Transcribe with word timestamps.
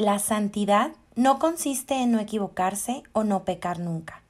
la 0.00 0.18
santidad 0.18 0.92
no 1.14 1.38
consiste 1.38 2.02
en 2.02 2.12
no 2.12 2.20
equivocarse 2.20 3.02
o 3.12 3.22
no 3.22 3.44
pecar 3.44 3.80
nunca. 3.80 4.22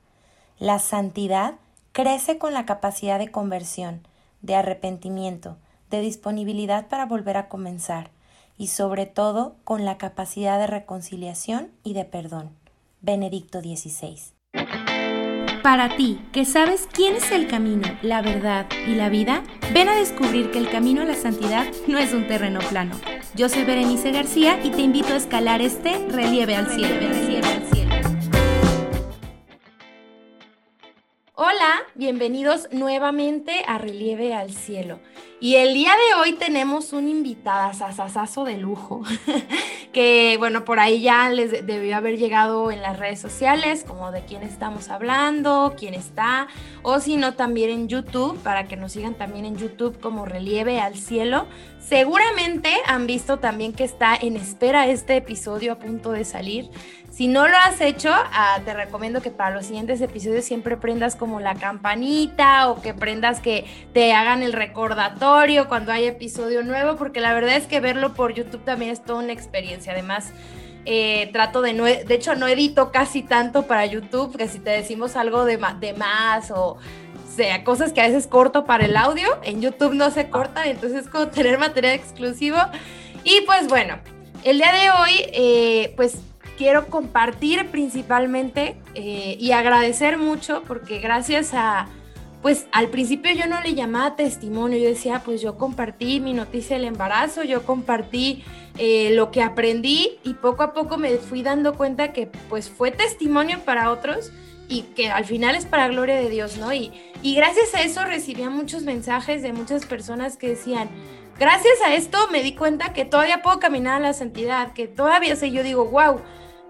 La 0.59 0.81
santidad 0.81 1.55
crece 1.93 2.39
con 2.39 2.53
la 2.53 2.67
capacidad 2.67 3.21
de 3.21 3.31
conversión, 3.31 4.01
de 4.43 4.57
arrepentimiento, 4.57 5.59
de 5.89 6.01
disponibilidad 6.01 6.89
para 6.89 7.07
volver 7.07 7.37
a 7.37 7.49
comenzar 7.49 8.11
y 8.59 8.67
sobre 8.67 9.07
todo 9.07 9.55
con 9.63 9.85
la 9.85 9.97
capacidad 9.97 10.59
de 10.59 10.67
reconciliación 10.67 11.71
y 11.85 11.95
de 11.95 12.05
perdón. 12.05 12.51
Benedicto 13.01 13.61
XVI. 13.61 14.19
Para 15.63 15.97
ti, 15.97 16.21
que 16.33 16.45
sabes 16.45 16.89
quién 16.93 17.15
es 17.15 17.31
el 17.31 17.47
camino, 17.47 17.87
la 18.03 18.23
verdad 18.23 18.67
y 18.89 18.97
la 18.97 19.09
vida, 19.09 19.45
ven 19.73 19.89
a 19.89 19.95
descubrir 19.95 20.51
que 20.51 20.59
el 20.59 20.69
camino 20.69 21.03
a 21.03 21.05
la 21.05 21.15
santidad 21.15 21.65
no 21.87 21.99
es 21.99 22.13
un 22.13 22.27
terreno 22.27 22.59
plano. 22.71 22.97
Yo 23.37 23.49
soy 23.49 23.65
Berenice 23.65 24.11
García 24.11 24.59
y 24.63 24.71
te 24.71 24.83
invito 24.83 25.13
a 25.13 25.17
escalar 25.17 25.63
este 25.63 26.09
relieve 26.09 26.57
al 26.57 26.69
cielo. 26.69 27.30
Bienvenidos 32.01 32.67
nuevamente 32.73 33.63
a 33.67 33.77
Relieve 33.77 34.33
al 34.35 34.55
Cielo. 34.55 35.01
Y 35.39 35.57
el 35.57 35.75
día 35.75 35.93
de 35.93 36.15
hoy 36.19 36.33
tenemos 36.33 36.95
un 36.95 37.07
invitada 37.07 37.75
sasasazo 37.75 38.45
de 38.45 38.57
lujo, 38.57 39.03
que 39.93 40.37
bueno, 40.39 40.65
por 40.65 40.81
ahí 40.81 41.03
ya 41.03 41.29
les 41.29 41.67
debió 41.67 41.99
haber 41.99 42.17
llegado 42.17 42.71
en 42.71 42.81
las 42.81 42.99
redes 42.99 43.21
sociales, 43.21 43.85
como 43.87 44.13
de 44.13 44.25
quién 44.25 44.43
estamos 44.43 44.89
hablando, 44.89 45.75
quién 45.79 45.93
está, 45.93 46.49
o 46.83 47.01
si 47.01 47.19
no 47.19 47.35
también 47.35 47.69
en 47.69 47.89
YouTube, 47.89 48.39
para 48.39 48.67
que 48.67 48.77
nos 48.77 48.93
sigan 48.93 49.15
también 49.15 49.45
en 49.45 49.59
YouTube 49.59 50.01
como 50.01 50.25
Relieve 50.25 50.81
al 50.81 50.97
Cielo. 50.97 51.49
Seguramente 51.81 52.73
han 52.87 53.07
visto 53.07 53.41
también 53.41 53.75
que 53.75 53.85
está 53.85 54.17
en 54.17 54.37
espera 54.37 54.87
este 54.87 55.17
episodio 55.17 55.73
a 55.73 55.79
punto 55.79 56.13
de 56.13 56.25
salir. 56.25 56.71
Si 57.11 57.27
no 57.27 57.49
lo 57.49 57.57
has 57.57 57.81
hecho, 57.81 58.09
ah, 58.13 58.61
te 58.65 58.73
recomiendo 58.73 59.21
que 59.21 59.31
para 59.31 59.51
los 59.51 59.67
siguientes 59.67 60.01
episodios 60.01 60.45
siempre 60.45 60.77
prendas 60.77 61.17
como 61.17 61.41
la 61.41 61.57
campanita 61.57 62.71
o 62.71 62.81
que 62.81 62.95
prendas 62.95 63.41
que 63.41 63.67
te 63.93 64.13
hagan 64.13 64.45
el 64.45 64.53
recordatorio 64.53 65.69
cuando 65.69 65.91
hay 65.91 66.07
episodio 66.07 66.63
nuevo, 66.63 66.97
porque 66.97 67.21
la 67.21 67.35
verdad 67.35 67.57
es 67.57 67.67
que 67.67 67.81
verlo 67.81 68.15
por 68.15 68.33
YouTube 68.33 68.65
también 68.65 68.93
es 68.93 69.05
toda 69.05 69.25
una 69.25 69.33
experiencia. 69.33 69.93
Además, 69.93 70.33
eh, 70.87 71.29
trato 71.33 71.63
de 71.63 71.73
no, 71.73 71.85
de 71.85 72.15
hecho 72.15 72.37
no 72.37 72.47
edito 72.47 72.93
casi 72.93 73.23
tanto 73.23 73.67
para 73.67 73.85
YouTube, 73.87 74.37
que 74.37 74.47
si 74.47 74.61
te 74.61 74.71
decimos 74.71 75.17
algo 75.17 75.45
de, 75.45 75.59
más 75.59 76.53
o 76.53 76.79
sea, 77.35 77.65
cosas 77.65 77.93
que 77.93 78.01
a 78.03 78.07
veces 78.07 78.29
corto 78.29 78.65
para 78.65 78.85
el 78.85 78.97
audio, 78.97 79.29
en 79.43 79.61
YouTube 79.61 79.95
no 79.95 80.13
se 80.13 80.31
cortan, 80.31 80.69
entonces 80.69 81.07
es 81.07 81.09
como 81.09 81.27
tener 81.29 81.59
material 81.59 81.95
exclusivo. 81.95 82.59
Y 83.25 83.41
pues 83.47 83.67
bueno, 83.67 83.99
el 84.45 84.59
día 84.59 84.73
de 84.73 84.91
hoy, 84.91 85.31
eh, 85.33 85.93
pues 85.97 86.19
quiero 86.61 86.89
compartir 86.89 87.69
principalmente 87.71 88.77
eh, 88.95 89.39
y 89.41 89.53
agradecer 89.53 90.19
mucho 90.19 90.63
porque 90.69 90.99
gracias 90.99 91.55
a, 91.55 91.89
pues 92.43 92.67
al 92.71 92.89
principio 92.89 93.33
yo 93.33 93.47
no 93.47 93.63
le 93.63 93.73
llamaba 93.73 94.15
testimonio, 94.15 94.77
yo 94.77 94.91
decía, 94.91 95.23
pues 95.25 95.41
yo 95.41 95.57
compartí 95.57 96.21
mi 96.21 96.35
noticia 96.35 96.77
del 96.77 96.85
embarazo, 96.85 97.45
yo 97.45 97.63
compartí 97.63 98.45
eh, 98.77 99.13
lo 99.15 99.31
que 99.31 99.43
aprendí 99.43 100.19
y 100.23 100.35
poco 100.35 100.63
a 100.63 100.75
poco 100.75 100.99
me 100.99 101.17
fui 101.17 101.43
dando 101.43 101.79
cuenta 101.79 102.13
que 102.13 102.27
pues 102.27 102.69
fue 102.69 102.91
testimonio 102.91 103.61
para 103.61 103.91
otros 103.91 104.31
y 104.69 104.83
que 104.83 105.11
al 105.11 105.25
final 105.25 105.55
es 105.57 105.65
para 105.65 105.89
gloria 105.89 106.17
de 106.17 106.29
Dios, 106.29 106.59
¿no? 106.59 106.75
Y, 106.75 106.93
y 107.23 107.37
gracias 107.37 107.75
a 107.75 107.81
eso 107.81 108.05
recibía 108.05 108.51
muchos 108.51 108.83
mensajes 108.83 109.43
de 109.43 109.55
muchas 109.55 109.87
personas 109.87 110.37
que 110.37 110.49
decían, 110.51 110.91
gracias 111.39 111.81
a 111.87 111.95
esto 111.95 112.19
me 112.31 112.43
di 112.43 112.55
cuenta 112.55 112.93
que 112.93 113.07
todavía 113.07 113.41
puedo 113.41 113.61
caminar 113.61 113.95
a 113.95 114.01
la 114.01 114.13
santidad, 114.13 114.75
que 114.75 114.89
todavía 114.89 115.37
sé, 115.37 115.53
yo 115.53 115.63
digo, 115.63 115.87
wow, 115.87 116.21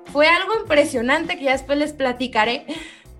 fue 0.06 0.28
algo 0.28 0.54
impresionante 0.60 1.38
que 1.38 1.44
ya 1.44 1.52
después 1.52 1.78
les 1.78 1.92
platicaré, 1.92 2.66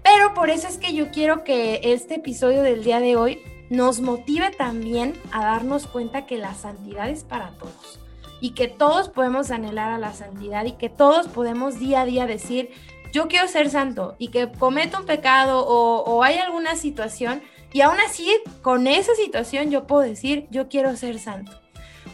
pero 0.03 0.35
por 0.35 0.51
eso 0.51 0.69
es 0.69 0.79
que 0.79 0.95
yo 0.95 1.11
quiero 1.11 1.45
que 1.45 1.81
este 1.83 2.17
episodio 2.17 2.63
del 2.63 2.85
día 2.85 3.01
de 3.01 3.17
hoy 3.17 3.43
nos 3.71 4.01
motive 4.01 4.51
también 4.51 5.15
a 5.31 5.45
darnos 5.45 5.87
cuenta 5.87 6.27
que 6.27 6.37
la 6.37 6.55
santidad 6.55 7.09
es 7.09 7.23
para 7.23 7.51
todos 7.59 8.01
y 8.41 8.51
que 8.51 8.69
todos 8.69 9.09
podemos 9.09 9.51
anhelar 9.51 9.93
a 9.93 9.99
la 9.99 10.13
santidad 10.13 10.65
y 10.65 10.73
que 10.73 10.89
todos 10.89 11.29
podemos 11.29 11.79
día 11.79 12.01
a 12.01 12.07
día 12.07 12.27
decir, 12.27 12.71
yo 13.13 13.29
quiero 13.29 13.47
ser 13.49 13.71
santo 13.71 14.17
y 14.19 14.29
que 14.29 14.51
cometo 14.51 14.99
un 14.99 15.07
pecado 15.07 15.67
o, 15.67 16.03
o 16.03 16.23
hay 16.23 16.39
alguna 16.39 16.75
situación 16.77 17.43
y 17.73 17.83
aún 17.83 17.99
así 18.01 18.29
con 18.63 18.87
esa 18.87 19.15
situación 19.15 19.71
yo 19.71 19.87
puedo 19.87 20.03
decir, 20.03 20.49
yo 20.51 20.69
quiero 20.69 20.97
ser 20.97 21.19
santo. 21.19 21.60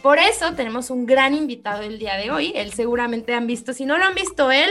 Por 0.07 0.19
eso 0.19 0.53
tenemos 0.53 0.89
un 0.89 1.05
gran 1.05 1.33
invitado 1.33 1.83
el 1.83 1.99
día 1.99 2.15
de 2.15 2.31
hoy. 2.31 2.53
Él 2.55 2.71
seguramente 2.71 3.33
han 3.33 3.45
visto, 3.45 3.73
si 3.73 3.85
no 3.85 3.97
lo 3.97 4.05
han 4.05 4.15
visto 4.15 4.51
él, 4.51 4.69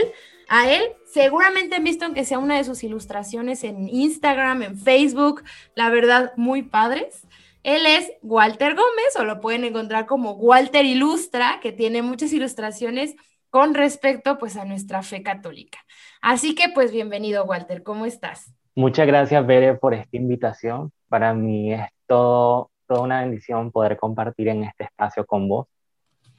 a 0.49 0.67
él 0.67 0.81
seguramente 1.05 1.75
han 1.75 1.83
visto 1.83 2.05
aunque 2.05 2.25
sea 2.25 2.39
una 2.39 2.57
de 2.57 2.63
sus 2.63 2.83
ilustraciones 2.83 3.63
en 3.63 3.87
Instagram, 3.87 4.63
en 4.63 4.79
Facebook, 4.79 5.43
la 5.75 5.91
verdad, 5.91 6.33
muy 6.37 6.63
padres. 6.63 7.27
Él 7.61 7.85
es 7.85 8.11
Walter 8.23 8.73
Gómez, 8.73 9.15
o 9.19 9.25
lo 9.25 9.39
pueden 9.39 9.63
encontrar 9.63 10.07
como 10.07 10.31
Walter 10.31 10.85
Ilustra, 10.85 11.59
que 11.61 11.71
tiene 11.71 12.01
muchas 12.01 12.33
ilustraciones 12.33 13.15
con 13.51 13.75
respecto 13.75 14.39
pues 14.39 14.57
a 14.57 14.65
nuestra 14.65 15.03
fe 15.03 15.21
católica. 15.21 15.77
Así 16.19 16.55
que 16.55 16.69
pues 16.73 16.91
bienvenido 16.91 17.45
Walter, 17.45 17.83
¿cómo 17.83 18.07
estás? 18.07 18.55
Muchas 18.73 19.05
gracias 19.05 19.45
Bere 19.45 19.75
por 19.75 19.93
esta 19.93 20.17
invitación. 20.17 20.91
Para 21.09 21.35
mí 21.35 21.75
es 21.75 21.85
todo 22.07 22.71
toda 22.87 23.01
una 23.01 23.21
bendición 23.21 23.71
poder 23.71 23.97
compartir 23.97 24.47
en 24.49 24.63
este 24.63 24.85
espacio 24.85 25.25
con 25.25 25.47
vos. 25.47 25.67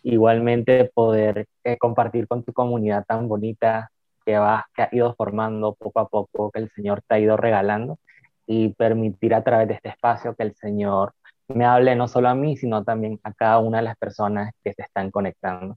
Igualmente 0.03 0.91
poder 0.95 1.47
eh, 1.65 1.77
compartir 1.77 2.27
con 2.27 2.43
tu 2.45 2.53
comunidad 2.53 3.05
tan 3.07 3.29
bonita 3.29 3.91
que 4.25 4.39
vas, 4.39 4.65
que 4.75 4.83
ha 4.83 4.89
ido 4.93 5.15
formando 5.15 5.75
poco 5.75 6.01
a 6.01 6.09
poco, 6.09 6.51
que 6.51 6.61
el 6.61 6.71
Señor 6.71 7.03
te 7.07 7.15
ha 7.15 7.19
ido 7.19 7.37
regalando 7.37 7.99
y 8.47 8.71
permitir 8.71 9.35
a 9.35 9.45
través 9.45 9.69
de 9.69 9.75
este 9.75 9.91
espacio 9.91 10.35
que 10.35 10.43
el 10.43 10.55
Señor 10.55 11.13
me 11.49 11.65
hable 11.65 11.95
no 11.97 12.09
solo 12.09 12.29
a 12.29 12.35
mí, 12.35 12.57
sino 12.57 12.85
también 12.85 13.21
a 13.23 13.33
cada 13.33 13.59
una 13.59 13.79
de 13.79 13.85
las 13.85 13.97
personas 13.97 14.53
que 14.63 14.75
se 14.75 14.83
están 14.83 15.11
conectando. 15.11 15.77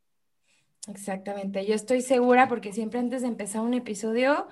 Exactamente, 0.88 1.66
yo 1.66 1.76
estoy 1.76 2.02
segura 2.02 2.48
porque 2.48 2.74
siempre 2.74 3.00
antes 3.00 3.22
de 3.22 3.28
empezar 3.28 3.62
un 3.62 3.74
episodio 3.74 4.48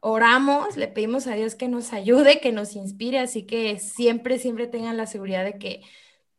oramos, 0.00 0.76
le 0.76 0.88
pedimos 0.88 1.26
a 1.26 1.34
Dios 1.34 1.54
que 1.54 1.68
nos 1.68 1.92
ayude, 1.92 2.40
que 2.40 2.52
nos 2.52 2.74
inspire, 2.74 3.18
así 3.18 3.44
que 3.44 3.78
siempre, 3.78 4.38
siempre 4.38 4.66
tengan 4.66 4.96
la 4.96 5.06
seguridad 5.06 5.44
de 5.44 5.58
que 5.58 5.82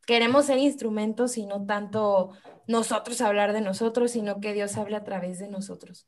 queremos 0.06 0.46
ser 0.46 0.58
instrumentos 0.58 1.38
y 1.38 1.46
no 1.46 1.66
tanto 1.66 2.32
nosotros 2.68 3.22
hablar 3.22 3.54
de 3.54 3.62
nosotros, 3.62 4.12
sino 4.12 4.40
que 4.40 4.54
Dios 4.54 4.78
hable 4.78 4.96
a 4.96 5.04
través 5.04 5.40
de 5.40 5.48
nosotros. 5.48 6.08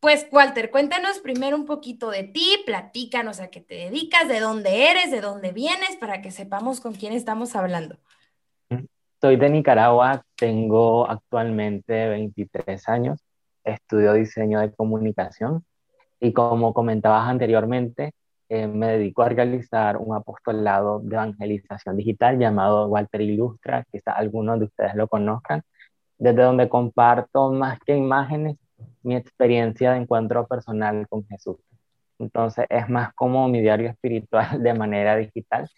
Pues 0.00 0.26
Walter, 0.32 0.70
cuéntanos 0.70 1.18
primero 1.18 1.56
un 1.56 1.66
poquito 1.66 2.10
de 2.10 2.24
ti, 2.24 2.56
platícanos 2.64 3.38
a 3.38 3.48
qué 3.48 3.60
te 3.60 3.74
dedicas, 3.74 4.28
de 4.28 4.40
dónde 4.40 4.90
eres, 4.90 5.10
de 5.10 5.20
dónde 5.20 5.52
vienes, 5.52 5.96
para 5.96 6.22
que 6.22 6.30
sepamos 6.30 6.80
con 6.80 6.94
quién 6.94 7.12
estamos 7.12 7.54
hablando. 7.54 7.98
Soy 9.20 9.36
de 9.36 9.50
Nicaragua, 9.50 10.24
tengo 10.36 11.08
actualmente 11.08 12.08
23 12.08 12.88
años, 12.88 13.20
estudio 13.62 14.14
diseño 14.14 14.60
de 14.60 14.72
comunicación 14.72 15.64
y 16.20 16.32
como 16.32 16.74
comentabas 16.74 17.28
anteriormente, 17.28 18.12
eh, 18.48 18.66
me 18.66 18.88
dedico 18.88 19.22
a 19.22 19.28
realizar 19.28 19.96
un 19.96 20.14
apostolado 20.14 21.00
de 21.00 21.14
evangelización 21.14 21.96
digital 21.96 22.38
llamado 22.38 22.88
Walter 22.88 23.20
Ilustra, 23.20 23.84
quizás 23.90 24.14
algunos 24.16 24.58
de 24.58 24.66
ustedes 24.66 24.94
lo 24.96 25.08
conozcan, 25.08 25.62
desde 26.18 26.42
donde 26.42 26.68
comparto 26.68 27.52
más 27.52 27.78
que 27.80 27.96
imágenes 27.96 28.56
mi 29.02 29.16
experiencia 29.16 29.92
de 29.92 29.98
encuentro 29.98 30.46
personal 30.46 31.06
con 31.08 31.24
Jesús. 31.26 31.56
Entonces 32.18 32.66
es 32.68 32.88
más 32.88 33.14
como 33.14 33.48
mi 33.48 33.60
diario 33.60 33.88
espiritual 33.90 34.46
de 34.62 34.74
manera 34.74 35.16
digital, 35.16 35.68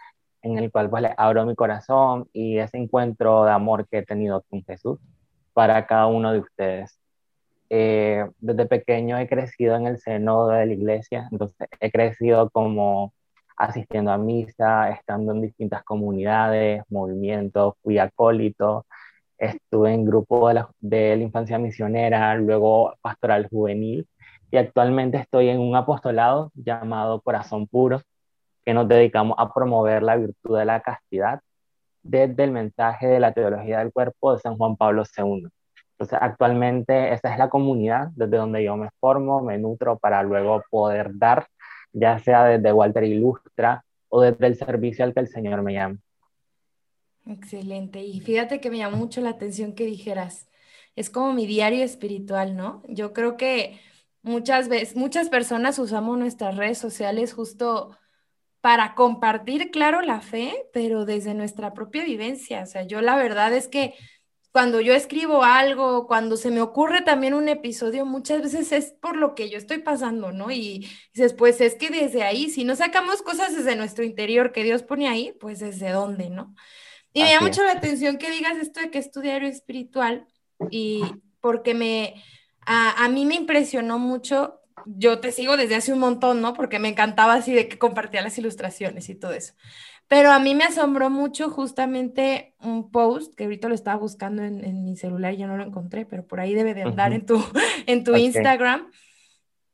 en 0.43 0.59
el 0.59 0.73
cual 0.73 0.91
pues 0.91 1.03
le 1.03 1.15
abro 1.17 1.47
mi 1.47 1.55
corazón 1.55 2.29
y 2.33 2.59
ese 2.59 2.79
encuentro 2.79 3.45
de 3.45 3.53
amor 3.53 3.87
que 3.89 3.99
he 3.99 4.03
tenido 4.05 4.43
con 4.51 4.65
Jesús 4.65 4.99
para 5.53 5.87
cada 5.87 6.07
uno 6.07 6.33
de 6.33 6.41
ustedes. 6.41 6.99
Eh, 7.75 8.27
desde 8.39 8.67
pequeño 8.67 9.17
he 9.19 9.27
crecido 9.29 9.77
en 9.77 9.87
el 9.87 9.99
seno 9.99 10.49
de 10.49 10.67
la 10.67 10.73
iglesia, 10.75 11.29
entonces 11.33 11.69
he 11.81 11.91
crecido 11.91 12.51
como 12.51 13.15
asistiendo 13.57 14.13
a 14.13 14.19
misa, 14.19 14.91
estando 14.91 15.33
en 15.33 15.43
distintas 15.43 15.83
comunidades, 15.85 16.83
movimientos, 16.91 17.75
fui 17.83 17.99
acólito, 17.99 18.87
estuve 19.39 19.95
en 19.95 20.05
grupo 20.05 20.49
de 20.49 20.55
la, 20.55 20.71
de 20.81 21.17
la 21.17 21.23
infancia 21.23 21.59
misionera, 21.59 22.35
luego 22.37 22.95
pastoral 23.01 23.49
juvenil, 23.49 24.07
y 24.51 24.59
actualmente 24.59 25.19
estoy 25.19 25.49
en 25.49 25.61
un 25.61 25.75
apostolado 25.77 26.53
llamado 26.55 27.23
Corazón 27.23 27.67
Puro, 27.69 28.03
que 28.67 28.75
nos 28.75 28.89
dedicamos 28.89 29.37
a 29.39 29.53
promover 29.53 30.03
la 30.03 30.17
virtud 30.17 30.59
de 30.59 30.67
la 30.67 30.83
castidad 30.83 31.41
desde 32.03 32.45
el 32.45 32.53
mensaje 32.53 33.07
de 33.09 33.21
la 33.21 33.33
teología 33.33 33.79
del 33.81 33.93
cuerpo 33.93 34.35
de 34.35 34.41
San 34.41 34.57
Juan 34.59 34.77
Pablo 34.77 35.05
II. 35.17 35.49
Entonces, 36.03 36.19
actualmente 36.21 37.13
esa 37.13 37.33
es 37.33 37.39
la 37.39 37.49
comunidad 37.49 38.09
desde 38.17 38.37
donde 38.37 38.65
yo 38.65 38.77
me 38.77 38.91
formo, 38.99 39.41
me 39.41 39.57
nutro 39.57 40.01
para 40.01 40.25
luego 40.25 40.65
poder 40.69 41.13
dar, 41.15 41.47
ya 41.93 42.19
sea 42.19 42.45
desde 42.45 42.73
Walter 42.73 43.05
Ilustra 43.05 43.85
o 44.09 44.21
desde 44.21 44.49
el 44.49 44.57
servicio 44.57 45.05
al 45.05 45.15
que 45.15 45.21
el 45.21 45.29
Señor 45.29 45.63
me 45.63 45.75
llama. 45.75 45.99
Excelente. 47.25 48.03
Y 48.03 48.19
fíjate 48.19 48.61
que 48.61 48.69
me 48.69 48.79
llamó 48.79 48.97
mucho 48.97 49.21
la 49.21 49.31
atención 49.31 49.75
que 49.75 49.87
dijeras, 49.87 50.49
es 50.97 51.09
como 51.09 51.33
mi 51.35 51.47
diario 51.47 51.85
espiritual, 51.85 52.57
¿no? 52.57 52.83
Yo 52.89 53.13
creo 53.13 53.37
que 53.37 53.79
muchas 54.23 54.69
veces, 54.69 54.97
muchas 54.97 55.29
personas 55.29 55.79
usamos 55.79 56.19
nuestras 56.19 56.57
redes 56.57 56.79
sociales 56.79 57.33
justo 57.33 57.97
para 58.61 58.97
compartir, 58.97 59.71
claro, 59.71 60.01
la 60.01 60.21
fe, 60.21 60.67
pero 60.73 61.05
desde 61.05 61.35
nuestra 61.35 61.75
propia 61.75 62.03
vivencia. 62.03 62.65
O 62.65 62.67
sea, 62.67 62.83
yo 62.83 63.01
la 63.03 63.15
verdad 63.15 63.53
es 63.53 63.69
que 63.69 63.95
cuando 64.53 64.83
yo 64.83 64.93
escribo 64.93 65.43
algo, 65.43 66.07
cuando 66.07 66.37
se 66.37 66.51
me 66.51 66.61
ocurre 66.61 67.01
también 67.01 67.33
un 67.33 67.49
episodio, 67.49 68.05
muchas 68.05 68.43
veces 68.43 68.71
es 68.73 68.93
por 68.93 69.17
lo 69.17 69.35
que 69.35 69.49
yo 69.49 69.57
estoy 69.57 69.79
pasando, 69.79 70.31
¿no? 70.31 70.51
Y 70.51 70.91
dices, 71.15 71.33
pues 71.33 71.63
es 71.63 71.75
que 71.75 71.89
desde 71.89 72.23
ahí, 72.23 72.51
si 72.51 72.65
no 72.65 72.77
sacamos 72.77 73.23
cosas 73.23 73.57
desde 73.57 73.77
nuestro 73.77 74.05
interior 74.05 74.53
que 74.53 74.63
Dios 74.63 74.83
pone 74.83 75.09
ahí, 75.09 75.35
pues 75.41 75.61
desde 75.61 75.91
dónde, 75.91 76.29
¿no? 76.29 76.55
Y 77.15 77.23
me 77.23 77.31
llama 77.31 77.49
mucho 77.49 77.63
la 77.63 77.73
atención 77.73 78.19
que 78.19 78.31
digas 78.31 78.59
esto 78.59 78.81
de 78.81 78.91
que 78.91 78.99
es 78.99 79.11
tu 79.11 79.21
diario 79.21 79.49
espiritual 79.49 80.27
y 80.71 81.03
porque 81.41 81.73
me, 81.73 82.23
a, 82.61 83.05
a, 83.05 83.09
mí 83.09 83.25
me 83.25 83.35
impresionó 83.35 83.99
mucho, 83.99 84.61
yo 84.85 85.19
te 85.19 85.33
sigo 85.33 85.57
desde 85.57 85.77
hace 85.77 85.95
un 85.95 85.99
montón, 85.99 86.43
¿no? 86.43 86.53
Porque 86.53 86.79
me 86.79 86.89
encantaba 86.89 87.35
así 87.35 87.55
de 87.55 87.69
que 87.69 87.79
compartía 87.79 88.21
las 88.21 88.37
ilustraciones 88.37 89.09
y 89.09 89.15
todo 89.15 89.33
eso. 89.33 89.55
Pero 90.13 90.31
a 90.31 90.39
mí 90.39 90.55
me 90.55 90.65
asombró 90.65 91.09
mucho 91.09 91.49
justamente 91.49 92.55
un 92.61 92.91
post 92.91 93.35
que 93.35 93.45
ahorita 93.45 93.71
lo 93.71 93.75
estaba 93.75 93.97
buscando 93.97 94.43
en, 94.43 94.63
en 94.63 94.85
mi 94.85 94.95
celular 94.95 95.33
y 95.33 95.39
ya 95.39 95.47
no 95.47 95.57
lo 95.57 95.65
encontré, 95.65 96.05
pero 96.05 96.27
por 96.27 96.39
ahí 96.39 96.53
debe 96.53 96.75
de 96.75 96.83
andar 96.83 97.15
en 97.15 97.25
tu, 97.25 97.43
en 97.87 98.05
tu 98.05 98.15
Instagram. 98.15 98.91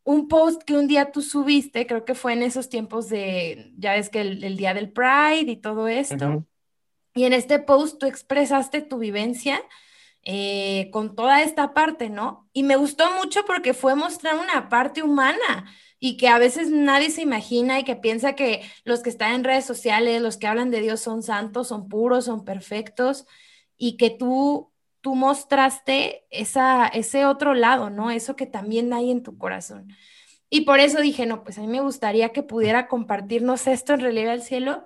Un 0.05 0.29
post 0.29 0.62
que 0.62 0.76
un 0.76 0.87
día 0.87 1.11
tú 1.11 1.23
subiste, 1.23 1.88
creo 1.88 2.05
que 2.05 2.14
fue 2.14 2.35
en 2.35 2.44
esos 2.44 2.69
tiempos 2.69 3.08
de, 3.08 3.73
ya 3.79 3.94
ves 3.94 4.11
que 4.11 4.20
el, 4.20 4.44
el 4.44 4.56
día 4.56 4.75
del 4.75 4.93
Pride 4.93 5.50
y 5.50 5.56
todo 5.56 5.88
esto. 5.88 6.46
Y 7.14 7.25
en 7.25 7.32
este 7.32 7.58
post 7.58 7.99
tú 7.99 8.06
expresaste 8.06 8.81
tu 8.81 8.99
vivencia 8.99 9.61
eh, 10.23 10.88
con 10.93 11.17
toda 11.17 11.43
esta 11.43 11.75
parte, 11.75 12.11
¿no? 12.11 12.49
Y 12.52 12.62
me 12.62 12.76
gustó 12.76 13.11
mucho 13.20 13.44
porque 13.44 13.75
fue 13.75 13.96
mostrar 13.96 14.37
una 14.37 14.69
parte 14.69 15.02
humana 15.02 15.67
y 16.00 16.16
que 16.16 16.28
a 16.28 16.38
veces 16.38 16.70
nadie 16.70 17.10
se 17.10 17.22
imagina 17.22 17.78
y 17.80 17.84
que 17.84 17.96
piensa 17.96 18.34
que 18.34 18.62
los 18.84 19.02
que 19.02 19.10
están 19.10 19.34
en 19.34 19.44
redes 19.44 19.64
sociales, 19.64 20.22
los 20.22 20.36
que 20.36 20.46
hablan 20.46 20.70
de 20.70 20.80
Dios 20.80 21.00
son 21.00 21.22
santos, 21.22 21.68
son 21.68 21.88
puros, 21.88 22.26
son 22.26 22.44
perfectos 22.44 23.26
y 23.76 23.96
que 23.96 24.10
tú 24.10 24.72
tú 25.00 25.14
mostraste 25.14 26.26
esa, 26.30 26.86
ese 26.86 27.26
otro 27.26 27.54
lado, 27.54 27.90
¿no? 27.90 28.10
Eso 28.10 28.36
que 28.36 28.46
también 28.46 28.92
hay 28.92 29.10
en 29.10 29.22
tu 29.22 29.38
corazón. 29.38 29.88
Y 30.50 30.62
por 30.62 30.80
eso 30.80 31.00
dije, 31.00 31.26
no, 31.26 31.44
pues 31.44 31.58
a 31.58 31.60
mí 31.60 31.66
me 31.68 31.80
gustaría 31.80 32.30
que 32.30 32.42
pudiera 32.42 32.88
compartirnos 32.88 33.66
esto 33.66 33.94
en 33.94 34.00
Relieve 34.00 34.30
al 34.30 34.42
Cielo 34.42 34.84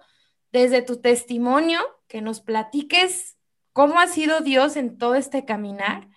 desde 0.50 0.82
tu 0.82 1.00
testimonio, 1.00 1.81
que 2.08 2.20
nos 2.20 2.41
platiques 2.41 3.38
cómo 3.73 4.00
ha 4.00 4.06
sido 4.06 4.41
Dios 4.41 4.76
en 4.76 4.99
todo 4.99 5.15
este 5.15 5.44
caminar. 5.44 6.08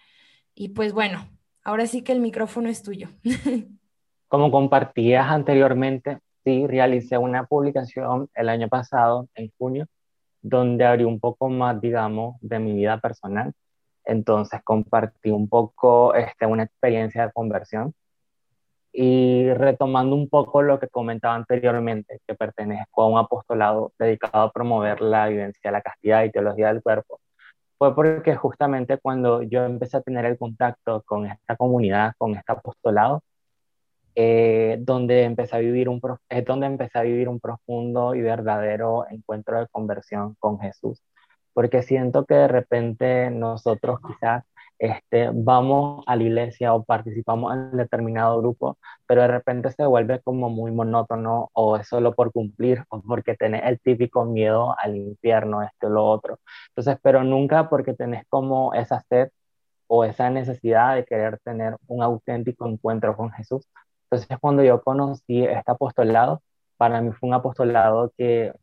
Y 0.54 0.70
pues 0.70 0.94
bueno, 0.94 1.30
ahora 1.64 1.88
sí 1.88 2.02
que 2.02 2.12
el 2.12 2.20
micrófono 2.20 2.70
es 2.70 2.84
tuyo. 2.84 3.10
Como 4.28 4.52
compartías 4.52 5.30
anteriormente, 5.30 6.20
sí, 6.44 6.68
realicé 6.68 7.18
una 7.18 7.46
publicación 7.46 8.30
el 8.36 8.50
año 8.50 8.68
pasado, 8.70 9.28
en 9.36 9.52
junio, 9.58 9.88
donde 10.42 10.86
abrí 10.86 11.04
un 11.06 11.20
poco 11.20 11.50
más, 11.50 11.80
digamos, 11.82 12.38
de 12.42 12.60
mi 12.60 12.74
vida 12.74 13.00
personal. 13.00 13.54
Entonces 14.06 14.62
compartí 14.64 15.32
un 15.32 15.50
poco 15.50 16.14
este, 16.16 16.46
una 16.46 16.64
experiencia 16.64 17.26
de 17.26 17.34
conversión 17.34 17.94
y 18.94 19.52
retomando 19.54 20.16
un 20.16 20.30
poco 20.30 20.62
lo 20.62 20.80
que 20.80 20.88
comentaba 20.88 21.36
anteriormente, 21.36 22.22
que 22.26 22.36
pertenezco 22.36 23.04
a 23.04 23.08
un 23.08 23.18
apostolado 23.18 23.92
dedicado 24.00 24.46
a 24.46 24.52
promover 24.52 25.02
la 25.02 25.28
vivencia 25.28 25.70
de 25.70 25.72
la 25.74 25.82
castidad 25.82 26.24
y 26.24 26.32
teología 26.32 26.68
del 26.68 26.82
cuerpo, 26.82 27.20
fue 27.78 27.94
porque 27.94 28.36
justamente 28.36 28.98
cuando 28.98 29.42
yo 29.44 29.66
empecé 29.66 29.98
a 29.98 30.02
tener 30.02 30.26
el 30.26 30.38
contacto 30.38 31.04
con 31.06 31.26
esta 31.26 31.58
comunidad, 31.58 32.14
con 32.18 32.36
este 32.36 32.52
apostolado, 32.54 33.22
eh, 34.16 34.78
donde 34.82 35.24
empecé 35.24 35.56
a 35.58 35.60
vivir 35.60 35.90
un, 35.90 36.02
es 36.30 36.46
donde 36.46 36.68
empecé 36.68 37.00
a 37.00 37.04
vivir 37.04 37.30
un 37.30 37.40
profundo 37.40 38.16
y 38.16 38.22
verdadero 38.22 39.06
encuentro 39.10 39.60
de 39.60 39.68
conversión 39.68 40.36
con 40.40 40.60
Jesús. 40.60 41.02
Porque 41.54 41.84
siento 41.84 42.26
que 42.26 42.36
de 42.36 42.48
repente 42.48 43.32
nosotros 43.32 44.00
quizás 44.08 44.44
este, 44.78 45.30
vamos 45.34 46.04
a 46.08 46.16
la 46.16 46.24
iglesia 46.24 46.74
o 46.74 46.84
participamos 46.84 47.54
en 47.54 47.78
determinado 47.78 48.40
grupo, 48.40 48.78
pero 49.08 49.22
de 49.22 49.30
repente 49.30 49.72
se 49.72 49.86
vuelve 49.86 50.22
como 50.22 50.50
muy 50.50 50.72
monótono 50.72 51.50
o 51.54 51.78
es 51.78 51.88
solo 51.88 52.14
por 52.14 52.32
cumplir 52.34 52.84
o 52.90 53.02
porque 53.02 53.36
tenés 53.36 53.64
el 53.66 53.80
típico 53.80 54.26
miedo 54.26 54.76
al 54.80 54.98
infierno, 54.98 55.62
esto 55.64 55.88
o 55.88 55.90
lo 55.90 56.06
otro. 56.06 56.40
Entonces, 56.70 56.98
pero 57.02 57.24
nunca 57.24 57.70
porque 57.70 57.94
tenés 57.94 58.26
como 58.30 58.74
esa 58.74 59.02
sed 59.10 59.30
o 59.88 60.04
esa 60.06 60.30
necesidad 60.30 60.96
de 60.96 61.06
querer 61.06 61.40
tener 61.44 61.78
un 61.88 62.04
auténtico 62.04 62.68
encuentro 62.68 63.16
con 63.16 63.32
Jesús. 63.32 63.68
Entonces, 64.16 64.38
cuando 64.40 64.64
yo 64.64 64.82
conocí 64.82 65.44
este 65.44 65.72
apostolado, 65.72 66.42
para 66.78 67.02
mí 67.02 67.12
fue 67.12 67.28
un 67.28 67.36
apostolado 67.36 68.14
que, 68.18 68.54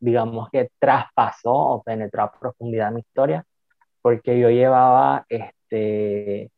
digamos 0.00 0.48
que 0.50 0.70
traspasó 0.78 1.52
o 1.52 1.82
penetró 1.82 2.22
a 2.22 2.32
profundidad 2.32 2.92
mi 2.92 3.00
historia 3.00 3.44
porque 4.00 4.38
yo 4.38 4.48
llevaba 4.48 5.26
este, 5.28 6.50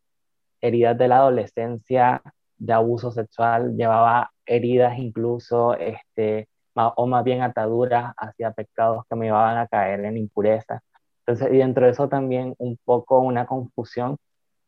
heridas 0.61 0.97
de 0.99 1.09
la 1.09 1.17
adolescencia, 1.19 2.23
de 2.59 2.73
abuso 2.73 3.11
sexual, 3.11 3.77
llevaba 3.77 4.31
heridas 4.47 4.99
incluso, 4.99 5.75
este, 5.75 6.49
o 6.75 7.07
más 7.07 7.25
bien 7.25 7.43
ataduras 7.43 8.15
hacia 8.17 8.53
pecados 8.53 9.05
que 9.09 9.17
me 9.17 9.27
llevaban 9.27 9.59
a 9.59 9.67
caer 9.67 10.05
en 10.05 10.19
impureza. 10.19 10.83
Entonces, 11.27 11.53
y 11.53 11.59
dentro 11.59 11.87
de 11.87 11.93
eso 11.93 12.09
también 12.09 12.55
un 12.59 12.79
poco 12.85 13.19
una 13.21 13.47
confusión 13.47 14.17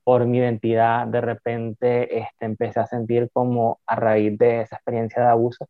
por 0.05 0.27
mi 0.27 0.39
identidad, 0.39 1.07
de 1.07 1.21
repente 1.21 2.19
este, 2.19 2.47
empecé 2.47 2.81
a 2.81 2.87
sentir 2.87 3.31
como 3.33 3.81
a 3.87 3.97
raíz 3.97 4.37
de 4.39 4.63
esa 4.63 4.77
experiencia 4.77 5.23
de 5.23 5.29
abuso, 5.29 5.69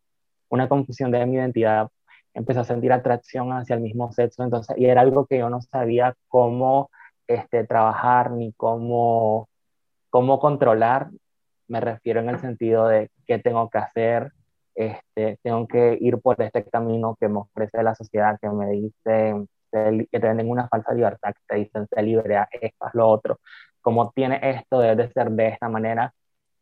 una 0.49 0.67
confusión 0.69 1.11
de 1.11 1.25
mi 1.25 1.35
identidad, 1.35 1.89
empecé 2.33 2.59
a 2.61 2.63
sentir 2.63 2.91
atracción 2.93 3.51
hacia 3.53 3.75
el 3.75 3.81
mismo 3.81 4.11
sexo, 4.11 4.43
entonces, 4.43 4.75
y 4.77 4.85
era 4.85 5.01
algo 5.01 5.25
que 5.25 5.39
yo 5.39 5.49
no 5.49 5.61
sabía 5.61 6.15
cómo 6.27 6.89
este, 7.27 7.65
trabajar 7.65 8.31
ni 8.31 8.53
cómo, 8.53 9.49
cómo 10.09 10.39
controlar, 10.39 11.09
me 11.67 11.79
refiero 11.79 12.19
en 12.21 12.29
el 12.29 12.39
sentido 12.39 12.87
de 12.87 13.09
qué 13.27 13.39
tengo 13.39 13.69
que 13.69 13.77
hacer, 13.79 14.31
este, 14.75 15.39
tengo 15.43 15.67
que 15.67 15.97
ir 15.99 16.19
por 16.19 16.41
este 16.41 16.63
camino 16.65 17.15
que 17.19 17.27
me 17.29 17.39
ofrece 17.39 17.83
la 17.83 17.95
sociedad, 17.95 18.37
que 18.41 18.49
me 18.49 18.69
dice 18.71 19.45
que 19.71 20.19
te 20.19 20.27
venden 20.27 20.49
una 20.49 20.67
falsa 20.67 20.93
libertad, 20.93 21.33
que 21.33 21.41
te 21.47 21.55
dicen 21.55 21.87
se 21.87 22.01
libre, 22.01 22.37
esto, 22.61 22.89
lo 22.93 23.07
otro. 23.09 23.39
Como 23.83 24.11
tiene 24.11 24.39
esto, 24.41 24.79
debe 24.79 24.95
de 24.95 25.11
ser 25.11 25.29
de 25.29 25.49
esta 25.49 25.69
manera 25.69 26.13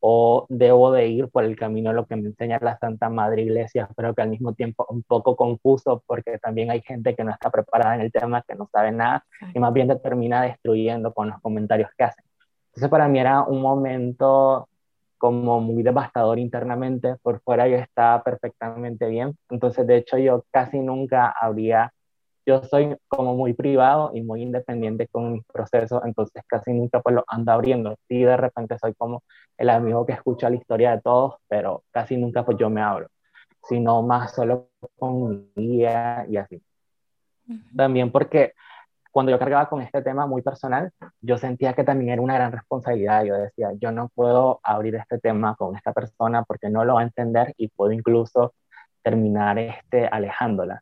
o 0.01 0.47
debo 0.49 0.91
de 0.91 1.07
ir 1.07 1.29
por 1.29 1.43
el 1.45 1.55
camino 1.55 1.91
de 1.91 1.95
lo 1.95 2.07
que 2.07 2.15
me 2.15 2.27
enseña 2.27 2.59
la 2.61 2.77
Santa 2.79 3.07
Madre 3.09 3.43
Iglesia, 3.43 3.87
pero 3.95 4.15
que 4.15 4.23
al 4.23 4.29
mismo 4.29 4.53
tiempo 4.53 4.85
un 4.89 5.03
poco 5.03 5.35
confuso 5.35 6.03
porque 6.07 6.39
también 6.39 6.71
hay 6.71 6.81
gente 6.81 7.15
que 7.15 7.23
no 7.23 7.31
está 7.31 7.51
preparada 7.51 7.95
en 7.95 8.01
el 8.01 8.11
tema, 8.11 8.43
que 8.47 8.55
no 8.55 8.67
sabe 8.73 8.91
nada 8.91 9.23
y 9.53 9.59
más 9.59 9.71
bien 9.73 9.87
te 9.87 9.95
termina 9.97 10.41
destruyendo 10.41 11.13
con 11.13 11.29
los 11.29 11.39
comentarios 11.41 11.89
que 11.95 12.03
hacen. 12.03 12.25
Entonces 12.69 12.89
para 12.89 13.07
mí 13.07 13.19
era 13.19 13.43
un 13.43 13.61
momento 13.61 14.67
como 15.19 15.61
muy 15.61 15.83
devastador 15.83 16.39
internamente, 16.39 17.15
por 17.21 17.39
fuera 17.41 17.67
yo 17.67 17.77
estaba 17.77 18.23
perfectamente 18.23 19.07
bien, 19.07 19.37
entonces 19.51 19.85
de 19.85 19.97
hecho 19.97 20.17
yo 20.17 20.45
casi 20.49 20.79
nunca 20.79 21.29
habría 21.29 21.93
yo 22.45 22.63
soy 22.63 22.95
como 23.07 23.35
muy 23.35 23.53
privado 23.53 24.11
y 24.13 24.21
muy 24.23 24.41
independiente 24.41 25.07
con 25.07 25.33
mis 25.33 25.45
procesos, 25.45 26.01
entonces 26.05 26.43
casi 26.47 26.73
nunca 26.73 27.01
pues 27.01 27.15
lo 27.15 27.23
ando 27.27 27.51
abriendo. 27.51 27.95
Sí, 28.07 28.21
de 28.23 28.37
repente 28.37 28.77
soy 28.79 28.93
como 28.95 29.23
el 29.57 29.69
amigo 29.69 30.05
que 30.05 30.13
escucha 30.13 30.49
la 30.49 30.55
historia 30.55 30.91
de 30.95 31.01
todos, 31.01 31.35
pero 31.47 31.83
casi 31.91 32.17
nunca 32.17 32.43
pues 32.45 32.57
yo 32.57 32.69
me 32.69 32.81
abro, 32.81 33.07
sino 33.63 34.01
más 34.01 34.33
solo 34.33 34.69
con 34.97 35.51
mi 35.55 35.67
guía 35.67 36.25
y 36.29 36.37
así. 36.37 36.61
También 37.75 38.11
porque 38.11 38.53
cuando 39.11 39.31
yo 39.31 39.39
cargaba 39.39 39.67
con 39.69 39.81
este 39.81 40.01
tema 40.01 40.25
muy 40.25 40.41
personal, 40.41 40.91
yo 41.19 41.37
sentía 41.37 41.73
que 41.73 41.83
también 41.83 42.11
era 42.11 42.21
una 42.21 42.35
gran 42.35 42.51
responsabilidad. 42.51 43.25
Yo 43.25 43.35
decía, 43.35 43.71
yo 43.79 43.91
no 43.91 44.09
puedo 44.09 44.61
abrir 44.63 44.95
este 44.95 45.19
tema 45.19 45.55
con 45.55 45.75
esta 45.75 45.91
persona 45.93 46.43
porque 46.43 46.69
no 46.69 46.85
lo 46.85 46.95
va 46.95 47.01
a 47.01 47.03
entender 47.03 47.53
y 47.57 47.67
puedo 47.67 47.91
incluso 47.91 48.53
terminar 49.03 49.59
este, 49.59 50.07
alejándola. 50.07 50.81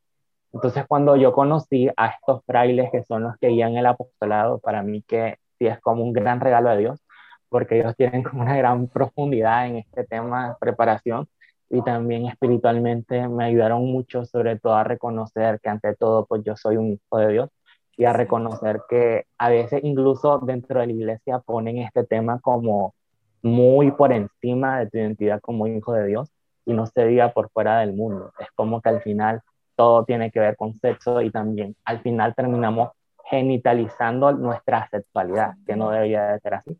Entonces, 0.54 0.86
cuando 0.88 1.16
yo 1.16 1.32
conocí 1.34 1.90
a 1.96 2.08
estos 2.08 2.44
frailes 2.46 2.92
que 2.92 3.04
son 3.04 3.24
los 3.24 3.38
que 3.38 3.50
guían 3.50 3.78
el 3.78 3.86
apostolado, 3.86 4.60
para 4.60 4.82
mí 4.84 5.04
que 5.04 5.38
sí 5.60 5.68
es 5.68 5.80
como 5.80 6.04
un 6.04 6.14
gran 6.14 6.40
regalo 6.40 6.70
de 6.70 6.78
Dios, 6.78 7.04
porque 7.50 7.80
ellos 7.80 7.96
tienen 7.96 8.24
como 8.24 8.42
una 8.44 8.58
gran 8.58 8.88
profundidad 8.88 9.68
en 9.68 9.78
este 9.78 10.06
tema 10.06 10.50
de 10.50 10.56
preparación 10.60 11.28
y 11.70 11.82
también 11.84 12.26
espiritualmente 12.26 13.28
me 13.28 13.46
ayudaron 13.46 13.86
mucho, 13.86 14.26
sobre 14.26 14.58
todo 14.60 14.76
a 14.76 14.84
reconocer 14.84 15.60
que 15.62 15.70
ante 15.70 15.96
todo, 15.96 16.26
pues 16.26 16.44
yo 16.44 16.56
soy 16.56 16.78
un 16.78 16.94
hijo 16.94 17.18
de 17.18 17.32
Dios 17.34 17.50
y 17.98 18.06
a 18.06 18.14
reconocer 18.14 18.82
que 18.90 19.26
a 19.38 19.50
veces 19.50 19.82
incluso 19.84 20.40
dentro 20.40 20.80
de 20.80 20.88
la 20.88 20.94
iglesia 20.94 21.40
ponen 21.40 21.80
este 21.80 22.06
tema 22.06 22.40
como 22.40 22.96
muy 23.42 23.92
por 23.92 24.12
encima 24.14 24.80
de 24.80 24.90
tu 24.90 24.98
identidad 24.98 25.42
como 25.42 25.68
hijo 25.68 25.94
de 25.94 26.08
Dios 26.08 26.32
y 26.66 26.74
no 26.74 26.86
se 26.88 27.06
diga 27.06 27.34
por 27.34 27.50
fuera 27.52 27.80
del 27.80 27.94
mundo. 27.94 28.32
Es 28.40 28.48
como 28.56 28.82
que 28.82 28.90
al 28.90 29.02
final 29.02 29.42
todo 29.80 30.04
tiene 30.04 30.30
que 30.30 30.42
ver 30.42 30.58
con 30.58 30.78
sexo 30.82 31.22
y 31.22 31.32
también 31.32 31.74
al 31.86 32.02
final 32.02 32.36
terminamos 32.36 32.90
genitalizando 33.30 34.34
nuestra 34.34 34.90
sexualidad, 34.90 35.54
que 35.66 35.78
no 35.78 35.90
debería 35.90 36.34
de 36.34 36.40
ser 36.42 36.56
así. 36.56 36.78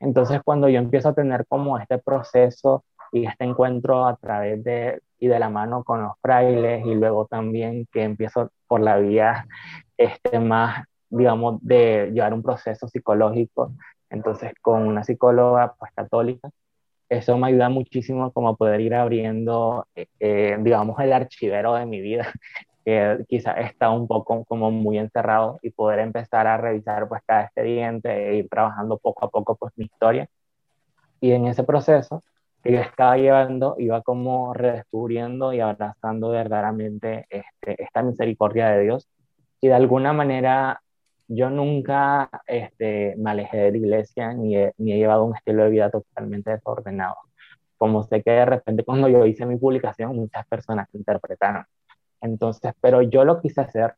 Entonces, 0.00 0.40
cuando 0.42 0.66
yo 0.70 0.78
empiezo 0.78 1.10
a 1.10 1.14
tener 1.14 1.44
como 1.46 1.76
este 1.76 1.98
proceso 1.98 2.84
y 3.12 3.26
este 3.26 3.44
encuentro 3.44 4.06
a 4.06 4.16
través 4.16 4.64
de 4.64 5.02
y 5.18 5.28
de 5.28 5.38
la 5.38 5.50
mano 5.50 5.84
con 5.84 6.02
los 6.02 6.12
frailes 6.22 6.86
y 6.86 6.94
luego 6.94 7.26
también 7.26 7.86
que 7.92 8.02
empiezo 8.02 8.50
por 8.66 8.80
la 8.80 8.96
vía 8.96 9.46
este, 9.98 10.40
más, 10.40 10.86
digamos, 11.10 11.58
de 11.60 12.12
llevar 12.14 12.32
un 12.32 12.42
proceso 12.42 12.88
psicológico, 12.88 13.74
entonces 14.08 14.54
con 14.62 14.88
una 14.88 15.04
psicóloga 15.04 15.74
pues 15.78 15.92
católica, 15.94 16.48
eso 17.12 17.36
me 17.36 17.48
ayuda 17.48 17.68
muchísimo 17.68 18.32
como 18.32 18.56
poder 18.56 18.80
ir 18.80 18.94
abriendo, 18.94 19.86
eh, 19.94 20.06
eh, 20.18 20.56
digamos, 20.60 20.98
el 21.00 21.12
archivero 21.12 21.74
de 21.74 21.84
mi 21.86 22.00
vida, 22.00 22.32
que 22.84 23.24
quizás 23.28 23.58
está 23.58 23.90
un 23.90 24.08
poco 24.08 24.44
como 24.44 24.70
muy 24.70 24.98
encerrado 24.98 25.58
y 25.62 25.70
poder 25.70 26.00
empezar 26.00 26.46
a 26.46 26.56
revisar 26.56 27.08
pues 27.08 27.22
cada 27.26 27.44
expediente 27.44 28.30
e 28.30 28.36
ir 28.36 28.48
trabajando 28.48 28.98
poco 28.98 29.26
a 29.26 29.30
poco 29.30 29.56
pues 29.56 29.72
mi 29.76 29.84
historia. 29.84 30.26
Y 31.20 31.32
en 31.32 31.46
ese 31.46 31.64
proceso, 31.64 32.24
que 32.62 32.72
yo 32.72 32.80
estaba 32.80 33.16
llevando, 33.16 33.76
iba 33.78 34.02
como 34.02 34.54
redescubriendo 34.54 35.52
y 35.52 35.60
abrazando 35.60 36.30
verdaderamente 36.30 37.26
este, 37.28 37.82
esta 37.82 38.02
misericordia 38.02 38.70
de 38.70 38.82
Dios. 38.84 39.08
Y 39.60 39.68
de 39.68 39.74
alguna 39.74 40.12
manera 40.12 40.80
yo 41.28 41.50
nunca 41.50 42.30
este, 42.46 43.14
me 43.16 43.30
alejé 43.30 43.58
de 43.58 43.70
la 43.72 43.76
iglesia 43.78 44.32
ni 44.34 44.56
he, 44.56 44.72
ni 44.78 44.92
he 44.92 44.98
llevado 44.98 45.24
un 45.24 45.36
estilo 45.36 45.64
de 45.64 45.70
vida 45.70 45.90
totalmente 45.90 46.50
desordenado. 46.50 47.16
Como 47.78 48.02
sé 48.04 48.22
que 48.22 48.30
de 48.30 48.44
repente 48.44 48.84
cuando 48.84 49.08
yo 49.08 49.26
hice 49.26 49.46
mi 49.46 49.56
publicación, 49.56 50.14
muchas 50.16 50.46
personas 50.46 50.88
interpretaron. 50.94 51.64
Entonces, 52.20 52.72
pero 52.80 53.02
yo 53.02 53.24
lo 53.24 53.40
quise 53.40 53.60
hacer 53.60 53.94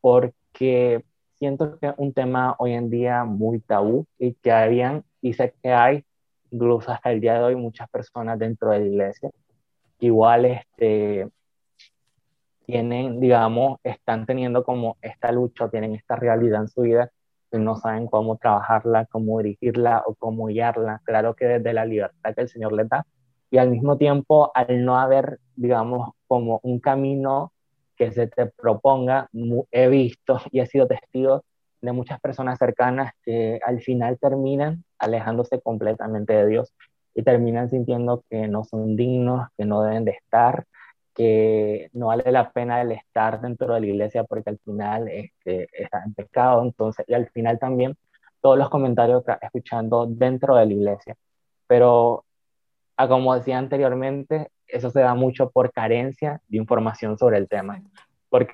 porque 0.00 1.04
siento 1.34 1.78
que 1.78 1.88
es 1.88 1.94
un 1.98 2.12
tema 2.12 2.56
hoy 2.58 2.72
en 2.72 2.90
día 2.90 3.24
muy 3.24 3.60
tabú 3.60 4.06
y 4.18 4.34
que 4.34 4.52
habían, 4.52 5.04
y 5.20 5.34
sé 5.34 5.54
que 5.62 5.72
hay 5.72 6.04
incluso 6.50 6.92
hasta 6.92 7.10
el 7.12 7.20
día 7.20 7.34
de 7.34 7.44
hoy 7.44 7.56
muchas 7.56 7.88
personas 7.90 8.38
dentro 8.38 8.70
de 8.70 8.80
la 8.80 8.86
iglesia 8.86 9.30
igual 10.00 10.44
este, 10.44 11.28
tienen, 12.66 13.20
digamos, 13.20 13.78
están 13.82 14.26
teniendo 14.26 14.64
como 14.64 14.96
esta 15.02 15.32
lucha, 15.32 15.68
tienen 15.68 15.94
esta 15.94 16.16
realidad 16.16 16.62
en 16.62 16.68
su 16.68 16.82
vida 16.82 17.10
y 17.52 17.58
no 17.58 17.76
saben 17.76 18.06
cómo 18.06 18.36
trabajarla, 18.36 19.06
cómo 19.06 19.38
dirigirla 19.38 20.02
o 20.06 20.14
cómo 20.14 20.46
guiarla. 20.46 21.00
Claro 21.04 21.34
que 21.34 21.46
desde 21.46 21.72
la 21.72 21.84
libertad 21.84 22.34
que 22.34 22.42
el 22.42 22.48
Señor 22.48 22.72
les 22.72 22.88
da 22.88 23.06
y 23.50 23.58
al 23.58 23.70
mismo 23.70 23.96
tiempo 23.96 24.50
al 24.54 24.84
no 24.84 24.98
haber, 24.98 25.38
digamos, 25.54 26.10
como 26.26 26.60
un 26.64 26.80
camino 26.80 27.52
que 27.96 28.10
se 28.10 28.26
te 28.26 28.46
proponga, 28.46 29.28
he 29.70 29.88
visto 29.88 30.40
y 30.50 30.60
he 30.60 30.66
sido 30.66 30.86
testigo 30.86 31.44
de 31.80 31.92
muchas 31.92 32.20
personas 32.20 32.58
cercanas 32.58 33.12
que 33.24 33.60
al 33.64 33.80
final 33.80 34.18
terminan 34.18 34.84
alejándose 34.98 35.60
completamente 35.60 36.32
de 36.32 36.46
Dios 36.46 36.74
y 37.14 37.22
terminan 37.22 37.70
sintiendo 37.70 38.24
que 38.28 38.48
no 38.48 38.64
son 38.64 38.96
dignos, 38.96 39.48
que 39.56 39.64
no 39.64 39.82
deben 39.82 40.04
de 40.04 40.12
estar, 40.12 40.64
que 41.14 41.90
no 41.92 42.08
vale 42.08 42.30
la 42.32 42.50
pena 42.50 42.82
el 42.82 42.92
estar 42.92 43.40
dentro 43.40 43.74
de 43.74 43.80
la 43.80 43.86
iglesia 43.86 44.24
porque 44.24 44.50
al 44.50 44.58
final 44.58 45.08
este, 45.08 45.68
está 45.72 46.02
en 46.04 46.14
pecado, 46.14 46.62
entonces, 46.62 47.04
y 47.08 47.14
al 47.14 47.28
final 47.30 47.58
también 47.58 47.96
todos 48.40 48.58
los 48.58 48.68
comentarios 48.68 49.24
que 49.24 49.32
escuchando 49.40 50.06
dentro 50.06 50.56
de 50.56 50.66
la 50.66 50.72
iglesia. 50.72 51.16
Pero, 51.66 52.24
como 53.08 53.34
decía 53.34 53.58
anteriormente, 53.58 54.50
eso 54.66 54.90
se 54.90 55.00
da 55.00 55.14
mucho 55.14 55.50
por 55.50 55.72
carencia 55.72 56.42
de 56.48 56.58
información 56.58 57.16
sobre 57.16 57.38
el 57.38 57.48
tema. 57.48 57.82
Por, 58.28 58.46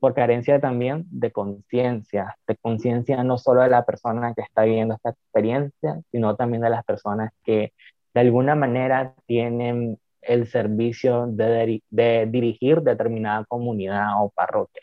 por 0.00 0.14
carencia 0.14 0.60
también 0.60 1.06
de 1.10 1.30
conciencia, 1.30 2.36
de 2.46 2.56
conciencia 2.56 3.24
no 3.24 3.38
solo 3.38 3.62
de 3.62 3.70
la 3.70 3.84
persona 3.86 4.34
que 4.34 4.42
está 4.42 4.64
viviendo 4.64 4.96
esta 4.96 5.10
experiencia, 5.10 6.00
sino 6.10 6.36
también 6.36 6.62
de 6.62 6.70
las 6.70 6.84
personas 6.84 7.32
que 7.44 7.72
de 8.12 8.20
alguna 8.20 8.54
manera 8.54 9.14
tienen 9.26 9.98
el 10.22 10.46
servicio 10.46 11.26
de, 11.28 11.82
de 11.90 12.26
dirigir 12.26 12.82
determinada 12.82 13.44
comunidad 13.46 14.22
o 14.22 14.30
parroquia. 14.30 14.82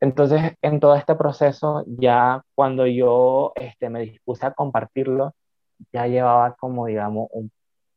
Entonces, 0.00 0.54
en 0.62 0.80
todo 0.80 0.94
este 0.96 1.14
proceso, 1.14 1.84
ya 1.86 2.42
cuando 2.54 2.86
yo 2.86 3.52
este, 3.56 3.90
me 3.90 4.00
dispuse 4.00 4.46
a 4.46 4.52
compartirlo, 4.52 5.34
ya 5.92 6.06
llevaba 6.06 6.54
como, 6.56 6.86
digamos, 6.86 7.28
un 7.32 7.50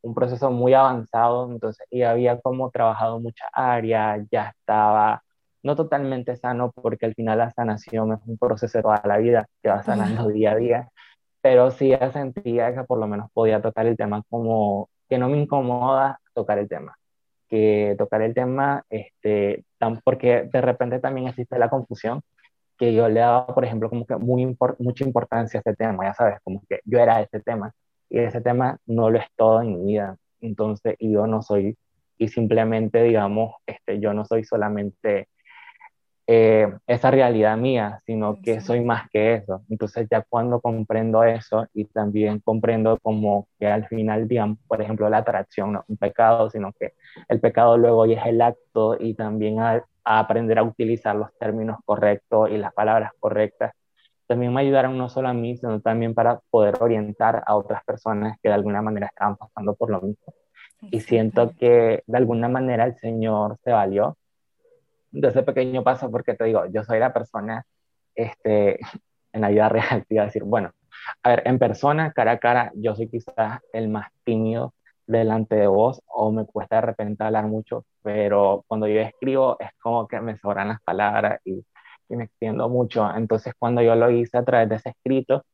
un 0.03 0.13
proceso 0.13 0.51
muy 0.51 0.73
avanzado, 0.73 1.49
entonces, 1.51 1.87
y 1.89 2.03
había 2.03 2.39
como 2.41 2.69
trabajado 2.71 3.19
muchas 3.19 3.47
áreas, 3.53 4.27
ya 4.31 4.49
estaba 4.49 5.23
no 5.63 5.75
totalmente 5.77 6.35
sano, 6.35 6.71
porque 6.73 7.05
al 7.05 7.15
final 7.15 7.37
la 7.39 7.51
sanación 7.51 8.13
es 8.13 8.19
un 8.27 8.37
proceso 8.37 8.77
de 8.77 8.83
toda 8.83 9.01
la 9.05 9.17
vida, 9.17 9.47
que 9.61 9.69
va 9.69 9.81
sanando 9.81 10.27
día 10.27 10.51
a 10.51 10.55
día, 10.57 10.89
pero 11.41 11.71
sí 11.71 11.89
ya 11.89 12.11
sentía 12.11 12.75
que 12.75 12.83
por 12.83 12.99
lo 12.99 13.07
menos 13.07 13.29
podía 13.33 13.61
tocar 13.61 13.85
el 13.87 13.97
tema 13.97 14.23
como 14.29 14.89
que 15.13 15.19
no 15.19 15.29
me 15.29 15.37
incomoda 15.37 16.19
tocar 16.33 16.57
el 16.57 16.67
tema, 16.67 16.97
que 17.47 17.93
tocar 17.99 18.23
el 18.23 18.33
tema, 18.33 18.83
este, 18.89 19.63
tan, 19.77 20.01
porque 20.03 20.49
de 20.51 20.59
repente 20.59 20.99
también 20.99 21.27
existe 21.27 21.59
la 21.59 21.69
confusión, 21.69 22.23
que 22.79 22.95
yo 22.95 23.07
le 23.07 23.19
daba, 23.19 23.45
por 23.45 23.63
ejemplo, 23.63 23.91
como 23.91 24.07
que 24.07 24.15
muy 24.15 24.57
mucha 24.79 25.05
importancia 25.05 25.59
a 25.59 25.61
este 25.61 25.75
tema, 25.75 26.05
ya 26.05 26.15
sabes, 26.15 26.39
como 26.43 26.63
que 26.67 26.79
yo 26.83 26.97
era 26.97 27.21
este 27.21 27.41
tema, 27.41 27.71
y 28.09 28.17
ese 28.17 28.41
tema 28.41 28.79
no 28.87 29.11
lo 29.11 29.19
es 29.19 29.27
todo 29.35 29.61
en 29.61 29.77
mi 29.77 29.93
vida. 29.93 30.17
Entonces, 30.41 30.95
y 30.97 31.13
yo 31.13 31.27
no 31.27 31.43
soy, 31.43 31.77
y 32.17 32.27
simplemente, 32.29 33.03
digamos, 33.03 33.53
este, 33.67 33.99
yo 33.99 34.15
no 34.15 34.25
soy 34.25 34.43
solamente 34.43 35.27
eh, 36.27 36.73
esa 36.87 37.11
realidad 37.11 37.57
mía, 37.57 37.99
sino 38.05 38.41
que 38.41 38.61
soy 38.61 38.81
más 38.81 39.09
que 39.09 39.35
eso. 39.35 39.63
Entonces, 39.69 40.07
ya 40.09 40.21
cuando 40.21 40.61
comprendo 40.61 41.23
eso 41.23 41.67
y 41.73 41.85
también 41.85 42.39
comprendo 42.39 42.97
como 43.01 43.47
que 43.59 43.67
al 43.67 43.87
final, 43.87 44.27
digamos, 44.27 44.57
por 44.67 44.81
ejemplo, 44.81 45.09
la 45.09 45.17
atracción 45.19 45.73
no 45.73 45.79
es 45.81 45.85
un 45.89 45.97
pecado, 45.97 46.49
sino 46.49 46.71
que 46.73 46.93
el 47.27 47.39
pecado 47.39 47.77
luego 47.77 48.05
ya 48.05 48.21
es 48.21 48.27
el 48.27 48.41
acto 48.41 48.97
y 48.99 49.13
también 49.15 49.59
a 49.59 49.83
aprender 50.05 50.59
a 50.59 50.63
utilizar 50.63 51.15
los 51.15 51.29
términos 51.37 51.77
correctos 51.85 52.49
y 52.51 52.57
las 52.57 52.73
palabras 52.73 53.11
correctas 53.19 53.73
también 54.27 54.53
me 54.53 54.61
ayudaron 54.61 54.97
no 54.97 55.09
solo 55.09 55.27
a 55.27 55.33
mí, 55.33 55.57
sino 55.57 55.79
también 55.81 56.13
para 56.13 56.39
poder 56.49 56.75
orientar 56.81 57.43
a 57.45 57.55
otras 57.55 57.83
personas 57.83 58.37
que 58.41 58.49
de 58.49 58.55
alguna 58.55 58.81
manera 58.81 59.07
estaban 59.07 59.35
pasando 59.37 59.75
por 59.75 59.89
lo 59.89 60.01
mismo. 60.01 60.33
Y 60.81 61.01
siento 61.01 61.51
que 61.57 62.03
de 62.05 62.17
alguna 62.17 62.49
manera 62.49 62.85
el 62.85 62.95
Señor 62.97 63.57
se 63.63 63.71
valió 63.71 64.17
de 65.13 65.27
ese 65.29 65.43
pequeño 65.43 65.83
paso, 65.83 66.11
porque 66.11 66.33
te 66.33 66.45
digo, 66.45 66.65
yo 66.67 66.83
soy 66.83 66.99
la 66.99 67.13
persona 67.13 67.65
este, 68.15 68.79
en 69.31 69.41
la 69.41 69.49
vida 69.49 69.69
real, 69.69 70.05
te 70.07 70.19
a 70.19 70.25
decir, 70.25 70.43
bueno, 70.43 70.71
a 71.23 71.29
ver, 71.29 71.43
en 71.45 71.59
persona, 71.59 72.11
cara 72.11 72.33
a 72.33 72.39
cara, 72.39 72.71
yo 72.75 72.95
soy 72.95 73.09
quizás 73.09 73.61
el 73.73 73.89
más 73.89 74.09
tímido 74.25 74.73
delante 75.07 75.55
de 75.55 75.67
vos 75.67 76.01
o 76.07 76.31
me 76.31 76.45
cuesta 76.45 76.77
de 76.77 76.81
repente 76.81 77.23
hablar 77.23 77.47
mucho, 77.47 77.85
pero 78.01 78.63
cuando 78.67 78.87
yo 78.87 79.01
escribo 79.01 79.57
es 79.59 79.69
como 79.81 80.07
que 80.07 80.19
me 80.21 80.37
sobran 80.37 80.69
las 80.69 80.81
palabras 80.81 81.39
y 81.45 81.63
y 82.09 82.15
me 82.15 82.25
extiendo 82.25 82.69
mucho. 82.69 83.09
Entonces, 83.15 83.53
cuando 83.57 83.81
yo 83.81 83.95
lo 83.95 84.11
hice 84.11 84.37
a 84.37 84.43
través 84.43 84.69
de 84.69 84.75
ese 84.75 84.89
escrito, 84.89 85.45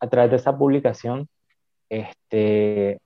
a 0.00 0.08
través 0.08 0.30
de 0.30 0.36
esa 0.36 0.56
publicación, 0.56 1.28
este, 1.88 3.00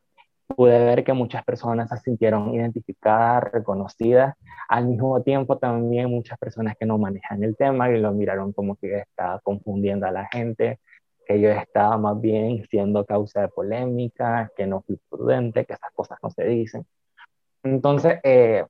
pude 0.54 0.78
ver 0.84 1.04
que 1.04 1.12
muchas 1.12 1.44
personas 1.44 1.88
se 1.90 1.96
sintieron 1.98 2.54
identificadas, 2.54 3.52
reconocidas. 3.52 4.34
Al 4.68 4.86
mismo 4.86 5.22
tiempo, 5.22 5.58
también 5.58 6.10
muchas 6.10 6.38
personas 6.38 6.74
que 6.78 6.86
no 6.86 6.98
manejan 6.98 7.42
el 7.42 7.56
tema 7.56 7.90
y 7.90 8.00
lo 8.00 8.12
miraron 8.12 8.52
como 8.52 8.76
que 8.76 8.98
estaba 8.98 9.40
confundiendo 9.40 10.06
a 10.06 10.12
la 10.12 10.28
gente, 10.32 10.80
que 11.26 11.40
yo 11.40 11.50
estaba 11.50 11.98
más 11.98 12.20
bien 12.20 12.64
siendo 12.70 13.04
causa 13.04 13.42
de 13.42 13.48
polémica, 13.48 14.50
que 14.56 14.66
no 14.66 14.82
fui 14.82 14.98
prudente, 15.08 15.64
que 15.64 15.74
esas 15.74 15.92
cosas 15.92 16.18
no 16.22 16.30
se 16.30 16.44
dicen. 16.44 16.86
Entonces, 17.62 18.20
eh, 18.22 18.64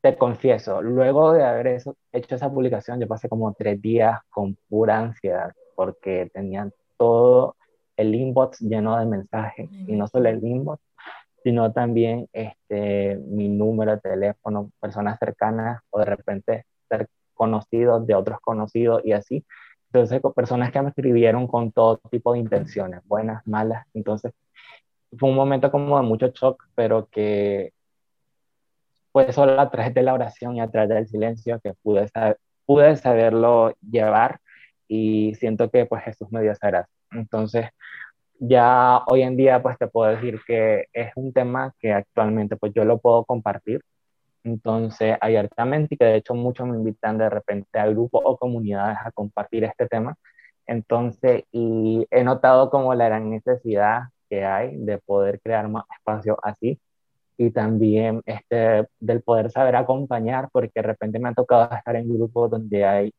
te 0.00 0.16
confieso, 0.16 0.80
luego 0.82 1.32
de 1.32 1.44
haber 1.44 1.66
hecho 2.12 2.34
esa 2.34 2.50
publicación, 2.50 3.00
yo 3.00 3.08
pasé 3.08 3.28
como 3.28 3.52
tres 3.54 3.80
días 3.82 4.20
con 4.30 4.56
pura 4.68 4.98
ansiedad 4.98 5.52
porque 5.74 6.30
tenían 6.32 6.72
todo 6.96 7.56
el 7.96 8.14
inbox 8.14 8.60
lleno 8.60 8.98
de 8.98 9.06
mensajes 9.06 9.68
y 9.70 9.92
no 9.94 10.06
solo 10.08 10.28
el 10.28 10.44
inbox, 10.44 10.82
sino 11.42 11.72
también 11.72 12.28
este, 12.32 13.16
mi 13.16 13.48
número 13.48 13.92
de 13.92 14.00
teléfono, 14.00 14.70
personas 14.80 15.18
cercanas 15.18 15.80
o 15.90 16.00
de 16.00 16.04
repente 16.04 16.66
ser 16.88 17.08
conocidos 17.34 18.06
de 18.06 18.14
otros 18.14 18.40
conocidos 18.40 19.02
y 19.04 19.12
así. 19.12 19.44
Entonces, 19.92 20.20
personas 20.34 20.72
que 20.72 20.82
me 20.82 20.88
escribieron 20.88 21.46
con 21.46 21.72
todo 21.72 21.98
tipo 22.10 22.32
de 22.32 22.40
intenciones, 22.40 23.00
buenas, 23.06 23.46
malas. 23.46 23.86
Entonces, 23.94 24.32
fue 25.18 25.28
un 25.30 25.36
momento 25.36 25.70
como 25.70 25.96
de 25.96 26.02
mucho 26.02 26.28
shock, 26.28 26.64
pero 26.74 27.06
que 27.06 27.72
fue 29.12 29.32
solo 29.32 29.60
a 29.60 29.70
través 29.70 29.94
de 29.94 30.02
la 30.02 30.14
oración 30.14 30.56
y 30.56 30.60
a 30.60 30.68
través 30.68 30.88
del 30.90 31.08
silencio 31.08 31.60
que 31.60 31.74
pude, 31.74 32.10
pude 32.66 32.96
saberlo 32.96 33.74
llevar 33.80 34.40
y 34.88 35.34
siento 35.36 35.70
que 35.70 35.86
pues 35.86 36.04
Jesús 36.04 36.28
me 36.30 36.42
dio 36.42 36.52
esa 36.52 36.68
gracia. 36.68 36.95
Entonces, 37.16 37.66
ya 38.38 39.02
hoy 39.08 39.22
en 39.22 39.36
día 39.36 39.62
pues 39.62 39.78
te 39.78 39.88
puedo 39.88 40.10
decir 40.10 40.40
que 40.46 40.86
es 40.92 41.12
un 41.16 41.32
tema 41.32 41.74
que 41.80 41.92
actualmente 41.92 42.56
pues 42.56 42.72
yo 42.74 42.84
lo 42.84 42.98
puedo 42.98 43.24
compartir. 43.24 43.82
entonces 44.44 45.16
abiertamente 45.20 45.94
y 45.96 45.98
que 45.98 46.04
de 46.06 46.16
hecho 46.16 46.34
muchos 46.34 46.66
me 46.68 46.76
invitan 46.76 47.18
de 47.18 47.28
repente 47.30 47.78
a 47.78 47.86
grupos 47.88 48.22
o 48.24 48.36
comunidades 48.38 48.98
a 49.04 49.12
compartir 49.12 49.64
este 49.64 49.86
tema. 49.88 50.16
Entonces, 50.66 51.44
y 51.52 52.06
he 52.10 52.24
notado 52.24 52.70
como 52.70 52.94
la 52.94 53.06
gran 53.06 53.30
necesidad 53.30 54.04
que 54.30 54.44
hay 54.44 54.76
de 54.76 54.98
poder 54.98 55.40
crear 55.40 55.68
más 55.68 55.84
espacios 55.96 56.36
así 56.42 56.80
y 57.36 57.50
también 57.50 58.22
este, 58.26 58.86
del 59.00 59.22
poder 59.22 59.50
saber 59.50 59.76
acompañar, 59.76 60.48
porque 60.52 60.72
de 60.76 60.82
repente 60.82 61.18
me 61.18 61.28
ha 61.30 61.34
tocado 61.34 61.74
estar 61.76 61.96
en 61.96 62.08
grupos 62.08 62.50
donde 62.50 62.84
hay 62.84 63.14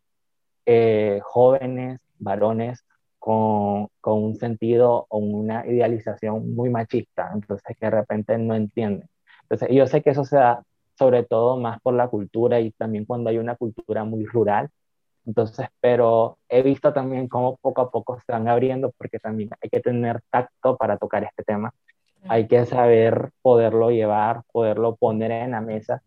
eh, 0.65 1.19
jóvenes, 1.23 1.99
varones 2.19 2.83
con, 3.19 3.87
con, 4.01 4.23
un 4.23 4.35
sentido 4.35 5.05
o 5.09 5.17
una 5.17 5.65
idealización 5.65 6.55
muy 6.55 6.69
machista, 6.69 7.31
entonces 7.33 7.75
que 7.77 7.85
de 7.87 7.91
repente 7.91 8.37
no 8.37 8.55
entienden. 8.55 9.09
Entonces 9.43 9.69
yo 9.71 9.87
sé 9.87 10.01
que 10.01 10.11
eso 10.11 10.25
se 10.25 10.37
da 10.37 10.63
sobre 10.97 11.23
todo 11.23 11.57
más 11.57 11.79
por 11.81 11.93
la 11.93 12.07
cultura 12.07 12.59
y 12.59 12.71
también 12.71 13.05
cuando 13.05 13.29
hay 13.29 13.37
una 13.37 13.55
cultura 13.55 14.03
muy 14.03 14.25
rural. 14.25 14.69
Entonces, 15.25 15.67
pero 15.81 16.37
he 16.49 16.63
visto 16.63 16.93
también 16.93 17.27
cómo 17.27 17.57
poco 17.57 17.81
a 17.81 17.91
poco 17.91 18.19
se 18.25 18.31
van 18.31 18.47
abriendo 18.47 18.91
porque 18.97 19.19
también 19.19 19.49
hay 19.61 19.69
que 19.69 19.81
tener 19.81 20.21
tacto 20.29 20.77
para 20.77 20.97
tocar 20.97 21.23
este 21.23 21.43
tema. 21.43 21.73
Hay 22.29 22.47
que 22.47 22.65
saber 22.65 23.31
poderlo 23.41 23.91
llevar, 23.91 24.43
poderlo 24.51 24.95
poner 24.95 25.31
en 25.31 25.51
la 25.51 25.61
mesa, 25.61 26.01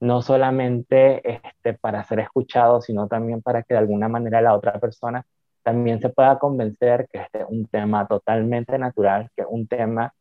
no 0.00 0.22
solamente 0.22 1.22
este, 1.36 1.74
para 1.74 2.04
ser 2.04 2.20
escuchado, 2.20 2.80
sino 2.80 3.08
también 3.08 3.42
para 3.42 3.62
que 3.62 3.74
de 3.74 3.78
alguna 3.78 4.08
manera 4.08 4.40
la 4.42 4.54
otra 4.54 4.78
persona 4.80 5.24
también 5.64 6.00
se 6.00 6.10
pueda 6.10 6.38
convencer 6.38 7.08
que 7.10 7.18
este 7.20 7.40
es 7.40 7.46
un 7.48 7.66
tema 7.66 8.06
totalmente 8.06 8.78
natural, 8.78 9.30
que 9.34 9.42
es 9.42 9.48
un 9.50 9.66
tema 9.66 10.14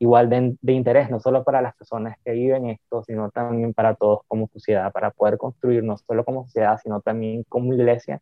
igual 0.00 0.28
de, 0.28 0.72
interés, 0.72 1.10
no 1.10 1.20
solo 1.20 1.44
para 1.44 1.62
las 1.62 1.76
personas 1.76 2.16
que 2.24 2.32
viven 2.32 2.66
esto, 2.70 3.04
sino 3.04 3.30
también 3.30 3.72
para 3.72 3.94
todos 3.94 4.20
como 4.26 4.48
sociedad, 4.48 4.90
para 4.92 5.10
poder 5.10 5.38
construir 5.38 5.84
no 5.84 5.96
solo 5.98 6.24
como 6.24 6.44
sociedad, 6.44 6.78
sino 6.82 7.00
también 7.00 7.44
como 7.48 7.72
iglesia, 7.74 8.20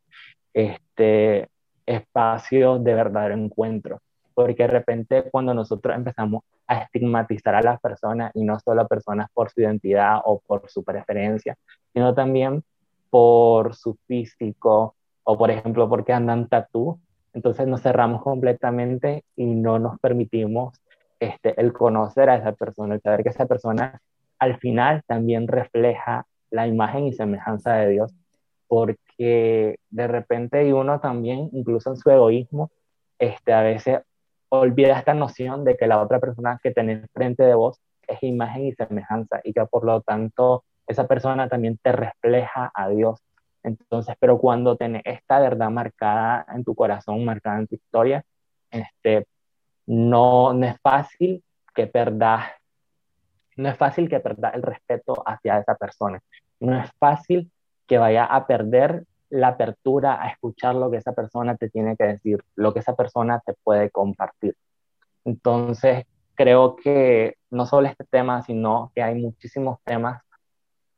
este 0.53 1.49
espacio 1.87 2.79
de 2.79 2.95
verdadero 2.95 3.35
encuentro. 3.35 4.01
Porque 4.35 4.65
de 4.65 4.69
repente 4.69 5.31
cuando 5.31 5.55
nosotros 5.55 5.97
empezamos 5.97 6.43
a 6.67 6.83
estigmatizar 6.83 7.55
a 7.55 7.63
las 7.63 7.81
personas, 7.81 8.33
y 8.35 8.45
no 8.45 8.59
solo 8.61 8.83
a 8.83 8.89
personas 8.89 9.29
por 9.33 9.51
su 9.51 9.61
identidad 9.63 10.19
o 10.25 10.41
por 10.41 10.69
su 10.69 10.85
preferencia, 10.85 11.57
sino 11.95 12.15
también 12.15 12.63
por 13.09 13.75
su 13.75 13.97
físico, 14.07 14.97
o 15.31 15.37
por 15.37 15.51
ejemplo 15.51 15.91
porque 15.91 16.15
andan 16.15 16.49
tatú, 16.49 16.99
entonces 17.35 17.67
nos 17.67 17.83
cerramos 17.83 18.23
completamente 18.23 19.25
y 19.37 19.45
no 19.45 19.79
nos 19.79 20.01
permitimos 20.01 20.81
este, 21.21 21.53
el 21.61 21.75
conocer 21.75 22.31
a 22.31 22.37
esa 22.37 22.53
persona, 22.53 22.95
el 22.95 23.03
saber 23.03 23.23
que 23.23 23.29
esa 23.29 23.45
persona 23.45 24.01
al 24.39 24.57
final 24.57 25.03
también 25.07 25.47
refleja 25.47 26.25
la 26.49 26.67
imagen 26.67 27.05
y 27.05 27.13
semejanza 27.13 27.75
de 27.75 27.91
Dios, 27.91 28.15
porque 28.69 29.79
de 29.91 30.07
repente 30.07 30.73
uno 30.73 30.99
también, 30.99 31.51
incluso 31.53 31.91
en 31.91 31.99
su 31.99 32.09
egoísmo, 32.09 32.71
este, 33.19 33.53
a 33.53 33.61
veces 33.61 34.01
olvida 34.49 34.99
esta 34.99 35.13
noción 35.13 35.63
de 35.63 35.77
que 35.77 35.87
la 35.87 36.01
otra 36.01 36.21
persona 36.21 36.59
que 36.63 36.71
tenés 36.71 37.05
frente 37.13 37.43
de 37.43 37.53
vos 37.53 37.79
es 38.07 38.23
imagen 38.23 38.65
y 38.65 38.73
semejanza 38.73 39.43
y 39.45 39.53
que 39.53 39.67
por 39.67 39.85
lo 39.85 40.01
tanto 40.01 40.65
esa 40.87 41.07
persona 41.07 41.51
también 41.51 41.79
te 41.83 41.93
refleja 41.93 42.71
a 42.73 42.89
Dios 42.89 43.21
entonces, 43.69 44.17
pero 44.19 44.39
cuando 44.39 44.77
tenés 44.77 45.03
esta 45.05 45.41
verdad 45.41 45.71
marcada 45.71 46.47
en 46.55 46.65
tu 46.65 46.75
corazón, 46.75 47.25
marcada 47.25 47.59
en 47.59 47.67
tu 47.67 47.75
historia, 47.77 48.25
este, 48.71 49.27
no, 49.87 50.53
no 50.53 50.67
es 50.67 50.81
fácil 50.81 51.43
que 51.75 51.87
perdas, 51.87 52.47
no 53.57 53.69
es 53.69 53.77
fácil 53.77 54.09
que 54.09 54.21
perdas 54.21 54.55
el 54.55 54.63
respeto 54.63 55.23
hacia 55.27 55.59
esa 55.59 55.75
persona. 55.75 56.21
No 56.61 56.79
es 56.79 56.91
fácil 56.99 57.51
que 57.87 57.99
vaya 57.99 58.25
a 58.25 58.47
perder 58.47 59.05
la 59.31 59.49
apertura 59.49 60.23
a 60.23 60.29
escuchar 60.29 60.75
lo 60.75 60.91
que 60.91 60.99
esa 60.99 61.13
persona 61.13 61.57
te 61.57 61.69
tiene 61.69 61.97
que 61.97 62.05
decir, 62.05 62.43
lo 62.55 62.73
que 62.73 62.81
esa 62.81 62.95
persona 62.95 63.41
te 63.45 63.55
puede 63.63 63.91
compartir. 63.91 64.57
Entonces, 65.25 66.07
creo 66.35 66.77
que 66.77 67.37
no 67.51 67.67
solo 67.67 67.89
este 67.89 68.05
tema, 68.05 68.43
sino 68.43 68.91
que 68.95 69.03
hay 69.03 69.15
muchísimos 69.15 69.79
temas 69.85 70.23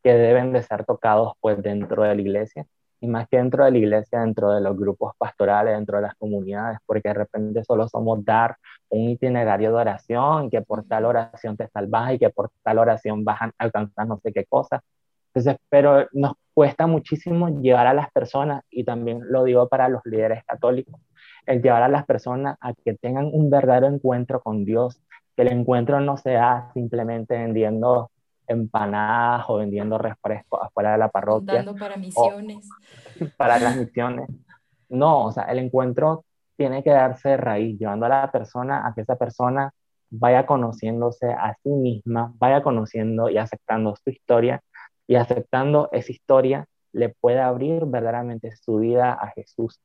que 0.02 0.12
deben 0.14 0.52
de 0.52 0.62
ser 0.62 0.84
tocados 0.84 1.32
pues 1.40 1.62
dentro 1.62 2.02
de 2.02 2.14
la 2.14 2.20
iglesia 2.20 2.66
y 3.00 3.06
más 3.08 3.28
que 3.28 3.38
dentro 3.38 3.64
de 3.64 3.70
la 3.70 3.78
iglesia, 3.78 4.20
dentro 4.20 4.52
de 4.52 4.60
los 4.60 4.76
grupos 4.76 5.14
pastorales, 5.16 5.74
dentro 5.74 5.96
de 5.96 6.02
las 6.02 6.14
comunidades, 6.16 6.78
porque 6.86 7.08
de 7.08 7.14
repente 7.14 7.64
solo 7.64 7.88
somos 7.88 8.24
dar 8.24 8.56
un 8.90 9.08
itinerario 9.10 9.70
de 9.70 9.76
oración, 9.76 10.50
que 10.50 10.60
por 10.62 10.84
tal 10.84 11.06
oración 11.06 11.56
te 11.56 11.68
salvas 11.68 12.12
y 12.14 12.18
que 12.18 12.30
por 12.30 12.50
tal 12.62 12.78
oración 12.78 13.24
vas 13.24 13.40
a 13.42 13.52
alcanzar 13.58 14.06
no 14.06 14.18
sé 14.22 14.32
qué 14.32 14.44
cosa. 14.44 14.82
Entonces, 15.32 15.56
pero 15.68 16.08
nos 16.12 16.34
cuesta 16.52 16.86
muchísimo 16.86 17.48
llevar 17.60 17.86
a 17.86 17.94
las 17.94 18.10
personas, 18.12 18.62
y 18.70 18.84
también 18.84 19.20
lo 19.30 19.44
digo 19.44 19.68
para 19.68 19.88
los 19.88 20.02
líderes 20.04 20.44
católicos, 20.44 21.00
el 21.46 21.62
llevar 21.62 21.82
a 21.82 21.88
las 21.88 22.04
personas 22.04 22.56
a 22.60 22.74
que 22.74 22.94
tengan 22.94 23.26
un 23.32 23.48
verdadero 23.48 23.86
encuentro 23.86 24.40
con 24.40 24.64
Dios, 24.64 25.00
que 25.36 25.42
el 25.42 25.52
encuentro 25.52 26.00
no 26.00 26.16
sea 26.16 26.70
simplemente 26.74 27.34
vendiendo 27.38 28.10
empanadas 28.50 29.44
o 29.48 29.58
vendiendo 29.58 29.96
refrescos 29.96 30.60
afuera 30.62 30.92
de 30.92 30.98
la 30.98 31.08
parroquia. 31.08 31.54
Dando 31.54 31.76
para 31.76 31.96
misiones. 31.96 32.68
Para 33.36 33.58
las 33.58 33.76
misiones. 33.76 34.28
No, 34.88 35.26
o 35.26 35.32
sea, 35.32 35.44
el 35.44 35.58
encuentro 35.58 36.24
tiene 36.56 36.82
que 36.82 36.90
darse 36.90 37.30
de 37.30 37.36
raíz, 37.36 37.78
llevando 37.78 38.06
a 38.06 38.08
la 38.08 38.32
persona 38.32 38.86
a 38.86 38.92
que 38.92 39.02
esa 39.02 39.16
persona 39.16 39.72
vaya 40.10 40.46
conociéndose 40.46 41.30
a 41.30 41.54
sí 41.62 41.70
misma, 41.70 42.32
vaya 42.36 42.62
conociendo 42.62 43.30
y 43.30 43.38
aceptando 43.38 43.94
su 43.96 44.10
historia 44.10 44.60
y 45.06 45.14
aceptando 45.14 45.88
esa 45.92 46.10
historia 46.10 46.66
le 46.92 47.10
puede 47.10 47.40
abrir 47.40 47.84
verdaderamente 47.86 48.50
su 48.56 48.78
vida 48.78 49.12
a 49.12 49.28
Jesús, 49.28 49.80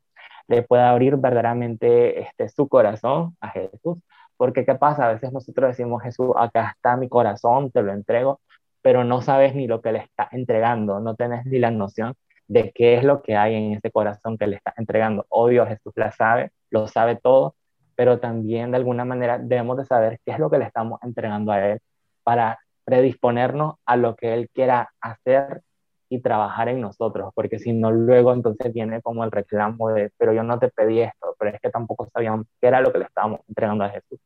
le 0.47 0.63
puede 0.63 0.83
abrir 0.83 1.17
verdaderamente 1.17 2.21
este, 2.21 2.49
su 2.49 2.67
corazón 2.67 3.37
a 3.39 3.49
Jesús. 3.49 3.99
Porque 4.37 4.65
¿qué 4.65 4.75
pasa? 4.75 5.07
A 5.07 5.13
veces 5.13 5.31
nosotros 5.31 5.69
decimos, 5.69 6.03
Jesús, 6.03 6.31
acá 6.35 6.73
está 6.75 6.97
mi 6.97 7.07
corazón, 7.07 7.71
te 7.71 7.81
lo 7.81 7.93
entrego, 7.93 8.41
pero 8.85 9.03
no 9.03 9.19
sabes 9.23 9.55
ni 9.55 9.65
lo 9.65 9.81
que 9.81 9.91
le 9.91 9.97
está 9.97 10.29
entregando, 10.31 10.99
no 10.99 11.15
tenés 11.15 11.43
ni 11.47 11.57
la 11.57 11.71
noción 11.71 12.13
de 12.47 12.71
qué 12.71 12.93
es 12.93 13.03
lo 13.03 13.23
que 13.23 13.35
hay 13.35 13.55
en 13.55 13.73
ese 13.73 13.89
corazón 13.89 14.37
que 14.37 14.45
le 14.45 14.57
está 14.57 14.75
entregando. 14.77 15.25
Obvio, 15.29 15.65
Jesús 15.65 15.91
la 15.95 16.11
sabe, 16.11 16.51
lo 16.69 16.87
sabe 16.87 17.15
todo, 17.15 17.55
pero 17.95 18.19
también 18.19 18.69
de 18.69 18.77
alguna 18.77 19.03
manera 19.03 19.39
debemos 19.39 19.77
de 19.77 19.85
saber 19.85 20.19
qué 20.23 20.33
es 20.33 20.37
lo 20.37 20.51
que 20.51 20.59
le 20.59 20.65
estamos 20.65 20.99
entregando 21.01 21.51
a 21.51 21.67
Él 21.67 21.79
para 22.21 22.59
predisponernos 22.83 23.77
a 23.87 23.97
lo 23.97 24.15
que 24.15 24.35
Él 24.35 24.51
quiera 24.53 24.91
hacer 25.01 25.63
y 26.07 26.19
trabajar 26.19 26.69
en 26.69 26.79
nosotros, 26.79 27.31
porque 27.33 27.57
si 27.57 27.73
no, 27.73 27.91
luego 27.91 28.33
entonces 28.33 28.71
viene 28.71 29.01
como 29.01 29.23
el 29.23 29.31
reclamo 29.31 29.89
de, 29.89 30.11
pero 30.15 30.31
yo 30.31 30.43
no 30.43 30.59
te 30.59 30.69
pedí 30.69 30.99
esto, 30.99 31.35
pero 31.39 31.55
es 31.55 31.59
que 31.59 31.71
tampoco 31.71 32.07
sabíamos 32.13 32.45
qué 32.61 32.67
era 32.67 32.81
lo 32.81 32.93
que 32.93 32.99
le 32.99 33.05
estábamos 33.05 33.39
entregando 33.47 33.83
a 33.83 33.89
Jesús. 33.89 34.19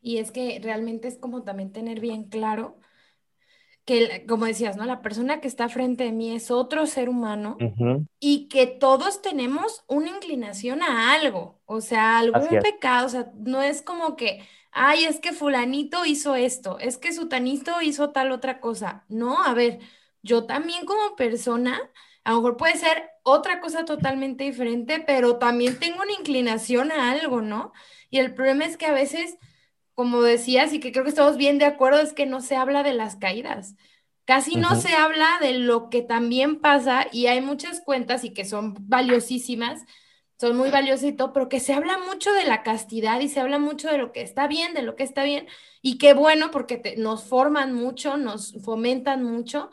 Y 0.00 0.18
es 0.18 0.32
que 0.32 0.58
realmente 0.60 1.06
es 1.06 1.18
como 1.18 1.44
también 1.44 1.70
tener 1.70 2.00
bien 2.00 2.24
claro 2.24 2.78
que, 3.88 4.26
como 4.28 4.44
decías, 4.44 4.76
¿no? 4.76 4.84
La 4.84 5.00
persona 5.00 5.40
que 5.40 5.48
está 5.48 5.70
frente 5.70 6.04
de 6.04 6.12
mí 6.12 6.36
es 6.36 6.50
otro 6.50 6.84
ser 6.84 7.08
humano 7.08 7.56
y 8.20 8.46
que 8.48 8.66
todos 8.66 9.22
tenemos 9.22 9.82
una 9.86 10.10
inclinación 10.10 10.82
a 10.82 11.14
algo, 11.14 11.58
o 11.64 11.80
sea, 11.80 12.18
algún 12.18 12.50
pecado, 12.60 13.06
o 13.06 13.08
sea, 13.08 13.32
no 13.38 13.62
es 13.62 13.80
como 13.80 14.14
que, 14.14 14.46
ay, 14.72 15.06
es 15.06 15.20
que 15.20 15.32
fulanito 15.32 16.04
hizo 16.04 16.34
esto, 16.34 16.78
es 16.78 16.98
que 16.98 17.14
sutanito 17.14 17.80
hizo 17.80 18.10
tal 18.10 18.30
otra 18.30 18.60
cosa. 18.60 19.06
No, 19.08 19.42
a 19.42 19.54
ver, 19.54 19.78
yo 20.22 20.44
también 20.44 20.84
como 20.84 21.16
persona, 21.16 21.80
a 22.24 22.32
lo 22.32 22.36
mejor 22.42 22.58
puede 22.58 22.76
ser 22.76 23.08
otra 23.22 23.58
cosa 23.58 23.86
totalmente 23.86 24.44
diferente, 24.44 25.02
pero 25.06 25.38
también 25.38 25.78
tengo 25.78 26.02
una 26.02 26.12
inclinación 26.12 26.92
a 26.92 27.10
algo, 27.12 27.40
¿no? 27.40 27.72
Y 28.10 28.18
el 28.18 28.34
problema 28.34 28.66
es 28.66 28.76
que 28.76 28.84
a 28.84 28.92
veces 28.92 29.38
como 29.98 30.22
decías, 30.22 30.72
y 30.72 30.78
que 30.78 30.92
creo 30.92 31.02
que 31.02 31.10
estamos 31.10 31.36
bien 31.36 31.58
de 31.58 31.64
acuerdo, 31.64 31.98
es 31.98 32.12
que 32.12 32.24
no 32.24 32.40
se 32.40 32.54
habla 32.54 32.84
de 32.84 32.94
las 32.94 33.16
caídas. 33.16 33.74
Casi 34.26 34.54
no 34.54 34.76
se 34.76 34.94
habla 34.94 35.26
de 35.40 35.54
lo 35.58 35.90
que 35.90 36.02
también 36.02 36.60
pasa 36.60 37.08
y 37.10 37.26
hay 37.26 37.40
muchas 37.40 37.80
cuentas 37.80 38.22
y 38.22 38.32
que 38.32 38.44
son 38.44 38.76
valiosísimas, 38.88 39.82
son 40.38 40.56
muy 40.56 40.70
valiosas 40.70 41.08
y 41.08 41.12
todo, 41.14 41.32
pero 41.32 41.48
que 41.48 41.58
se 41.58 41.72
habla 41.72 41.98
mucho 41.98 42.32
de 42.32 42.44
la 42.44 42.62
castidad 42.62 43.18
y 43.18 43.28
se 43.28 43.40
habla 43.40 43.58
mucho 43.58 43.88
de 43.88 43.98
lo 43.98 44.12
que 44.12 44.22
está 44.22 44.46
bien, 44.46 44.72
de 44.72 44.82
lo 44.82 44.94
que 44.94 45.02
está 45.02 45.24
bien 45.24 45.48
y 45.82 45.98
qué 45.98 46.14
bueno 46.14 46.52
porque 46.52 46.94
nos 46.96 47.24
forman 47.24 47.74
mucho, 47.74 48.16
nos 48.18 48.54
fomentan 48.62 49.24
mucho, 49.24 49.68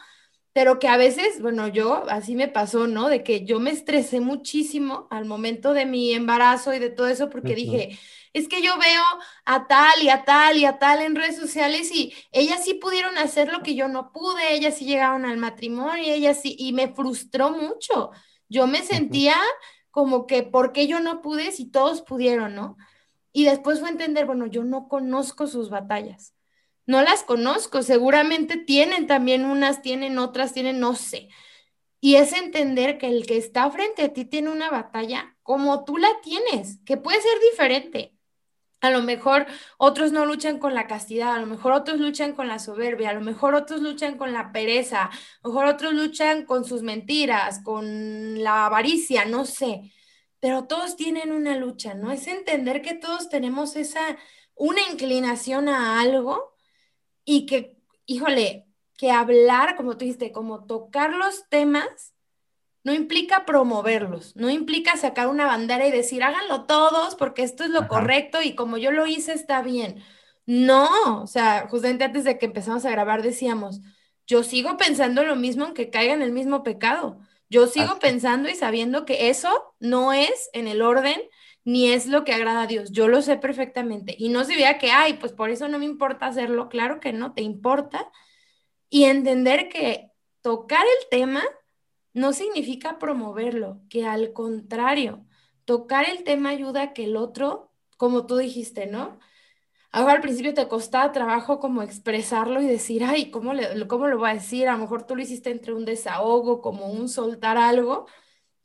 pero 0.54 0.80
que 0.80 0.88
a 0.88 0.98
veces, 0.98 1.40
bueno, 1.40 1.68
yo 1.68 2.10
así 2.10 2.34
me 2.34 2.48
pasó, 2.48 2.88
¿no? 2.88 3.10
De 3.10 3.22
que 3.22 3.46
yo 3.46 3.60
me 3.60 3.70
estresé 3.70 4.22
muchísimo 4.22 5.08
al 5.12 5.26
momento 5.26 5.74
de 5.76 5.86
mi 5.86 6.14
embarazo 6.14 6.74
y 6.74 6.80
de 6.80 6.90
todo 6.90 7.10
eso 7.10 7.30
porque 7.30 7.54
dije, 7.54 8.00
es 8.36 8.50
que 8.50 8.62
yo 8.62 8.78
veo 8.78 9.02
a 9.46 9.66
tal 9.66 10.04
y 10.04 10.10
a 10.10 10.26
tal 10.26 10.58
y 10.58 10.66
a 10.66 10.78
tal 10.78 11.02
en 11.02 11.16
redes 11.16 11.38
sociales 11.38 11.90
y 11.94 12.14
ellas 12.34 12.66
sí 12.66 12.74
pudieron 12.74 13.18
hacer 13.18 13.50
lo 13.50 13.64
que 13.64 13.76
yo 13.76 13.88
no 13.88 14.12
pude, 14.12 14.54
ellas 14.54 14.78
sí 14.78 14.86
llegaron 14.86 15.26
al 15.26 15.38
matrimonio, 15.38 16.14
ellas 16.14 16.42
sí, 16.42 16.54
y 16.60 16.74
me 16.74 16.94
frustró 16.94 17.52
mucho. 17.52 18.12
Yo 18.50 18.68
me 18.68 18.84
sentía 18.84 19.38
como 19.90 20.28
que, 20.28 20.44
¿por 20.44 20.74
qué 20.74 20.86
yo 20.86 21.00
no 21.00 21.22
pude 21.22 21.54
si 21.54 21.72
todos 21.72 22.02
pudieron, 22.02 22.56
no? 22.56 22.76
Y 23.32 23.46
después 23.46 23.80
fue 23.80 23.88
entender, 23.90 24.26
bueno, 24.26 24.48
yo 24.48 24.66
no 24.66 24.90
conozco 24.90 25.48
sus 25.48 25.70
batallas. 25.70 26.36
No 26.86 27.02
las 27.02 27.24
conozco, 27.24 27.84
seguramente 27.84 28.58
tienen 28.58 29.08
también 29.08 29.46
unas, 29.46 29.82
tienen 29.82 30.20
otras, 30.20 30.52
tienen, 30.52 30.82
no 30.82 30.96
sé. 30.96 31.30
Y 32.02 32.16
es 32.18 32.34
entender 32.34 32.98
que 32.98 33.08
el 33.08 33.26
que 33.26 33.38
está 33.38 33.72
frente 33.72 34.04
a 34.04 34.14
ti 34.14 34.26
tiene 34.26 34.50
una 34.52 34.70
batalla 34.70 35.38
como 35.42 35.86
tú 35.86 35.98
la 35.98 36.10
tienes, 36.22 36.80
que 36.86 36.98
puede 36.98 37.22
ser 37.22 37.40
diferente. 37.52 38.15
A 38.82 38.92
lo 38.92 39.02
mejor 39.02 39.48
otros 39.78 40.12
no 40.12 40.26
luchan 40.26 40.60
con 40.60 40.74
la 40.76 40.88
castidad, 40.88 41.34
a 41.34 41.40
lo 41.40 41.48
mejor 41.48 41.72
otros 41.74 42.00
luchan 42.00 42.34
con 42.34 42.48
la 42.48 42.60
soberbia, 42.60 43.10
a 43.10 43.14
lo 43.14 43.22
mejor 43.22 43.56
otros 43.56 43.82
luchan 43.82 44.18
con 44.18 44.32
la 44.34 44.52
pereza, 44.52 45.06
a 45.06 45.12
lo 45.44 45.50
mejor 45.50 45.66
otros 45.68 45.94
luchan 45.94 46.46
con 46.46 46.66
sus 46.66 46.84
mentiras, 46.84 47.62
con 47.64 48.44
la 48.44 48.66
avaricia, 48.68 49.26
no 49.26 49.46
sé. 49.46 49.92
Pero 50.40 50.66
todos 50.66 50.96
tienen 50.96 51.32
una 51.32 51.58
lucha, 51.58 51.96
¿no? 51.96 52.12
Es 52.12 52.28
entender 52.28 52.82
que 52.82 52.94
todos 52.94 53.30
tenemos 53.30 53.76
esa, 53.76 54.18
una 54.56 54.82
inclinación 54.92 55.70
a 55.70 56.00
algo 56.00 56.54
y 57.24 57.46
que, 57.48 57.78
híjole, 58.06 58.68
que 58.98 59.12
hablar, 59.12 59.76
como 59.76 59.94
tú 59.98 60.06
dijiste, 60.06 60.32
como 60.32 60.66
tocar 60.66 61.14
los 61.14 61.48
temas, 61.50 62.15
no 62.86 62.94
implica 62.94 63.46
promoverlos, 63.46 64.36
no 64.36 64.50
implica 64.52 64.96
sacar 64.96 65.28
una 65.28 65.48
bandera 65.48 65.88
y 65.88 65.92
decir, 65.92 66.24
háganlo 66.24 66.66
todos 66.66 67.16
porque 67.16 67.42
esto 67.42 67.64
es 67.64 67.72
lo 67.72 67.88
correcto 67.88 68.44
y 68.44 68.54
como 68.54 68.78
yo 68.78 68.92
lo 68.92 69.08
hice 69.08 69.34
está 69.34 69.64
bien. 69.64 70.04
No, 70.46 71.24
o 71.24 71.28
sea, 71.28 71.68
justamente 71.68 72.04
antes 72.04 72.24
de 72.24 72.38
que 72.38 72.46
empezamos 72.46 72.86
a 72.86 72.92
grabar 72.92 73.24
decíamos, 73.24 73.82
yo 74.28 74.44
sigo 74.44 74.78
pensando 74.78 75.24
lo 75.24 75.36
mismo 75.36 75.66
aunque 75.66 75.90
caiga 75.90 76.14
en 76.14 76.22
el 76.22 76.32
mismo 76.32 76.62
pecado. 76.62 77.20
Yo 77.50 77.66
sigo 77.66 77.98
pensando 78.00 78.50
y 78.50 78.56
sabiendo 78.56 79.04
que 79.04 79.30
eso 79.30 79.76
no 79.80 80.14
es 80.14 80.50
en 80.54 80.68
el 80.68 80.84
orden 80.84 81.20
ni 81.64 81.92
es 81.92 82.06
lo 82.06 82.24
que 82.24 82.34
agrada 82.34 82.64
a 82.64 82.68
Dios. 82.68 82.92
Yo 82.92 83.08
lo 83.08 83.24
sé 83.24 83.38
perfectamente. 83.38 84.16
Y 84.18 84.30
no 84.30 84.44
se 84.44 84.56
vea 84.56 84.78
que, 84.78 84.92
ay, 84.92 85.14
pues 85.14 85.32
por 85.34 85.50
eso 85.50 85.68
no 85.68 85.80
me 85.80 85.86
importa 85.86 86.28
hacerlo. 86.28 86.70
Claro 86.70 87.00
que 87.00 87.14
no, 87.14 87.34
te 87.34 87.42
importa. 87.42 88.12
Y 88.90 89.06
entender 89.06 89.70
que 89.70 90.12
tocar 90.42 90.84
el 90.84 91.10
tema 91.10 91.44
no 92.16 92.34
significa 92.34 92.98
promoverlo, 92.98 93.82
que 93.90 94.08
al 94.08 94.34
contrario, 94.34 95.26
tocar 95.66 96.10
el 96.10 96.24
tema 96.24 96.50
ayuda 96.50 96.94
que 96.94 97.04
el 97.06 97.18
otro, 97.18 97.74
como 97.98 98.26
tú 98.26 98.38
dijiste, 98.38 98.88
¿no? 98.88 99.20
Ahora 99.92 100.14
al 100.14 100.22
principio 100.22 100.54
te 100.54 100.68
costaba 100.70 101.12
trabajo 101.12 101.60
como 101.60 101.82
expresarlo 101.84 102.62
y 102.62 102.68
decir, 102.68 103.04
ay, 103.04 103.32
¿cómo, 103.32 103.54
¿cómo 103.90 104.08
lo 104.08 104.18
voy 104.20 104.30
a 104.32 104.34
decir? 104.36 104.70
A 104.70 104.74
lo 104.74 104.80
mejor 104.80 105.06
tú 105.06 105.16
lo 105.16 105.24
hiciste 105.24 105.52
entre 105.52 105.74
un 105.74 105.86
desahogo, 105.86 106.62
como 106.62 106.88
un 106.88 107.10
soltar 107.10 107.58
algo, 107.58 108.08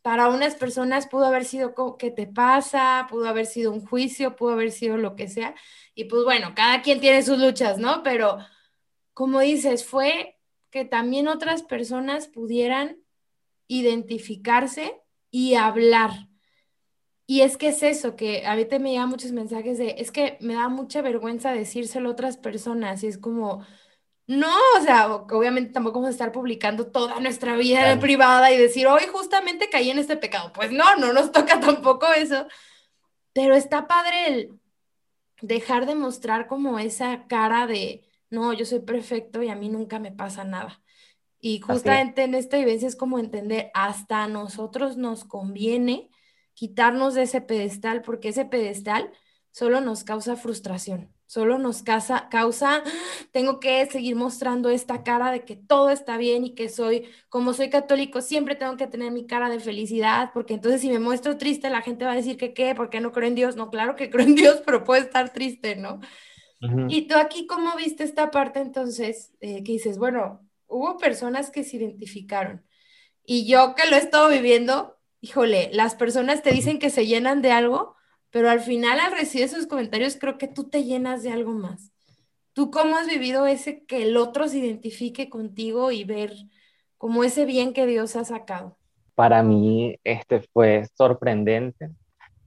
para 0.02 0.28
unas 0.28 0.54
personas 0.54 1.08
pudo 1.08 1.26
haber 1.26 1.44
sido 1.44 1.74
¿qué 1.98 2.10
te 2.12 2.26
pasa? 2.28 3.06
Pudo 3.10 3.28
haber 3.28 3.46
sido 3.46 3.72
un 3.72 3.84
juicio, 3.86 4.36
pudo 4.36 4.52
haber 4.52 4.72
sido 4.72 4.96
lo 4.96 5.16
que 5.16 5.28
sea. 5.28 5.54
Y 5.94 6.04
pues 6.04 6.24
bueno, 6.24 6.54
cada 6.54 6.82
quien 6.82 7.00
tiene 7.00 7.22
sus 7.22 7.38
luchas, 7.38 7.78
¿no? 7.78 8.02
Pero 8.04 8.38
como 9.14 9.40
dices, 9.40 9.84
fue 9.84 10.38
que 10.70 10.84
también 10.84 11.28
otras 11.28 11.62
personas 11.62 12.28
pudieran 12.28 12.98
identificarse 13.70 15.00
y 15.30 15.54
hablar. 15.54 16.28
Y 17.26 17.42
es 17.42 17.56
que 17.56 17.68
es 17.68 17.84
eso, 17.84 18.16
que 18.16 18.44
a 18.44 18.56
veces 18.56 18.80
me 18.80 18.90
llegan 18.90 19.08
muchos 19.08 19.30
mensajes 19.30 19.78
de, 19.78 19.94
es 19.98 20.10
que 20.10 20.36
me 20.40 20.54
da 20.54 20.68
mucha 20.68 21.00
vergüenza 21.00 21.52
decírselo 21.52 22.08
a 22.08 22.12
otras 22.12 22.36
personas 22.36 23.04
y 23.04 23.06
es 23.06 23.18
como, 23.18 23.64
no, 24.26 24.52
o 24.76 24.82
sea, 24.82 25.12
obviamente 25.14 25.72
tampoco 25.72 26.00
vamos 26.00 26.08
a 26.08 26.10
estar 26.10 26.32
publicando 26.32 26.88
toda 26.88 27.20
nuestra 27.20 27.54
vida 27.56 27.98
privada 28.00 28.50
y 28.50 28.58
decir, 28.58 28.88
hoy 28.88 29.02
justamente 29.12 29.70
caí 29.70 29.90
en 29.90 30.00
este 30.00 30.16
pecado. 30.16 30.52
Pues 30.52 30.72
no, 30.72 30.96
no 30.96 31.12
nos 31.12 31.30
toca 31.30 31.60
tampoco 31.60 32.12
eso. 32.12 32.48
Pero 33.32 33.54
está 33.54 33.86
padre 33.86 34.26
el 34.26 34.60
dejar 35.40 35.86
de 35.86 35.94
mostrar 35.94 36.48
como 36.48 36.80
esa 36.80 37.28
cara 37.28 37.68
de, 37.68 38.04
no, 38.30 38.52
yo 38.52 38.64
soy 38.64 38.80
perfecto 38.80 39.42
y 39.44 39.48
a 39.48 39.54
mí 39.54 39.68
nunca 39.68 40.00
me 40.00 40.10
pasa 40.10 40.42
nada. 40.42 40.82
Y 41.40 41.60
justamente 41.60 42.22
en 42.22 42.34
esta 42.34 42.58
vivencia 42.58 42.86
es 42.86 42.96
como 42.96 43.18
entender, 43.18 43.70
hasta 43.74 44.24
a 44.24 44.28
nosotros 44.28 44.96
nos 44.96 45.24
conviene 45.24 46.10
quitarnos 46.54 47.14
de 47.14 47.22
ese 47.22 47.40
pedestal, 47.40 48.02
porque 48.02 48.28
ese 48.28 48.44
pedestal 48.44 49.10
solo 49.50 49.80
nos 49.80 50.04
causa 50.04 50.36
frustración 50.36 51.14
solo 51.30 51.58
nos 51.58 51.84
causa, 51.84 52.28
causa, 52.28 52.82
tengo 53.30 53.60
que 53.60 53.86
seguir 53.86 54.16
mostrando 54.16 54.68
esta 54.68 55.04
cara 55.04 55.30
de 55.30 55.44
que 55.44 55.54
todo 55.54 55.90
está 55.90 56.16
bien 56.16 56.44
y 56.44 56.56
que 56.56 56.68
soy, 56.68 57.04
como 57.28 57.52
soy 57.52 57.70
católico, 57.70 58.20
siempre 58.20 58.56
tengo 58.56 58.76
que 58.76 58.88
tener 58.88 59.12
mi 59.12 59.28
cara 59.28 59.48
de 59.48 59.60
felicidad, 59.60 60.32
porque 60.34 60.54
entonces 60.54 60.80
si 60.80 60.88
me 60.88 60.98
muestro 60.98 61.38
triste, 61.38 61.70
la 61.70 61.82
gente 61.82 62.04
va 62.04 62.12
a 62.12 62.16
decir 62.16 62.36
que 62.36 62.52
qué, 62.52 62.74
porque 62.74 63.00
no 63.00 63.12
creo 63.12 63.28
en 63.28 63.36
Dios. 63.36 63.54
No, 63.54 63.70
claro 63.70 63.94
que 63.94 64.10
creo 64.10 64.26
en 64.26 64.34
Dios, 64.34 64.60
pero 64.66 64.82
puedo 64.82 65.00
estar 65.00 65.32
triste, 65.32 65.76
¿no? 65.76 66.00
Y 66.88 67.06
tú 67.06 67.14
aquí, 67.14 67.46
¿cómo 67.46 67.76
viste 67.76 68.02
esta 68.02 68.32
parte 68.32 68.58
entonces? 68.58 69.32
Eh, 69.40 69.62
que 69.62 69.72
dices, 69.72 69.98
bueno, 69.98 70.40
hubo 70.70 70.98
personas 70.98 71.50
que 71.50 71.64
se 71.64 71.76
identificaron. 71.76 72.64
Y 73.24 73.46
yo 73.46 73.74
que 73.74 73.88
lo 73.88 73.96
he 73.96 73.98
estado 73.98 74.28
viviendo, 74.28 74.96
híjole, 75.20 75.70
las 75.72 75.94
personas 75.94 76.42
te 76.42 76.52
dicen 76.52 76.78
que 76.78 76.90
se 76.90 77.06
llenan 77.06 77.42
de 77.42 77.52
algo, 77.52 77.96
pero 78.30 78.48
al 78.48 78.60
final 78.60 78.98
al 79.00 79.12
recibir 79.12 79.44
esos 79.44 79.66
comentarios 79.66 80.16
creo 80.16 80.38
que 80.38 80.48
tú 80.48 80.68
te 80.68 80.84
llenas 80.84 81.22
de 81.22 81.32
algo 81.32 81.52
más. 81.52 81.92
¿Tú 82.52 82.70
cómo 82.70 82.96
has 82.96 83.06
vivido 83.06 83.46
ese 83.46 83.84
que 83.84 84.02
el 84.02 84.16
otro 84.16 84.48
se 84.48 84.58
identifique 84.58 85.28
contigo 85.28 85.92
y 85.92 86.04
ver 86.04 86.32
como 86.98 87.24
ese 87.24 87.44
bien 87.44 87.72
que 87.72 87.86
Dios 87.86 88.16
ha 88.16 88.24
sacado? 88.24 88.76
Para 89.14 89.42
mí 89.42 89.98
este 90.04 90.40
fue 90.52 90.86
sorprendente 90.96 91.90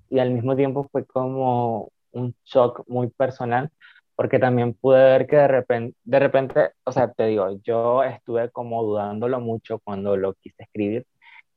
y 0.10 0.20
al 0.20 0.32
mismo 0.32 0.56
tiempo 0.56 0.88
fue 0.92 1.06
como 1.06 1.92
un 2.12 2.36
shock 2.46 2.84
muy 2.88 3.08
personal 3.10 3.72
porque 4.16 4.40
también 4.40 4.74
pude 4.74 5.04
ver 5.04 5.28
que 5.28 5.36
de 5.38 5.48
repente, 5.48 5.98
de 6.04 6.20
repente, 6.20 6.72
o 6.84 6.92
sea, 6.92 7.12
te 7.12 7.26
digo, 7.28 7.60
yo 7.64 8.04
estuve 8.04 8.50
como 8.52 8.84
dudándolo 8.84 9.40
mucho 9.40 9.80
cuando 9.80 10.16
lo 10.18 10.34
quise 10.36 10.64
escribir 10.64 11.06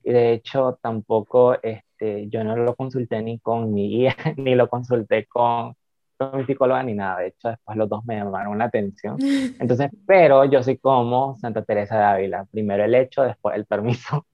y 0.02 0.12
de 0.12 0.32
hecho 0.34 0.78
tampoco 0.80 1.54
este, 1.62 2.28
yo 2.28 2.44
no 2.44 2.56
lo 2.56 2.76
consulté 2.76 3.20
ni 3.22 3.38
con 3.40 3.72
mi 3.74 3.88
guía, 3.88 4.16
ni 4.36 4.54
lo 4.54 4.68
consulté 4.68 5.26
con, 5.26 5.74
con 6.16 6.36
mi 6.38 6.44
psicóloga 6.44 6.82
ni 6.84 6.94
nada. 6.94 7.20
De 7.20 7.28
hecho, 7.28 7.48
después 7.48 7.76
los 7.76 7.88
dos 7.88 8.04
me 8.04 8.16
llamaron 8.16 8.58
la 8.58 8.66
atención. 8.66 9.16
Entonces, 9.60 9.90
pero 10.06 10.44
yo 10.44 10.62
soy 10.62 10.78
como 10.78 11.36
Santa 11.38 11.64
Teresa 11.64 11.98
de 11.98 12.04
Ávila. 12.04 12.46
Primero 12.50 12.84
el 12.84 12.94
hecho, 12.94 13.22
después 13.22 13.56
el 13.56 13.66
permiso. 13.66 14.26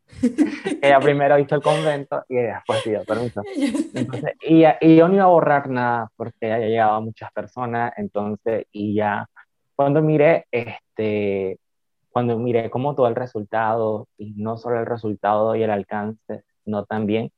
Ella 0.83 1.01
primero 1.01 1.39
hizo 1.39 1.55
el 1.55 1.63
convento 1.63 2.25
y 2.29 2.37
después 2.37 2.83
pidió 2.83 3.05
permiso. 3.05 3.43
Y, 4.43 4.97
yo 4.97 5.09
no 5.09 5.15
iba 5.15 5.25
a 5.25 5.29
borrar 5.29 5.69
nada 5.69 6.11
porque 6.17 6.49
ya 6.49 6.59
llegaba 6.59 7.01
muchas 7.01 7.33
personas. 7.33 7.93
Entonces, 7.97 8.67
y 8.73 8.95
ya 8.95 9.27
cuando 9.75 10.03
miré, 10.03 10.47
este, 10.51 11.59
cuando 12.11 12.39
miré 12.39 12.71
como 12.71 12.95
todo 12.95 13.09
el 13.09 13.17
resultado, 13.17 14.09
y 14.19 14.35
no 14.37 14.57
solo 14.57 14.81
el 14.81 14.87
resultado 14.87 15.57
y 15.57 15.63
el 15.63 15.71
alcance, 15.71 16.45
sino 16.65 16.85
también 16.85 17.33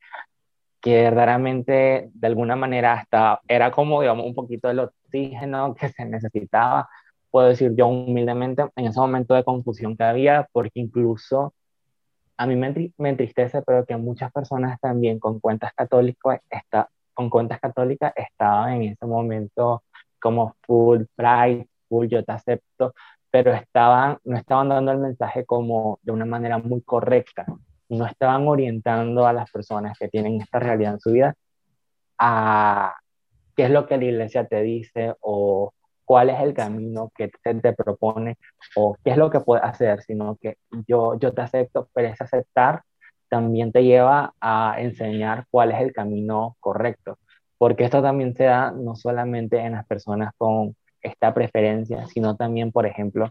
que 0.80 1.02
verdaderamente 1.04 2.10
de 2.12 2.26
alguna 2.26 2.56
manera 2.56 2.92
hasta 2.92 3.40
era 3.48 3.70
como, 3.70 4.02
digamos, 4.02 4.26
un 4.26 4.34
poquito 4.34 4.68
del 4.68 4.80
oxígeno 4.80 5.74
que 5.74 5.88
se 5.88 6.04
necesitaba, 6.04 6.90
puedo 7.30 7.48
decir 7.48 7.72
yo 7.74 7.86
humildemente, 7.86 8.64
en 8.76 8.86
ese 8.86 9.00
momento 9.00 9.34
de 9.34 9.44
confusión 9.44 9.96
que 9.96 10.04
había, 10.04 10.46
porque 10.52 10.80
incluso 10.80 11.54
a 12.36 12.46
mí 12.46 12.56
me, 12.56 12.92
me 12.98 13.08
entristece, 13.10 13.62
pero 13.62 13.84
que 13.84 13.96
muchas 13.96 14.32
personas 14.32 14.80
también 14.80 15.18
con 15.18 15.40
cuentas 15.40 15.72
católicas, 15.74 16.40
está, 16.50 16.88
con 17.12 17.30
cuentas 17.30 17.60
católicas 17.60 18.12
estaban 18.16 18.74
en 18.74 18.82
ese 18.92 19.06
momento 19.06 19.84
como 20.20 20.56
full 20.62 21.04
pride, 21.14 21.68
full 21.88 22.08
yo 22.08 22.24
te 22.24 22.32
acepto, 22.32 22.94
pero 23.30 23.52
estaban, 23.52 24.18
no 24.24 24.36
estaban 24.36 24.68
dando 24.68 24.92
el 24.92 24.98
mensaje 24.98 25.44
como 25.44 25.98
de 26.02 26.12
una 26.12 26.24
manera 26.24 26.58
muy 26.58 26.82
correcta, 26.82 27.46
no 27.88 28.06
estaban 28.06 28.46
orientando 28.48 29.26
a 29.26 29.32
las 29.32 29.50
personas 29.50 29.98
que 29.98 30.08
tienen 30.08 30.40
esta 30.40 30.58
realidad 30.58 30.94
en 30.94 31.00
su 31.00 31.12
vida 31.12 31.34
a 32.18 32.94
qué 33.56 33.64
es 33.64 33.70
lo 33.70 33.86
que 33.86 33.96
la 33.96 34.04
iglesia 34.04 34.46
te 34.46 34.62
dice 34.62 35.14
o 35.20 35.72
cuál 36.04 36.30
es 36.30 36.40
el 36.40 36.54
camino 36.54 37.10
que 37.16 37.30
se 37.42 37.54
te 37.54 37.72
propone 37.72 38.36
o 38.76 38.96
qué 39.04 39.12
es 39.12 39.16
lo 39.16 39.30
que 39.30 39.40
puedes 39.40 39.64
hacer, 39.64 40.02
sino 40.02 40.36
que 40.36 40.56
yo, 40.86 41.18
yo 41.18 41.32
te 41.32 41.42
acepto, 41.42 41.88
pero 41.92 42.08
ese 42.08 42.24
aceptar 42.24 42.82
también 43.28 43.72
te 43.72 43.84
lleva 43.84 44.34
a 44.40 44.76
enseñar 44.78 45.46
cuál 45.50 45.72
es 45.72 45.80
el 45.80 45.92
camino 45.92 46.56
correcto, 46.60 47.18
porque 47.58 47.84
esto 47.84 48.02
también 48.02 48.34
se 48.36 48.44
da 48.44 48.70
no 48.70 48.94
solamente 48.94 49.58
en 49.58 49.72
las 49.72 49.86
personas 49.86 50.32
con 50.36 50.76
esta 51.02 51.34
preferencia, 51.34 52.06
sino 52.06 52.36
también, 52.36 52.72
por 52.72 52.86
ejemplo, 52.86 53.30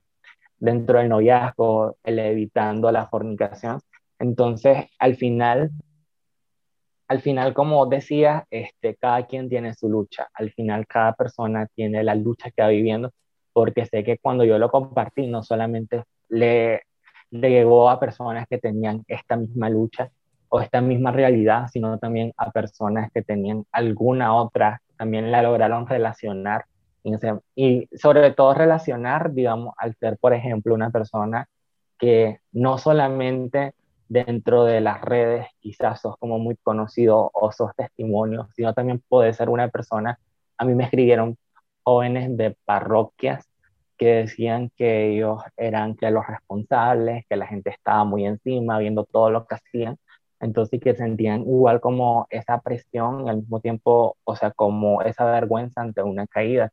dentro 0.57 0.99
del 0.99 1.09
noviazgo, 1.09 1.97
el 2.03 2.19
evitando 2.19 2.91
la 2.91 3.07
fornicación. 3.07 3.79
Entonces, 4.19 4.87
al 4.99 5.15
final, 5.15 5.71
al 7.13 7.21
final, 7.21 7.53
como 7.53 7.85
decía, 7.85 8.47
este, 8.49 8.95
cada 8.95 9.27
quien 9.27 9.47
tiene 9.47 9.75
su 9.75 9.87
lucha. 9.87 10.29
Al 10.33 10.51
final, 10.51 10.87
cada 10.87 11.13
persona 11.13 11.67
tiene 11.75 12.03
la 12.03 12.15
lucha 12.15 12.49
que 12.49 12.63
va 12.63 12.69
viviendo, 12.69 13.11
porque 13.53 13.85
sé 13.85 14.03
que 14.03 14.17
cuando 14.17 14.43
yo 14.43 14.57
lo 14.57 14.71
compartí, 14.71 15.27
no 15.27 15.43
solamente 15.43 16.05
le, 16.29 16.81
le 17.29 17.49
llegó 17.51 17.91
a 17.91 17.99
personas 17.99 18.47
que 18.49 18.57
tenían 18.57 19.03
esta 19.07 19.35
misma 19.35 19.69
lucha 19.69 20.09
o 20.49 20.59
esta 20.59 20.81
misma 20.81 21.11
realidad, 21.11 21.67
sino 21.71 21.99
también 21.99 22.33
a 22.35 22.49
personas 22.49 23.11
que 23.13 23.21
tenían 23.21 23.63
alguna 23.71 24.33
otra, 24.35 24.81
también 24.97 25.31
la 25.31 25.43
lograron 25.43 25.85
relacionar 25.85 26.65
y 27.55 27.87
sobre 27.95 28.31
todo 28.31 28.55
relacionar, 28.55 29.33
digamos, 29.33 29.75
al 29.77 29.93
ser, 29.97 30.17
por 30.17 30.33
ejemplo, 30.33 30.73
una 30.73 30.89
persona 30.89 31.47
que 31.99 32.39
no 32.53 32.79
solamente 32.79 33.75
dentro 34.07 34.65
de 34.65 34.81
las 34.81 35.01
redes 35.01 35.47
quizás 35.59 36.01
sos 36.01 36.17
como 36.17 36.39
muy 36.39 36.55
conocido 36.57 37.29
o 37.33 37.51
sos 37.51 37.71
testimonio, 37.75 38.49
sino 38.55 38.73
también 38.73 39.03
puede 39.07 39.33
ser 39.33 39.49
una 39.49 39.69
persona, 39.69 40.19
a 40.57 40.65
mí 40.65 40.75
me 40.75 40.85
escribieron 40.85 41.37
jóvenes 41.83 42.35
de 42.37 42.55
parroquias 42.65 43.47
que 43.97 44.07
decían 44.07 44.71
que 44.75 45.11
ellos 45.13 45.41
eran 45.57 45.95
que 45.95 46.11
los 46.11 46.25
responsables, 46.27 47.25
que 47.29 47.35
la 47.35 47.47
gente 47.47 47.69
estaba 47.69 48.03
muy 48.05 48.25
encima 48.25 48.79
viendo 48.79 49.05
todo 49.05 49.29
lo 49.31 49.45
que 49.45 49.55
hacían, 49.55 49.97
entonces 50.39 50.79
que 50.81 50.95
sentían 50.95 51.41
igual 51.41 51.79
como 51.81 52.27
esa 52.29 52.59
presión 52.61 53.25
y 53.25 53.29
al 53.29 53.37
mismo 53.37 53.59
tiempo, 53.61 54.17
o 54.23 54.35
sea, 54.35 54.51
como 54.51 55.01
esa 55.01 55.25
vergüenza 55.25 55.81
ante 55.81 56.03
una 56.03 56.27
caída. 56.27 56.71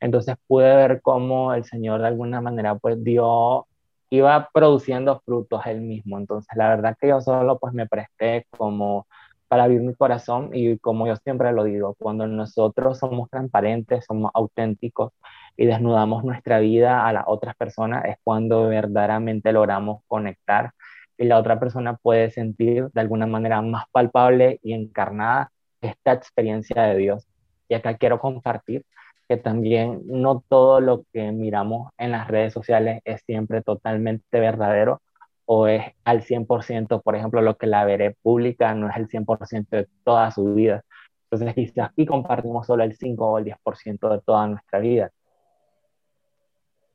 Entonces 0.00 0.36
pude 0.46 0.74
ver 0.76 1.00
cómo 1.02 1.54
el 1.54 1.64
Señor 1.64 2.00
de 2.00 2.08
alguna 2.08 2.40
manera 2.40 2.74
pues 2.76 3.02
dio, 3.04 3.66
iba 4.10 4.50
produciendo 4.52 5.20
frutos 5.24 5.62
él 5.66 5.80
mismo. 5.80 6.18
Entonces 6.18 6.50
la 6.56 6.68
verdad 6.68 6.96
que 7.00 7.08
yo 7.08 7.20
solo 7.20 7.58
pues 7.58 7.72
me 7.74 7.86
presté 7.86 8.46
como 8.50 9.06
para 9.48 9.64
abrir 9.64 9.80
mi 9.80 9.94
corazón 9.94 10.50
y 10.52 10.78
como 10.78 11.08
yo 11.08 11.16
siempre 11.16 11.52
lo 11.52 11.64
digo, 11.64 11.94
cuando 11.98 12.26
nosotros 12.28 12.98
somos 12.98 13.28
transparentes, 13.30 14.04
somos 14.06 14.30
auténticos 14.34 15.12
y 15.56 15.66
desnudamos 15.66 16.24
nuestra 16.24 16.60
vida 16.60 17.06
a 17.06 17.12
las 17.12 17.24
otras 17.26 17.56
personas, 17.56 18.04
es 18.04 18.16
cuando 18.22 18.68
verdaderamente 18.68 19.52
logramos 19.52 20.02
conectar 20.06 20.72
y 21.18 21.24
la 21.24 21.38
otra 21.38 21.58
persona 21.60 21.96
puede 21.96 22.30
sentir 22.30 22.88
de 22.92 23.00
alguna 23.00 23.26
manera 23.26 23.60
más 23.60 23.84
palpable 23.92 24.60
y 24.62 24.72
encarnada 24.72 25.50
esta 25.80 26.12
experiencia 26.12 26.82
de 26.84 26.96
Dios. 26.96 27.26
Y 27.68 27.74
acá 27.74 27.96
quiero 27.96 28.20
compartir 28.20 28.84
que 29.30 29.36
también 29.36 30.02
no 30.06 30.42
todo 30.48 30.80
lo 30.80 31.04
que 31.12 31.30
miramos 31.30 31.92
en 31.98 32.10
las 32.10 32.26
redes 32.26 32.52
sociales 32.52 33.00
es 33.04 33.22
siempre 33.22 33.62
totalmente 33.62 34.40
verdadero 34.40 35.00
o 35.46 35.68
es 35.68 35.84
al 36.02 36.22
100%, 36.22 37.00
por 37.00 37.14
ejemplo, 37.14 37.40
lo 37.40 37.56
que 37.56 37.68
la 37.68 37.84
veré 37.84 38.16
pública 38.22 38.74
no 38.74 38.90
es 38.90 38.96
el 38.96 39.06
100% 39.06 39.68
de 39.76 39.86
toda 40.02 40.32
su 40.32 40.52
vida. 40.54 40.82
Entonces 41.30 41.54
quizás 41.54 41.90
aquí 41.90 42.06
compartimos 42.06 42.66
solo 42.66 42.82
el 42.82 42.96
5 42.96 43.24
o 43.24 43.38
el 43.38 43.44
10% 43.44 44.08
de 44.08 44.20
toda 44.20 44.48
nuestra 44.48 44.80
vida. 44.80 45.12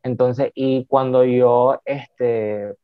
Entonces, 0.04 0.52
y 0.56 0.86
cuando 0.88 1.24
yo, 1.24 1.80
este, 1.86 2.76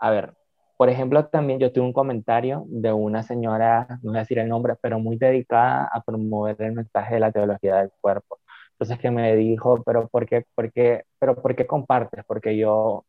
a 0.00 0.10
ver, 0.10 0.34
por 0.76 0.88
ejemplo, 0.90 1.26
también 1.26 1.58
yo 1.60 1.72
tuve 1.72 1.84
un 1.84 1.92
comentario 1.92 2.64
de 2.68 2.92
una 2.92 3.22
señora, 3.22 3.86
no 4.02 4.10
voy 4.10 4.16
a 4.18 4.20
decir 4.20 4.38
el 4.38 4.48
nombre, 4.48 4.74
pero 4.80 4.98
muy 4.98 5.16
dedicada 5.16 5.88
a 5.92 6.02
promover 6.02 6.56
el 6.62 6.72
mensaje 6.72 7.14
de 7.14 7.20
la 7.20 7.32
teología 7.32 7.76
del 7.76 7.92
cuerpo. 8.00 8.40
Entonces 8.72 8.98
que 8.98 9.10
me 9.10 9.36
dijo, 9.36 9.82
pero 9.84 10.08
¿por 10.08 10.26
qué, 10.26 10.44
por 10.54 10.72
qué, 10.72 11.04
pero 11.18 11.40
¿por 11.40 11.54
qué 11.54 11.66
compartes? 11.66 12.24
Porque 12.26 12.56
yo 12.56 13.04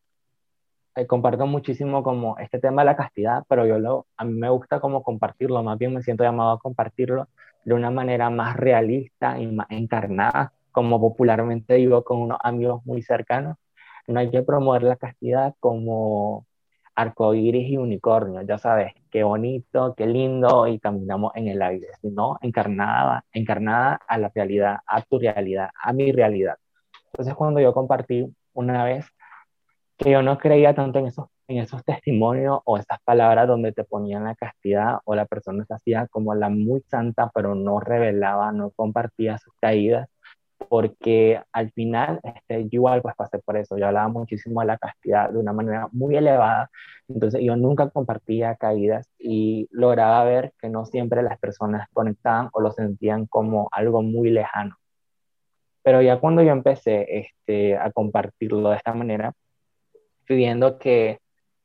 eh, 0.95 1.08
comparto 1.08 1.47
muchísimo 1.47 2.04
como 2.04 2.38
este 2.38 2.60
tema 2.60 2.84
de 2.84 2.86
la 2.88 2.95
castidad, 2.95 3.43
pero 3.49 3.65
yo 3.65 3.80
lo, 3.80 4.06
a 4.17 4.26
mí 4.26 4.34
me 4.34 4.49
gusta 4.49 4.80
como 4.80 5.02
compartirlo, 5.04 5.63
más 5.63 5.78
bien 5.80 5.93
me 5.93 6.04
siento 6.04 6.23
llamado 6.23 6.52
a 6.52 6.60
compartirlo 6.60 7.28
de 7.65 7.73
una 7.73 7.89
manera 7.89 8.30
más 8.30 8.56
realista 8.58 9.39
y 9.39 9.47
más 9.47 9.67
encarnada, 9.71 10.54
como 10.71 10.99
popularmente 10.99 11.76
digo 11.76 12.04
con 12.04 12.19
unos 12.21 12.38
amigos 12.43 12.86
muy 12.86 13.02
cercanos. 13.02 13.58
No 14.08 14.19
hay 14.19 14.30
que 14.30 14.43
promover 14.43 14.84
la 14.84 14.97
castidad 14.97 15.56
como 15.60 16.45
arcoíris 16.95 17.69
y 17.69 17.77
unicornio, 17.77 18.41
ya 18.41 18.58
sabes, 18.58 18.93
qué 19.10 19.23
bonito, 19.23 19.93
qué 19.95 20.06
lindo, 20.08 20.67
y 20.67 20.79
caminamos 20.79 21.34
en 21.36 21.47
el 21.47 21.62
aire, 21.62 21.88
sino 22.01 22.38
encarnada, 22.41 23.25
encarnada 23.32 23.99
a 24.08 24.17
la 24.17 24.32
realidad, 24.34 24.77
a 24.86 25.01
tu 25.01 25.19
realidad, 25.19 25.69
a 25.82 25.93
mi 25.93 26.12
realidad. 26.12 26.58
Entonces, 27.08 27.36
cuando 27.36 27.60
yo 27.60 27.73
compartí 27.73 28.25
una 28.53 28.84
vez 28.84 29.06
que 29.97 30.12
yo 30.12 30.21
no 30.21 30.38
creía 30.38 30.73
tanto 30.73 30.99
en 30.99 31.08
esos, 31.08 31.27
en 31.47 31.58
esos 31.60 31.84
testimonios 31.84 32.60
o 32.65 32.77
esas 32.77 32.99
palabras 33.03 33.47
donde 33.47 33.71
te 33.71 33.84
ponían 33.84 34.23
la 34.25 34.36
castidad 34.36 34.99
o 35.06 35.15
la 35.15 35.25
persona 35.25 35.65
se 35.65 35.73
hacía 35.73 36.08
como 36.08 36.34
la 36.36 36.49
muy 36.49 36.82
santa, 36.82 37.29
pero 37.34 37.56
no 37.56 37.79
revelaba, 37.79 38.51
no 38.51 38.71
compartía 38.71 39.38
sus 39.38 39.53
caídas, 39.62 40.10
porque 40.69 41.41
al 41.52 41.71
final 41.71 42.19
este, 42.23 42.63
yo 42.63 42.69
igual 42.71 43.02
pues 43.02 43.15
pasé 43.15 43.39
por 43.39 43.58
eso, 43.58 43.78
yo 43.78 43.88
hablaba 43.88 44.08
muchísimo 44.08 44.62
de 44.62 44.67
la 44.67 44.78
castidad 44.78 45.30
de 45.30 45.39
una 45.39 45.54
manera 45.54 45.88
muy 45.91 46.15
elevada, 46.15 46.69
entonces 47.08 47.41
yo 47.43 47.56
nunca 47.56 47.89
compartía 47.89 48.56
caídas 48.56 49.10
y 49.19 49.67
lograba 49.71 50.23
ver 50.23 50.54
que 50.60 50.69
no 50.69 50.86
siempre 50.86 51.23
las 51.23 51.39
personas 51.39 51.88
conectaban 51.93 52.49
o 52.54 52.62
lo 52.62 52.71
sentían 52.71 53.26
como 53.28 53.69
algo 53.71 54.02
muy 54.02 54.30
lejano. 54.30 54.78
Pero 55.84 56.02
ya 56.02 56.19
cuando 56.19 56.41
yo 56.41 56.52
empecé 56.52 57.06
este, 57.10 57.78
a 57.78 57.91
compartirlo 57.91 58.69
de 58.69 58.78
esta 58.78 58.93
manera, 58.93 59.34
fui 60.26 60.38
viendo 60.38 60.78
que 60.80 61.19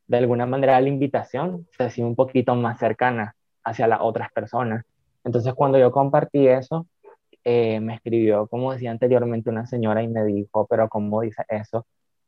de 0.07 0.17
alguna 0.17 0.45
manera 0.45 0.81
la 0.81 0.89
invitación 0.89 1.67
se 1.77 1.83
hacía 1.83 2.05
un 2.05 2.15
poquito 2.15 2.55
más 2.55 2.79
cercana 2.79 3.35
hacia 3.63 3.87
las 3.87 3.99
otras 4.01 4.31
personas. 4.31 4.85
Entonces 5.23 5.53
cuando 5.53 5.77
yo 5.77 5.91
compartí 5.91 6.47
eso, 6.47 6.87
eh, 7.51 7.79
me 7.79 7.95
escribió, 7.95 8.45
como 8.45 8.71
decía 8.71 8.91
anteriormente, 8.91 9.49
una 9.49 9.65
señora 9.65 10.03
y 10.03 10.07
me 10.07 10.23
dijo, 10.23 10.67
pero 10.69 10.87
¿cómo 10.87 11.21
dice 11.21 11.43
eso? 11.49 11.87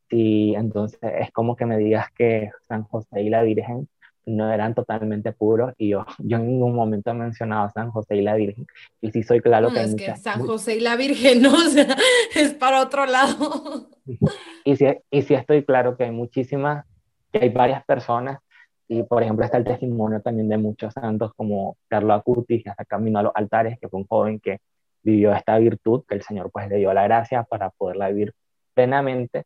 Si 0.10 0.56
entonces 0.56 1.00
es 1.04 1.32
como 1.32 1.56
que 1.56 1.68
me 1.68 1.78
digas 1.78 2.08
que 2.18 2.50
San 2.68 2.86
José 2.86 3.22
y 3.22 3.30
la 3.30 3.44
Virgen 3.44 3.88
no 4.26 4.52
eran 4.52 4.74
totalmente 4.74 5.32
puros 5.32 5.74
y 5.78 5.90
yo, 5.90 6.08
yo 6.18 6.38
en 6.38 6.48
ningún 6.48 6.74
momento 6.74 7.12
he 7.12 7.14
mencionado 7.14 7.66
a 7.66 7.70
San 7.70 7.92
José 7.92 8.16
y 8.16 8.22
la 8.24 8.34
Virgen 8.34 8.66
y 9.00 9.12
sí 9.12 9.22
soy 9.22 9.42
claro 9.42 9.72
que, 9.72 9.82
es 9.82 9.94
que 9.96 10.16
San 10.16 10.42
José 10.44 10.78
y 10.78 10.80
la 10.80 10.96
Virgen 10.96 11.44
no, 11.44 11.54
o 11.54 11.70
sea, 11.70 11.96
es 12.36 12.56
para 12.56 12.82
otro 12.82 13.06
lado. 13.06 13.90
Y 14.66 14.76
sí, 14.76 14.88
y 15.12 15.22
sí 15.22 15.36
estoy 15.36 15.64
claro 15.64 15.98
que 15.98 16.06
hay 16.06 16.12
muchísimas, 16.12 16.84
que 17.32 17.42
hay 17.44 17.50
varias 17.50 17.86
personas 17.86 18.40
y 18.88 19.04
por 19.04 19.22
ejemplo 19.22 19.46
está 19.46 19.58
el 19.58 19.66
testimonio 19.66 20.20
también 20.22 20.50
de 20.50 20.58
muchos 20.58 20.96
santos 20.96 21.32
como 21.36 21.78
Carlos 21.88 22.18
Acutis, 22.18 22.64
que 22.64 22.72
hasta 22.72 22.86
camino 22.86 23.20
a 23.20 23.24
los 23.24 23.32
altares, 23.36 23.78
que 23.80 23.88
fue 23.88 24.00
un 24.00 24.08
joven 24.08 24.40
que 24.40 24.58
vivió 25.04 25.34
esta 25.34 25.58
virtud 25.60 26.04
que 26.08 26.16
el 26.16 26.22
Señor 26.22 26.52
pues 26.52 26.70
le 26.70 26.78
dio 26.78 26.94
la 26.94 27.04
gracia 27.04 27.44
para 27.44 27.70
poderla 27.72 28.10
vivir 28.10 28.34
plenamente, 28.74 29.44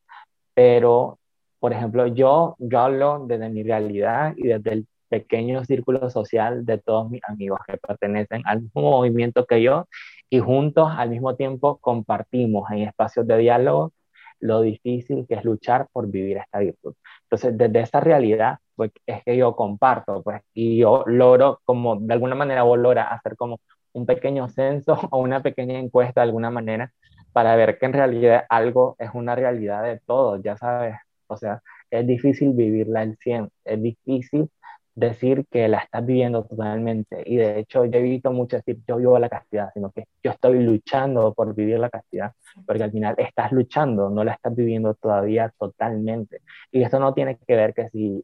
pero 0.54 1.20
por 1.60 1.74
ejemplo 1.74 2.08
yo, 2.08 2.56
yo 2.60 2.80
hablo 2.80 3.26
desde 3.28 3.50
mi 3.50 3.64
realidad 3.64 4.34
y 4.38 4.48
desde 4.48 4.74
el 4.74 4.88
pequeño 5.10 5.64
círculo 5.66 6.10
social 6.10 6.66
de 6.66 6.78
todos 6.80 7.10
mis 7.10 7.22
amigos 7.28 7.60
que 7.68 7.78
pertenecen 7.78 8.42
al 8.46 8.64
mismo 8.64 8.82
movimiento 8.82 9.46
que 9.46 9.62
yo 9.62 9.88
y 10.30 10.40
juntos 10.40 10.90
al 10.96 11.10
mismo 11.10 11.36
tiempo 11.36 11.78
compartimos 11.78 12.70
en 12.72 12.80
espacios 12.84 13.28
de 13.28 13.38
diálogo 13.38 13.94
lo 14.40 14.62
difícil 14.62 15.26
que 15.28 15.36
es 15.36 15.44
luchar 15.44 15.88
por 15.92 16.08
vivir 16.10 16.38
esta 16.38 16.60
virtud. 16.60 16.94
Entonces, 17.24 17.58
desde 17.58 17.82
esa 17.82 18.00
realidad, 18.00 18.60
pues 18.76 18.92
es 19.06 19.24
que 19.24 19.38
yo 19.38 19.56
comparto, 19.56 20.22
pues, 20.24 20.42
y 20.54 20.78
yo 20.78 21.04
logro 21.08 21.62
como, 21.66 21.96
de 21.98 22.14
alguna 22.14 22.36
manera 22.36 22.64
vos 22.64 22.80
hacer 22.98 23.36
como 23.36 23.60
un 23.96 24.06
pequeño 24.06 24.48
censo 24.50 24.98
o 25.12 25.20
una 25.20 25.42
pequeña 25.42 25.80
encuesta 25.80 26.22
de 26.22 26.26
alguna 26.26 26.52
manera 26.52 26.94
para 27.34 27.56
ver 27.56 27.78
que 27.80 27.86
en 27.88 27.94
realidad 27.94 28.46
algo 28.50 28.96
es 29.00 29.10
una 29.14 29.36
realidad 29.36 29.84
de 29.84 30.00
todos, 30.06 30.42
ya 30.44 30.58
sabes. 30.58 30.96
O 31.28 31.38
sea, 31.38 31.62
es 31.90 32.06
difícil 32.08 32.54
vivirla 32.54 33.02
al 33.02 33.18
100, 33.18 33.50
es 33.66 33.82
difícil 33.82 34.50
decir 34.96 35.46
que 35.52 35.68
la 35.68 35.80
estás 35.80 36.06
viviendo 36.06 36.46
totalmente. 36.46 37.24
Y 37.26 37.36
de 37.38 37.60
hecho, 37.60 37.86
yo 37.86 38.00
evito 38.00 38.32
mucho 38.32 38.58
decir 38.58 38.80
yo 38.88 38.98
vivo 38.98 39.20
la 39.20 39.30
castidad, 39.30 39.70
sino 39.74 39.92
que 39.92 40.06
yo 40.24 40.32
estoy 40.32 40.64
luchando 40.64 41.34
por 41.34 41.54
vivir 41.54 41.80
la 41.80 41.90
castidad, 41.90 42.34
porque 42.66 42.84
al 42.84 42.92
final 42.92 43.16
estás 43.18 43.52
luchando, 43.52 44.10
no 44.10 44.24
la 44.24 44.34
estás 44.34 44.56
viviendo 44.56 44.94
todavía 44.94 45.52
totalmente. 45.60 46.42
Y 46.72 46.84
esto 46.84 47.00
no 47.00 47.14
tiene 47.14 47.38
que 47.38 47.56
ver 47.56 47.74
que 47.74 47.90
si, 47.90 48.24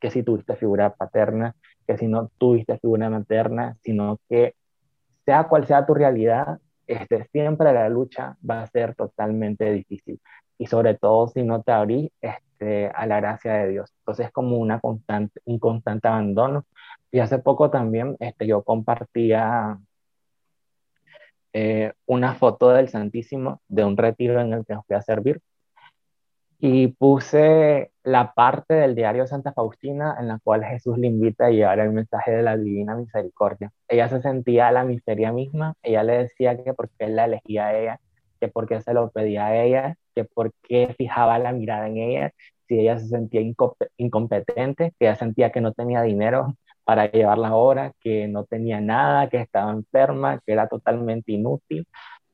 que 0.00 0.10
si 0.10 0.22
tuviste 0.24 0.56
figura 0.56 0.94
paterna, 0.94 1.54
que 1.86 1.96
si 1.96 2.08
no 2.08 2.30
tuviste 2.38 2.78
figura 2.78 3.08
materna, 3.10 3.76
sino 3.82 4.18
que 4.28 4.54
sea 5.24 5.44
cual 5.44 5.66
sea 5.66 5.86
tu 5.86 5.94
realidad, 5.94 6.58
este, 6.86 7.24
siempre 7.32 7.72
la 7.72 7.88
lucha 7.88 8.36
va 8.48 8.62
a 8.62 8.66
ser 8.66 8.94
totalmente 8.94 9.70
difícil. 9.72 10.20
Y 10.58 10.66
sobre 10.66 10.94
todo 10.94 11.28
si 11.28 11.42
no 11.42 11.62
te 11.62 11.72
abrís 11.72 12.10
este, 12.20 12.88
a 12.88 13.06
la 13.06 13.20
gracia 13.20 13.54
de 13.54 13.68
Dios. 13.70 13.92
Entonces 14.00 14.26
es 14.26 14.32
como 14.32 14.58
una 14.58 14.80
constante, 14.80 15.40
un 15.44 15.58
constante 15.58 16.08
abandono. 16.08 16.66
Y 17.10 17.20
hace 17.20 17.38
poco 17.38 17.70
también 17.70 18.16
este, 18.20 18.46
yo 18.46 18.62
compartía 18.62 19.78
eh, 21.52 21.92
una 22.06 22.34
foto 22.34 22.70
del 22.70 22.88
Santísimo 22.88 23.60
de 23.68 23.84
un 23.84 23.96
retiro 23.96 24.40
en 24.40 24.52
el 24.54 24.64
que 24.64 24.76
fui 24.86 24.96
a 24.96 25.02
servir 25.02 25.40
y 26.64 26.86
puse 26.86 27.90
la 28.04 28.34
parte 28.34 28.74
del 28.74 28.94
diario 28.94 29.26
Santa 29.26 29.52
Faustina 29.52 30.14
en 30.20 30.28
la 30.28 30.38
cual 30.38 30.64
Jesús 30.64 30.96
le 30.96 31.08
invita 31.08 31.46
a 31.46 31.50
llevar 31.50 31.80
el 31.80 31.90
mensaje 31.90 32.30
de 32.30 32.42
la 32.44 32.56
divina 32.56 32.94
misericordia. 32.94 33.72
Ella 33.88 34.08
se 34.08 34.22
sentía 34.22 34.70
la 34.70 34.84
miseria 34.84 35.32
misma, 35.32 35.74
ella 35.82 36.04
le 36.04 36.18
decía 36.18 36.56
que 36.62 36.72
porque 36.72 37.06
él 37.06 37.16
la 37.16 37.24
elegía 37.24 37.66
a 37.66 37.76
ella, 37.76 38.00
que 38.40 38.46
porque 38.46 38.80
se 38.80 38.94
lo 38.94 39.10
pedía 39.10 39.46
a 39.46 39.56
ella, 39.56 39.96
que 40.14 40.24
porque 40.24 40.94
fijaba 40.96 41.40
la 41.40 41.50
mirada 41.50 41.88
en 41.88 41.96
ella, 41.96 42.32
si 42.68 42.78
ella 42.78 42.96
se 42.96 43.08
sentía 43.08 43.40
incompetente, 43.96 44.92
que 45.00 45.06
ella 45.06 45.16
sentía 45.16 45.50
que 45.50 45.60
no 45.60 45.72
tenía 45.72 46.02
dinero 46.02 46.56
para 46.84 47.10
llevar 47.10 47.38
la 47.38 47.56
obra, 47.56 47.92
que 48.00 48.28
no 48.28 48.44
tenía 48.44 48.80
nada, 48.80 49.28
que 49.28 49.38
estaba 49.38 49.72
enferma, 49.72 50.38
que 50.46 50.52
era 50.52 50.68
totalmente 50.68 51.32
inútil. 51.32 51.88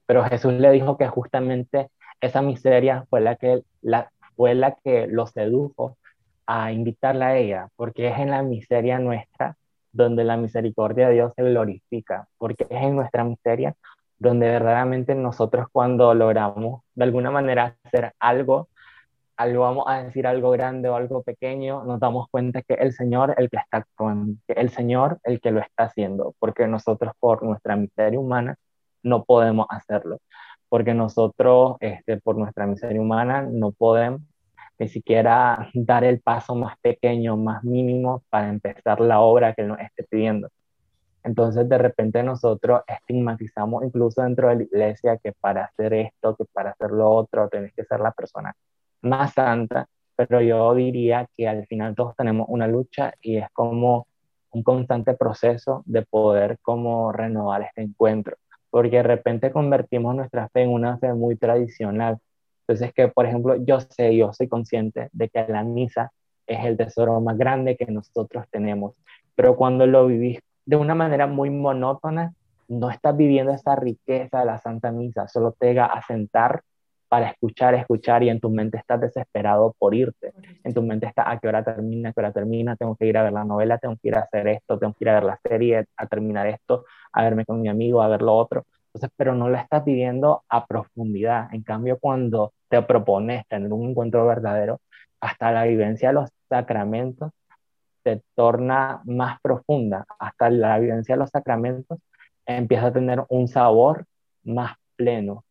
pero 0.06 0.24
Jesús 0.24 0.52
le 0.54 0.70
dijo 0.72 0.98
que 0.98 1.08
justamente 1.08 1.88
esa 2.20 2.42
miseria 2.42 3.06
fue 3.10 3.20
la 3.20 3.36
que, 3.36 3.62
la, 3.82 4.10
fue 4.38 4.54
la 4.54 4.76
que 4.84 5.08
lo 5.08 5.26
sedujo 5.26 5.98
a 6.46 6.72
invitarla 6.72 7.28
a 7.28 7.36
ella, 7.38 7.68
porque 7.76 8.08
es 8.08 8.18
en 8.20 8.30
la 8.30 8.42
miseria 8.42 9.00
nuestra 9.00 9.56
donde 9.92 10.22
la 10.22 10.36
misericordia 10.36 11.08
de 11.08 11.14
Dios 11.14 11.32
se 11.34 11.42
glorifica, 11.42 12.28
porque 12.38 12.64
es 12.70 12.82
en 12.84 12.94
nuestra 12.94 13.24
miseria 13.24 13.74
donde 14.18 14.46
verdaderamente 14.48 15.14
nosotros 15.16 15.66
cuando 15.72 16.14
logramos 16.14 16.82
de 16.94 17.04
alguna 17.04 17.32
manera 17.32 17.76
hacer 17.84 18.12
algo, 18.20 18.68
algo 19.36 19.62
vamos 19.62 19.84
a 19.88 20.04
decir 20.04 20.26
algo 20.26 20.50
grande 20.52 20.88
o 20.88 20.94
algo 20.94 21.22
pequeño, 21.24 21.82
nos 21.84 21.98
damos 21.98 22.28
cuenta 22.30 22.62
que 22.62 22.74
el 22.74 22.92
Señor 22.92 23.34
el 23.38 23.50
que 23.50 23.56
está 23.56 23.78
actuando, 23.78 24.34
que 24.46 24.54
el 24.54 24.70
Señor 24.70 25.18
el 25.24 25.40
que 25.40 25.50
lo 25.50 25.60
está 25.60 25.84
haciendo, 25.84 26.34
porque 26.38 26.68
nosotros 26.68 27.12
por 27.18 27.42
nuestra 27.42 27.74
miseria 27.74 28.20
humana 28.20 28.56
no 29.02 29.24
podemos 29.24 29.66
hacerlo, 29.70 30.18
porque 30.68 30.94
nosotros 30.94 31.76
este, 31.80 32.18
por 32.18 32.36
nuestra 32.36 32.66
miseria 32.66 33.00
humana 33.00 33.42
no 33.42 33.72
podemos 33.72 34.20
ni 34.78 34.88
siquiera 34.88 35.68
dar 35.74 36.04
el 36.04 36.20
paso 36.20 36.54
más 36.54 36.78
pequeño, 36.80 37.36
más 37.36 37.64
mínimo 37.64 38.22
para 38.30 38.48
empezar 38.48 39.00
la 39.00 39.20
obra 39.20 39.54
que 39.54 39.64
nos 39.64 39.78
esté 39.80 40.04
pidiendo. 40.04 40.48
Entonces, 41.24 41.68
de 41.68 41.78
repente 41.78 42.22
nosotros 42.22 42.82
estigmatizamos 42.86 43.84
incluso 43.84 44.22
dentro 44.22 44.48
de 44.48 44.56
la 44.56 44.62
iglesia 44.62 45.18
que 45.22 45.32
para 45.32 45.64
hacer 45.64 45.92
esto, 45.94 46.36
que 46.36 46.44
para 46.52 46.70
hacer 46.70 46.90
lo 46.90 47.10
otro, 47.10 47.48
tenés 47.48 47.72
que 47.74 47.84
ser 47.84 48.00
la 48.00 48.12
persona 48.12 48.54
más 49.02 49.34
santa, 49.34 49.88
pero 50.16 50.40
yo 50.40 50.74
diría 50.74 51.28
que 51.36 51.48
al 51.48 51.66
final 51.66 51.94
todos 51.94 52.16
tenemos 52.16 52.46
una 52.48 52.66
lucha 52.66 53.12
y 53.20 53.36
es 53.36 53.46
como 53.52 54.06
un 54.50 54.62
constante 54.62 55.14
proceso 55.14 55.82
de 55.86 56.02
poder 56.02 56.58
como 56.62 57.12
renovar 57.12 57.62
este 57.62 57.82
encuentro, 57.82 58.36
porque 58.70 58.96
de 58.98 59.02
repente 59.02 59.50
convertimos 59.50 60.14
nuestra 60.14 60.48
fe 60.48 60.62
en 60.62 60.70
una 60.70 60.98
fe 60.98 61.12
muy 61.14 61.36
tradicional, 61.36 62.18
entonces, 62.68 62.92
que 62.92 63.08
por 63.08 63.24
ejemplo, 63.24 63.56
yo 63.64 63.80
sé, 63.80 64.14
yo 64.14 64.32
soy 64.34 64.46
consciente 64.46 65.08
de 65.12 65.30
que 65.30 65.46
la 65.48 65.64
misa 65.64 66.12
es 66.46 66.64
el 66.66 66.76
tesoro 66.76 67.18
más 67.20 67.38
grande 67.38 67.76
que 67.76 67.86
nosotros 67.86 68.44
tenemos, 68.50 68.94
pero 69.34 69.56
cuando 69.56 69.86
lo 69.86 70.06
vivís 70.06 70.40
de 70.66 70.76
una 70.76 70.94
manera 70.94 71.26
muy 71.26 71.48
monótona, 71.48 72.34
no 72.68 72.90
estás 72.90 73.16
viviendo 73.16 73.52
esa 73.52 73.74
riqueza 73.74 74.40
de 74.40 74.44
la 74.44 74.58
Santa 74.58 74.92
Misa, 74.92 75.28
solo 75.28 75.52
te 75.52 75.68
llega 75.68 75.86
a 75.86 76.02
sentar 76.02 76.62
para 77.08 77.30
escuchar, 77.30 77.74
escuchar 77.74 78.22
y 78.22 78.28
en 78.28 78.38
tu 78.38 78.50
mente 78.50 78.76
estás 78.76 79.00
desesperado 79.00 79.74
por 79.78 79.94
irte. 79.94 80.34
En 80.62 80.74
tu 80.74 80.82
mente 80.82 81.06
está 81.06 81.30
a 81.30 81.38
qué 81.38 81.48
hora 81.48 81.64
termina, 81.64 82.10
a 82.10 82.12
qué 82.12 82.20
hora 82.20 82.32
termina, 82.32 82.76
tengo 82.76 82.96
que 82.96 83.06
ir 83.06 83.16
a 83.16 83.22
ver 83.22 83.32
la 83.32 83.44
novela, 83.44 83.78
tengo 83.78 83.96
que 83.96 84.08
ir 84.08 84.16
a 84.16 84.20
hacer 84.20 84.46
esto, 84.48 84.78
tengo 84.78 84.92
que 84.92 85.04
ir 85.04 85.08
a 85.08 85.14
ver 85.14 85.24
la 85.24 85.40
serie, 85.42 85.86
a 85.96 86.06
terminar 86.06 86.46
esto, 86.46 86.84
a 87.12 87.22
verme 87.22 87.44
con 87.44 87.60
mi 87.60 87.68
amigo, 87.68 88.02
a 88.02 88.08
ver 88.08 88.22
lo 88.22 88.34
otro. 88.34 88.66
Entonces, 88.88 89.10
pero 89.16 89.34
no 89.34 89.48
la 89.48 89.60
estás 89.62 89.84
viviendo 89.84 90.42
a 90.48 90.66
profundidad. 90.66 91.52
En 91.52 91.62
cambio, 91.62 91.98
cuando 91.98 92.52
te 92.68 92.82
propones 92.82 93.46
tener 93.48 93.72
un 93.72 93.90
encuentro 93.90 94.26
verdadero, 94.26 94.80
hasta 95.20 95.52
la 95.52 95.64
vivencia 95.64 96.08
de 96.08 96.14
los 96.14 96.30
sacramentos 96.48 97.32
se 98.04 98.22
torna 98.34 99.02
más 99.04 99.40
profunda. 99.40 100.06
Hasta 100.18 100.50
la 100.50 100.78
vivencia 100.78 101.14
de 101.14 101.20
los 101.20 101.30
sacramentos 101.30 101.98
empieza 102.46 102.86
a 102.86 102.92
tener 102.92 103.24
un 103.28 103.48
sabor 103.48 104.06
más 104.44 104.76
pleno. 104.96 105.44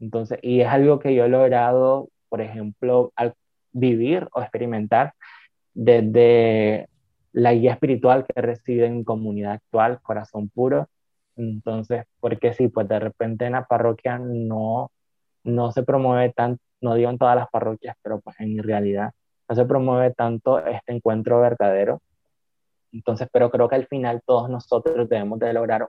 Entonces, 0.00 0.38
y 0.42 0.60
es 0.60 0.68
algo 0.68 0.98
que 0.98 1.14
yo 1.14 1.24
he 1.24 1.28
logrado, 1.28 2.08
por 2.28 2.40
ejemplo, 2.40 3.12
al 3.16 3.34
vivir 3.72 4.28
o 4.32 4.40
experimentar 4.42 5.14
desde 5.74 6.88
la 7.32 7.52
guía 7.54 7.72
espiritual 7.72 8.26
que 8.26 8.40
recibe 8.40 8.86
en 8.86 9.04
comunidad 9.04 9.52
actual, 9.52 10.00
Corazón 10.02 10.48
Puro, 10.48 10.88
entonces, 11.36 12.04
porque 12.20 12.52
sí, 12.52 12.68
pues 12.68 12.88
de 12.88 12.98
repente 13.00 13.46
en 13.46 13.52
la 13.52 13.64
parroquia 13.66 14.18
no, 14.18 14.90
no 15.44 15.72
se 15.72 15.82
promueve 15.82 16.32
tanto, 16.32 16.62
no 16.80 16.94
digo 16.94 17.10
en 17.10 17.18
todas 17.18 17.36
las 17.36 17.48
parroquias, 17.50 17.96
pero 18.02 18.20
pues 18.20 18.38
en 18.40 18.62
realidad 18.62 19.12
no 19.48 19.56
se 19.56 19.64
promueve 19.64 20.12
tanto 20.14 20.58
este 20.64 20.92
encuentro 20.92 21.40
verdadero. 21.40 22.00
Entonces, 22.92 23.28
pero 23.32 23.50
creo 23.50 23.68
que 23.68 23.76
al 23.76 23.86
final 23.86 24.22
todos 24.26 24.50
nosotros 24.50 25.08
debemos 25.08 25.38
de 25.38 25.52
lograr 25.52 25.88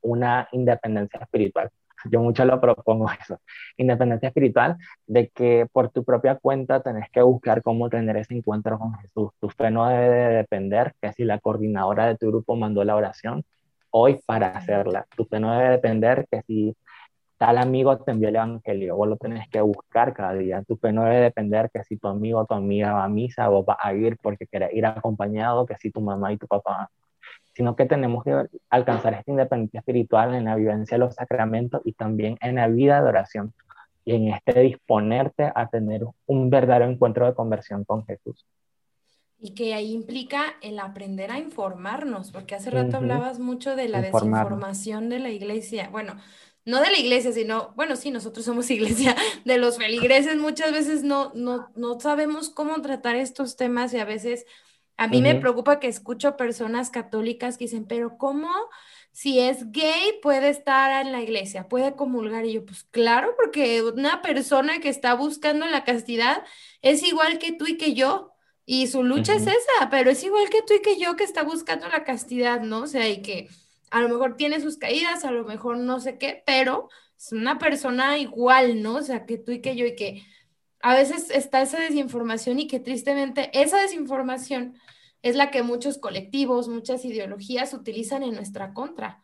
una 0.00 0.48
independencia 0.52 1.20
espiritual. 1.20 1.70
Yo 2.10 2.20
mucho 2.20 2.44
lo 2.44 2.60
propongo 2.60 3.06
eso, 3.20 3.40
independencia 3.76 4.28
espiritual, 4.28 4.76
de 5.06 5.28
que 5.28 5.66
por 5.72 5.90
tu 5.90 6.04
propia 6.04 6.36
cuenta 6.36 6.82
tenés 6.82 7.10
que 7.10 7.22
buscar 7.22 7.62
cómo 7.62 7.88
tener 7.90 8.16
ese 8.16 8.34
encuentro 8.34 8.78
con 8.78 8.94
Jesús. 8.94 9.30
Tu 9.40 9.48
fe 9.50 9.70
no 9.70 9.88
debe 9.88 10.08
de 10.08 10.34
depender 10.36 10.94
que 11.00 11.12
si 11.12 11.24
la 11.24 11.38
coordinadora 11.38 12.06
de 12.06 12.16
tu 12.16 12.28
grupo 12.28 12.56
mandó 12.56 12.84
la 12.84 12.96
oración, 12.96 13.44
hoy 13.90 14.20
para 14.26 14.48
hacerla. 14.48 15.06
Tu 15.16 15.24
fe 15.24 15.40
no 15.40 15.52
debe 15.52 15.70
depender 15.70 16.26
que 16.30 16.42
si 16.42 16.76
tal 17.38 17.58
amigo 17.58 17.96
te 17.98 18.10
envió 18.12 18.28
el 18.28 18.36
evangelio, 18.36 18.96
vos 18.96 19.08
lo 19.08 19.16
tenés 19.16 19.48
que 19.48 19.60
buscar 19.60 20.14
cada 20.14 20.34
día. 20.34 20.62
Tu 20.64 20.76
fe 20.76 20.92
no 20.92 21.04
debe 21.04 21.20
depender 21.20 21.70
que 21.72 21.84
si 21.84 21.96
tu 21.96 22.08
amigo 22.08 22.40
o 22.40 22.46
tu 22.46 22.54
amiga 22.54 22.92
va 22.92 23.04
a 23.04 23.08
misa, 23.08 23.48
vos 23.48 23.64
vas 23.64 23.78
a 23.80 23.94
ir 23.94 24.16
porque 24.22 24.46
querés 24.46 24.72
ir 24.74 24.86
acompañado, 24.86 25.66
que 25.66 25.76
si 25.76 25.90
tu 25.90 26.00
mamá 26.00 26.32
y 26.32 26.38
tu 26.38 26.46
papá 26.46 26.90
sino 27.58 27.74
que 27.74 27.86
tenemos 27.86 28.22
que 28.22 28.46
alcanzar 28.70 29.14
esta 29.14 29.32
independencia 29.32 29.80
espiritual 29.80 30.32
en 30.32 30.44
la 30.44 30.54
vivencia 30.54 30.94
de 30.96 31.00
los 31.00 31.16
sacramentos 31.16 31.82
y 31.84 31.92
también 31.92 32.38
en 32.40 32.54
la 32.54 32.68
vida 32.68 33.02
de 33.02 33.08
oración 33.08 33.52
y 34.04 34.14
en 34.14 34.28
este 34.28 34.60
disponerte 34.60 35.50
a 35.52 35.68
tener 35.68 36.02
un 36.26 36.50
verdadero 36.50 36.88
encuentro 36.88 37.26
de 37.26 37.34
conversión 37.34 37.84
con 37.84 38.06
Jesús. 38.06 38.46
Y 39.40 39.54
que 39.54 39.74
ahí 39.74 39.92
implica 39.92 40.56
el 40.62 40.80
aprender 40.80 41.30
a 41.30 41.38
informarnos, 41.38 42.32
porque 42.32 42.56
hace 42.56 42.70
rato 42.70 42.96
hablabas 42.96 43.38
mucho 43.38 43.76
de 43.76 43.88
la 43.88 44.02
desinformación 44.02 45.08
de 45.08 45.20
la 45.20 45.30
iglesia. 45.30 45.88
Bueno, 45.90 46.16
no 46.64 46.80
de 46.80 46.90
la 46.90 46.98
iglesia, 46.98 47.32
sino, 47.32 47.72
bueno, 47.76 47.96
sí, 47.96 48.10
nosotros 48.10 48.44
somos 48.44 48.70
iglesia, 48.70 49.16
de 49.44 49.58
los 49.58 49.78
feligreses 49.78 50.36
muchas 50.36 50.72
veces 50.72 51.02
no, 51.04 51.32
no, 51.34 51.70
no 51.76 52.00
sabemos 52.00 52.50
cómo 52.50 52.82
tratar 52.82 53.16
estos 53.16 53.56
temas 53.56 53.94
y 53.94 53.98
a 54.00 54.04
veces 54.04 54.44
a 54.96 55.06
mí 55.06 55.22
me 55.22 55.36
preocupa 55.36 55.78
que 55.80 55.86
escucho 55.86 56.36
personas 56.36 56.90
católicas 56.90 57.56
que 57.56 57.64
dicen, 57.66 57.86
pero 57.86 58.18
¿cómo? 58.18 58.50
Si 59.12 59.38
es 59.38 59.70
gay 59.70 60.18
puede 60.22 60.48
estar 60.48 61.06
en 61.06 61.12
la 61.12 61.22
iglesia, 61.22 61.68
puede 61.68 61.94
comulgar. 61.94 62.44
Y 62.44 62.54
yo, 62.54 62.64
pues 62.66 62.84
claro, 62.90 63.34
porque 63.36 63.82
una 63.82 64.22
persona 64.22 64.80
que 64.80 64.88
está 64.88 65.14
buscando 65.14 65.66
la 65.66 65.84
castidad 65.84 66.44
es 66.82 67.02
igual 67.04 67.38
que 67.38 67.52
tú 67.52 67.66
y 67.66 67.76
que 67.76 67.94
yo. 67.94 68.34
Y 68.70 68.86
su 68.88 69.02
lucha 69.02 69.34
es 69.34 69.46
esa, 69.46 69.88
pero 69.90 70.10
es 70.10 70.22
igual 70.22 70.50
que 70.50 70.60
tú 70.60 70.74
y 70.74 70.82
que 70.82 70.98
yo 71.00 71.16
que 71.16 71.24
está 71.24 71.42
buscando 71.42 71.88
la 71.88 72.04
castidad, 72.04 72.60
¿no? 72.60 72.80
O 72.80 72.86
sea, 72.86 73.08
y 73.08 73.22
que 73.22 73.48
a 73.90 74.02
lo 74.02 74.10
mejor 74.10 74.36
tiene 74.36 74.60
sus 74.60 74.76
caídas, 74.76 75.24
a 75.24 75.30
lo 75.30 75.44
mejor 75.44 75.78
no 75.78 76.00
sé 76.00 76.18
qué, 76.18 76.42
pero 76.44 76.90
es 77.16 77.32
una 77.32 77.58
persona 77.58 78.18
igual, 78.18 78.82
¿no? 78.82 78.96
O 78.96 79.02
sea, 79.02 79.24
que 79.24 79.38
tú 79.38 79.52
y 79.52 79.62
que 79.62 79.74
yo 79.74 79.86
y 79.86 79.96
que 79.96 80.22
a 80.82 80.94
veces 80.94 81.30
está 81.30 81.62
esa 81.62 81.80
desinformación 81.80 82.58
y 82.58 82.66
que 82.66 82.78
tristemente 82.78 83.48
esa 83.58 83.78
desinformación 83.80 84.74
es 85.22 85.34
la 85.34 85.50
que 85.50 85.62
muchos 85.62 85.96
colectivos, 85.96 86.68
muchas 86.68 87.06
ideologías 87.06 87.72
utilizan 87.72 88.22
en 88.22 88.34
nuestra 88.34 88.74
contra, 88.74 89.22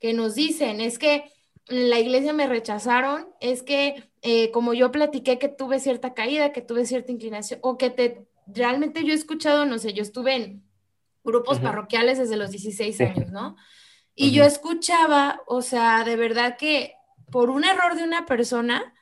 que 0.00 0.12
nos 0.12 0.34
dicen, 0.34 0.82
es 0.82 0.98
que 0.98 1.32
la 1.66 1.98
iglesia 1.98 2.34
me 2.34 2.46
rechazaron, 2.46 3.26
es 3.40 3.62
que 3.62 4.10
eh, 4.20 4.50
como 4.50 4.74
yo 4.74 4.92
platiqué 4.92 5.38
que 5.38 5.48
tuve 5.48 5.80
cierta 5.80 6.12
caída, 6.12 6.52
que 6.52 6.60
tuve 6.60 6.84
cierta 6.84 7.10
inclinación, 7.10 7.58
o 7.62 7.78
que 7.78 7.88
te 7.88 8.26
realmente 8.46 9.04
yo 9.04 9.12
he 9.12 9.16
escuchado, 9.16 9.64
no 9.64 9.78
sé, 9.78 9.92
yo 9.92 10.02
estuve 10.02 10.34
en 10.34 10.64
grupos 11.24 11.60
parroquiales 11.60 12.18
desde 12.18 12.36
los 12.36 12.50
16 12.50 13.00
años, 13.00 13.30
¿no? 13.30 13.56
Y 14.14 14.32
yo 14.32 14.44
escuchaba, 14.44 15.42
o 15.46 15.62
sea, 15.62 16.04
de 16.04 16.16
verdad 16.16 16.56
que 16.56 16.94
por 17.30 17.48
un 17.50 17.64
error 17.64 17.94
de 17.96 18.04
una 18.04 18.26
persona 18.26 18.94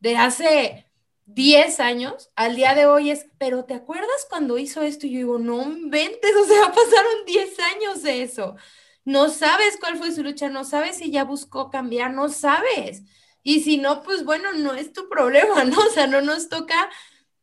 de 0.00 0.16
hace 0.16 0.90
10 1.26 1.80
años, 1.80 2.30
al 2.36 2.56
día 2.56 2.74
de 2.74 2.86
hoy 2.86 3.10
es, 3.10 3.26
pero 3.38 3.64
¿te 3.64 3.74
acuerdas 3.74 4.26
cuando 4.28 4.58
hizo 4.58 4.82
esto? 4.82 5.06
Y 5.06 5.12
yo 5.12 5.18
digo, 5.18 5.38
no 5.38 5.62
inventes, 5.62 6.30
o 6.40 6.44
sea, 6.44 6.66
pasaron 6.68 7.24
10 7.26 7.58
años 7.60 8.02
de 8.02 8.22
eso. 8.22 8.56
No 9.04 9.28
sabes 9.28 9.76
cuál 9.78 9.96
fue 9.98 10.12
su 10.12 10.22
lucha, 10.22 10.48
no 10.48 10.64
sabes 10.64 10.96
si 10.96 11.10
ya 11.10 11.24
buscó 11.24 11.70
cambiar, 11.70 12.12
no 12.12 12.28
sabes. 12.28 13.02
Y 13.42 13.60
si 13.60 13.76
no, 13.76 14.02
pues 14.02 14.24
bueno, 14.24 14.52
no 14.54 14.74
es 14.74 14.92
tu 14.92 15.08
problema, 15.08 15.64
¿no? 15.64 15.78
O 15.78 15.90
sea, 15.90 16.06
no 16.06 16.20
nos 16.22 16.48
toca 16.48 16.90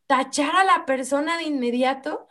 tachar 0.06 0.54
a 0.56 0.64
la 0.64 0.84
persona 0.86 1.38
de 1.38 1.44
inmediato 1.44 2.26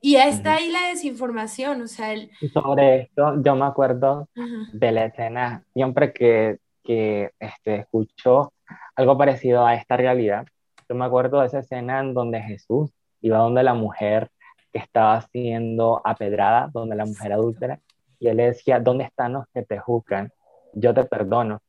y 0.00 0.16
está 0.16 0.54
ahí 0.54 0.70
la 0.70 0.88
desinformación, 0.88 1.80
o 1.82 1.86
sea, 1.88 2.12
el... 2.12 2.30
Sobre 2.52 3.02
esto, 3.02 3.42
yo 3.42 3.56
me 3.56 3.64
acuerdo 3.64 4.28
de 4.72 4.92
la 4.92 5.06
escena, 5.06 5.64
siempre 5.72 6.12
que, 6.12 6.58
que 6.84 7.32
este, 7.40 7.76
escucho 7.76 8.52
algo 8.94 9.18
parecido 9.18 9.66
a 9.66 9.74
esta 9.74 9.96
realidad, 9.96 10.46
yo 10.88 10.94
me 10.94 11.04
acuerdo 11.04 11.40
de 11.40 11.46
esa 11.46 11.60
escena 11.60 12.00
en 12.00 12.14
donde 12.14 12.40
Jesús 12.40 12.90
iba 13.20 13.38
donde 13.38 13.62
la 13.62 13.74
mujer 13.74 14.30
que 14.72 14.78
estaba 14.78 15.20
siendo 15.22 16.00
apedrada, 16.04 16.70
donde 16.72 16.94
la 16.94 17.06
mujer 17.06 17.32
adúltera, 17.32 17.80
y 18.18 18.28
él 18.28 18.36
le 18.36 18.46
decía, 18.46 18.78
¿dónde 18.78 19.04
están 19.04 19.32
los 19.34 19.46
que 19.52 19.62
te 19.62 19.78
juzgan? 19.78 20.30
Yo 20.74 20.94
te 20.94 21.04
perdono. 21.04 21.60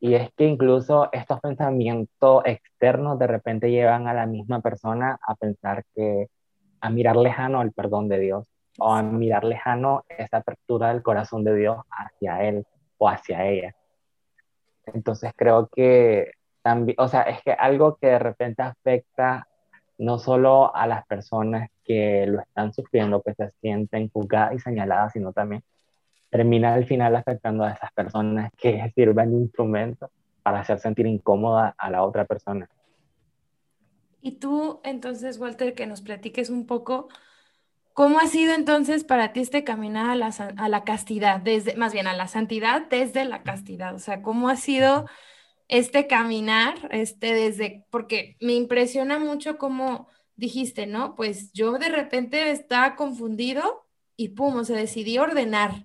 Y 0.00 0.14
es 0.14 0.30
que 0.36 0.44
incluso 0.44 1.08
estos 1.12 1.40
pensamientos 1.40 2.42
externos 2.44 3.18
de 3.18 3.26
repente 3.26 3.70
llevan 3.70 4.08
a 4.08 4.14
la 4.14 4.26
misma 4.26 4.60
persona 4.60 5.18
a 5.26 5.34
pensar 5.34 5.84
que, 5.94 6.28
a 6.80 6.90
mirar 6.90 7.16
lejano 7.16 7.62
el 7.62 7.72
perdón 7.72 8.08
de 8.08 8.18
Dios 8.20 8.46
o 8.78 8.92
a 8.92 9.02
mirar 9.02 9.44
lejano 9.44 10.04
esa 10.08 10.38
apertura 10.38 10.88
del 10.88 11.02
corazón 11.02 11.44
de 11.44 11.54
Dios 11.56 11.78
hacia 11.90 12.42
él 12.42 12.66
o 12.98 13.08
hacia 13.08 13.46
ella. 13.46 13.74
Entonces 14.86 15.32
creo 15.34 15.68
que 15.68 16.32
también, 16.62 16.96
o 16.98 17.08
sea, 17.08 17.22
es 17.22 17.42
que 17.42 17.52
algo 17.52 17.96
que 17.96 18.08
de 18.08 18.18
repente 18.18 18.62
afecta 18.62 19.48
no 19.98 20.18
solo 20.18 20.74
a 20.74 20.86
las 20.86 21.06
personas 21.06 21.70
que 21.84 22.26
lo 22.26 22.40
están 22.40 22.72
sufriendo, 22.72 23.22
que 23.22 23.34
se 23.34 23.50
sienten 23.60 24.10
juzgadas 24.10 24.54
y 24.54 24.58
señaladas, 24.58 25.12
sino 25.12 25.32
también 25.32 25.62
termina 26.30 26.74
al 26.74 26.86
final 26.86 27.16
afectando 27.16 27.64
a 27.64 27.72
esas 27.72 27.92
personas 27.92 28.50
que 28.56 28.90
sirven 28.94 29.30
de 29.32 29.36
instrumento 29.38 30.10
para 30.42 30.60
hacer 30.60 30.78
sentir 30.78 31.06
incómoda 31.06 31.74
a 31.76 31.90
la 31.90 32.02
otra 32.02 32.24
persona. 32.24 32.68
Y 34.20 34.32
tú, 34.32 34.80
entonces, 34.84 35.38
Walter, 35.38 35.74
que 35.74 35.86
nos 35.86 36.02
platiques 36.02 36.50
un 36.50 36.66
poco, 36.66 37.08
¿cómo 37.92 38.18
ha 38.18 38.26
sido 38.26 38.54
entonces 38.54 39.04
para 39.04 39.32
ti 39.32 39.40
este 39.40 39.64
caminar 39.64 40.10
a 40.10 40.16
la, 40.16 40.30
a 40.56 40.68
la 40.68 40.84
castidad, 40.84 41.40
desde, 41.40 41.76
más 41.76 41.92
bien 41.92 42.06
a 42.06 42.14
la 42.14 42.26
santidad 42.26 42.86
desde 42.88 43.24
la 43.24 43.42
castidad? 43.42 43.94
O 43.94 43.98
sea, 43.98 44.22
¿cómo 44.22 44.48
ha 44.48 44.56
sido 44.56 45.06
este 45.68 46.06
caminar, 46.06 46.74
este 46.90 47.34
desde, 47.34 47.84
porque 47.90 48.36
me 48.40 48.54
impresiona 48.54 49.18
mucho 49.18 49.58
cómo 49.58 50.08
dijiste, 50.36 50.86
¿no? 50.86 51.14
Pues 51.14 51.52
yo 51.52 51.78
de 51.78 51.88
repente 51.88 52.50
estaba 52.50 52.94
confundido 52.94 53.86
y 54.16 54.30
pum, 54.30 54.64
se 54.64 54.74
decidí 54.74 55.18
ordenar. 55.18 55.84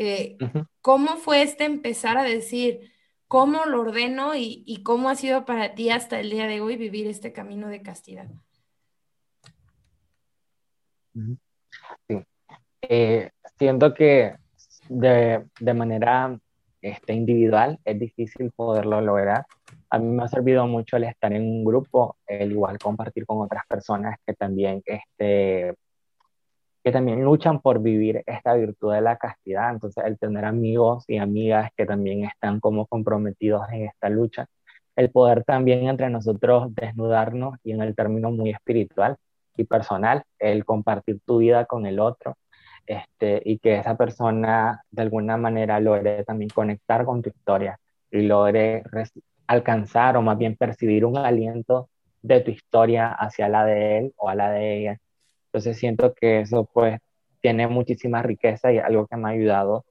Eh, 0.00 0.36
¿Cómo 0.80 1.16
fue 1.16 1.42
este 1.42 1.64
empezar 1.64 2.18
a 2.18 2.22
decir, 2.22 2.92
cómo 3.26 3.64
lo 3.64 3.80
ordeno 3.80 4.36
y, 4.36 4.80
cómo 4.84 5.08
ha 5.08 5.16
sido 5.16 5.44
para 5.44 5.74
ti 5.74 5.90
hasta 5.90 6.20
el 6.20 6.30
día 6.30 6.46
de 6.46 6.60
hoy 6.60 6.76
vivir 6.76 7.08
este 7.08 7.32
camino 7.32 7.66
de 7.66 7.82
castidad? 7.82 8.28
Sí. 12.06 12.24
Eh, 12.82 13.30
siento 13.58 13.92
que 13.92 14.36
de, 14.88 15.44
de 15.58 15.74
manera 15.74 16.38
este, 16.80 17.12
individual 17.14 17.80
es 17.84 17.98
difícil 17.98 18.52
poderlo 18.52 19.00
lograr. 19.00 19.46
A 19.90 19.98
mí 19.98 20.06
me 20.06 20.22
ha 20.22 20.28
servido 20.28 20.64
mucho 20.68 20.96
el 20.96 21.04
estar 21.04 21.32
en 21.32 21.42
un 21.42 21.64
grupo, 21.64 22.18
el 22.24 22.52
igual 22.52 22.78
compartir 22.78 23.26
con 23.26 23.40
otras 23.40 23.64
personas 23.66 24.16
que 24.24 24.34
también, 24.34 24.80
este, 24.86 25.74
que 26.84 26.92
también 26.92 27.22
luchan 27.24 27.60
por 27.60 27.80
vivir 27.80 28.22
esta 28.26 28.54
virtud 28.54 28.92
de 28.94 29.00
la 29.00 29.16
castidad. 29.16 29.70
Entonces, 29.72 30.04
el 30.06 30.18
tener 30.18 30.44
amigos 30.44 31.04
y 31.08 31.18
amigas 31.18 31.70
que 31.76 31.86
también 31.86 32.24
están 32.24 32.60
como 32.60 32.86
comprometidos 32.86 33.68
en 33.72 33.86
esta 33.86 34.08
lucha, 34.08 34.46
el 34.96 35.10
poder 35.10 35.44
también 35.44 35.88
entre 35.88 36.10
nosotros 36.10 36.74
desnudarnos 36.74 37.56
y 37.64 37.72
en 37.72 37.82
el 37.82 37.94
término 37.94 38.30
muy 38.30 38.50
espiritual 38.50 39.16
y 39.56 39.64
personal, 39.64 40.24
el 40.38 40.64
compartir 40.64 41.20
tu 41.26 41.38
vida 41.38 41.66
con 41.66 41.86
el 41.86 42.00
otro, 42.00 42.36
este, 42.86 43.42
y 43.44 43.58
que 43.58 43.76
esa 43.76 43.96
persona 43.96 44.82
de 44.90 45.02
alguna 45.02 45.36
manera 45.36 45.78
logre 45.80 46.24
también 46.24 46.48
conectar 46.50 47.04
con 47.04 47.22
tu 47.22 47.30
historia 47.30 47.78
y 48.10 48.22
logre 48.22 48.82
alcanzar 49.46 50.16
o 50.16 50.22
más 50.22 50.38
bien 50.38 50.56
percibir 50.56 51.04
un 51.04 51.16
aliento 51.18 51.90
de 52.22 52.40
tu 52.40 52.50
historia 52.50 53.12
hacia 53.12 53.48
la 53.48 53.64
de 53.64 53.98
él 53.98 54.14
o 54.16 54.28
a 54.28 54.34
la 54.34 54.50
de 54.50 54.78
ella. 54.78 54.98
Entonces 55.48 55.78
siento 55.78 56.14
que 56.14 56.40
eso 56.40 56.68
pues 56.72 57.00
tiene 57.40 57.66
muchísima 57.68 58.22
riqueza 58.22 58.72
y 58.72 58.78
algo 58.78 59.06
que 59.06 59.16
me 59.16 59.28
ha 59.28 59.32
ayudado 59.32 59.84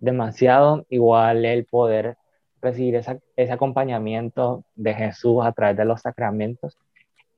demasiado. 0.00 0.86
Igual 0.90 1.44
el 1.44 1.66
poder 1.66 2.16
recibir 2.62 2.96
ese 2.96 3.52
acompañamiento 3.52 4.64
de 4.74 4.94
Jesús 4.94 5.44
a 5.44 5.52
través 5.52 5.76
de 5.76 5.84
los 5.84 6.02
sacramentos 6.02 6.78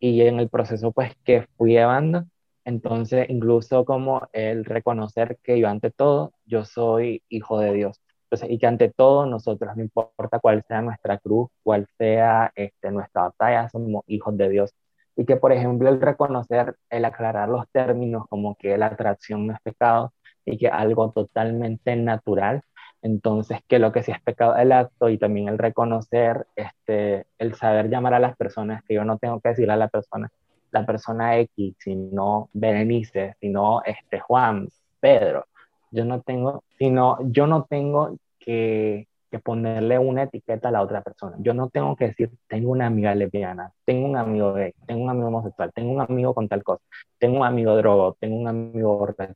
y 0.01 0.21
en 0.23 0.41
el 0.41 0.49
proceso 0.49 0.93
pues 0.93 1.14
que 1.25 1.47
fui 1.57 1.73
llevando, 1.73 2.27
entonces, 2.67 3.31
incluso 3.31 3.85
como 3.85 4.29
el 4.33 4.64
reconocer 4.64 5.39
que 5.45 5.61
yo 5.61 5.69
ante 5.69 5.93
todo, 5.93 6.33
yo 6.47 6.64
soy 6.64 7.23
hijo 7.29 7.61
de 7.61 7.73
Dios. 7.73 8.01
Entonces, 8.25 8.51
y 8.51 8.59
que 8.59 8.67
ante 8.67 8.91
todo 8.91 9.25
nosotros, 9.25 9.77
no 9.77 9.83
importa 9.83 10.41
cuál 10.41 10.64
sea 10.67 10.83
nuestra 10.83 11.19
cruz, 11.19 11.49
cuál 11.62 11.87
sea 11.97 12.53
este, 12.57 12.91
nuestra 12.91 13.23
batalla, 13.23 13.69
somos 13.69 14.03
hijos 14.09 14.37
de 14.37 14.49
Dios. 14.49 14.75
Y 15.17 15.25
que, 15.25 15.37
por 15.37 15.53
ejemplo, 15.53 15.89
el 15.89 16.01
reconocer, 16.01 16.77
el 16.91 17.05
aclarar 17.05 17.49
los 17.49 17.69
términos 17.71 18.25
como 18.29 18.57
que 18.57 18.77
la 18.77 18.87
atracción 18.87 19.47
no 19.47 19.55
es 19.55 19.61
pecado 19.61 20.12
y 20.45 20.59
que 20.59 20.69
algo 20.69 21.11
totalmente 21.11 21.97
natural, 21.97 22.62
entonces 23.03 23.61
que 23.69 23.79
lo 23.79 23.93
que 23.93 24.03
sí 24.03 24.12
es 24.12 24.21
pecado 24.21 24.57
el 24.57 24.73
acto 24.73 25.09
y 25.09 25.19
también 25.19 25.49
el 25.49 25.59
reconocer, 25.59 26.47
este, 26.57 27.27
el 27.39 27.55
saber 27.55 27.89
llamar 27.89 28.14
a 28.14 28.19
las 28.21 28.37
personas, 28.37 28.83
que 28.85 28.95
yo 28.95 29.05
no 29.05 29.19
tengo 29.19 29.41
que 29.41 29.51
decirle 29.51 29.73
a 29.75 29.77
la 29.77 29.89
persona, 29.89 30.31
la 30.71 30.85
persona 30.85 31.39
X, 31.39 31.77
sino 31.79 32.51
Berenice, 32.53 33.37
sino 33.41 33.83
este 33.85 34.21
Juan, 34.21 34.69
Pedro. 35.01 35.47
Yo 35.91 36.05
no 36.05 36.21
tengo, 36.21 36.64
sino 36.79 37.19
yo 37.31 37.47
no 37.47 37.64
tengo 37.64 38.17
que, 38.39 39.09
que, 39.37 39.43
ponerle 39.43 39.99
una 39.99 40.24
etiqueta 40.24 40.68
a 40.68 40.72
la 40.72 40.82
otra 40.82 41.03
persona. 41.03 41.37
Yo 41.41 41.55
no 41.55 41.68
tengo 41.70 41.97
que 41.97 42.09
decir, 42.09 42.30
tengo 42.49 42.70
una 42.70 42.87
amiga 42.87 43.14
lesbiana, 43.14 43.72
tengo 43.84 44.07
un 44.09 44.16
amigo 44.16 44.53
gay, 44.55 44.72
tengo 44.87 45.05
un 45.05 45.11
amigo 45.11 45.28
homosexual, 45.28 45.72
tengo 45.74 45.93
un 45.93 46.01
amigo 46.01 46.34
con 46.34 46.49
tal 46.49 46.62
cosa, 46.64 46.82
tengo 47.18 47.39
un 47.39 47.45
amigo 47.47 47.76
drogo, 47.76 48.16
tengo 48.20 48.37
un 48.37 48.49
amigo 48.49 48.97
borracho. 48.99 49.34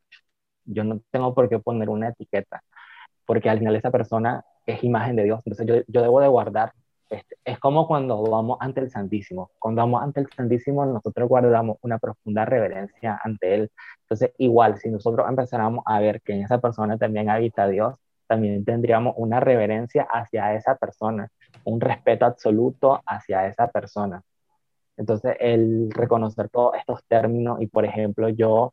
Yo 0.64 0.84
no 0.84 1.00
tengo 1.10 1.34
por 1.34 1.48
qué 1.48 1.58
poner 1.58 1.88
una 1.90 2.08
etiqueta, 2.08 2.62
porque 3.26 3.50
al 3.50 3.58
final 3.58 3.76
esa 3.76 3.90
persona 3.90 4.44
es 4.66 4.84
imagen 4.84 5.16
de 5.16 5.24
Dios. 5.24 5.40
Entonces 5.44 5.66
yo, 5.66 5.74
yo 5.88 6.02
debo 6.02 6.20
de 6.20 6.28
guardar 6.28 6.72
este, 7.10 7.36
es 7.44 7.58
como 7.58 7.88
cuando 7.88 8.22
vamos 8.22 8.56
ante 8.60 8.80
el 8.80 8.90
Santísimo. 8.90 9.50
Cuando 9.58 9.82
vamos 9.82 10.02
ante 10.02 10.20
el 10.20 10.28
Santísimo, 10.30 10.86
nosotros 10.86 11.28
guardamos 11.28 11.76
una 11.82 11.98
profunda 11.98 12.44
reverencia 12.44 13.20
ante 13.22 13.54
Él. 13.54 13.70
Entonces, 14.02 14.32
igual, 14.38 14.78
si 14.78 14.90
nosotros 14.90 15.28
empezáramos 15.28 15.82
a 15.86 16.00
ver 16.00 16.22
que 16.22 16.34
en 16.34 16.44
esa 16.44 16.60
persona 16.60 16.98
también 16.98 17.28
habita 17.28 17.66
Dios, 17.68 17.94
también 18.30 18.64
tendríamos 18.64 19.14
una 19.16 19.40
reverencia 19.40 20.06
hacia 20.08 20.54
esa 20.54 20.76
persona, 20.76 21.28
un 21.64 21.80
respeto 21.80 22.24
absoluto 22.24 23.02
hacia 23.04 23.48
esa 23.48 23.66
persona. 23.66 24.22
Entonces, 24.96 25.36
el 25.40 25.90
reconocer 25.90 26.48
todos 26.48 26.76
estos 26.76 27.04
términos 27.08 27.60
y, 27.60 27.66
por 27.66 27.84
ejemplo, 27.84 28.28
yo, 28.28 28.72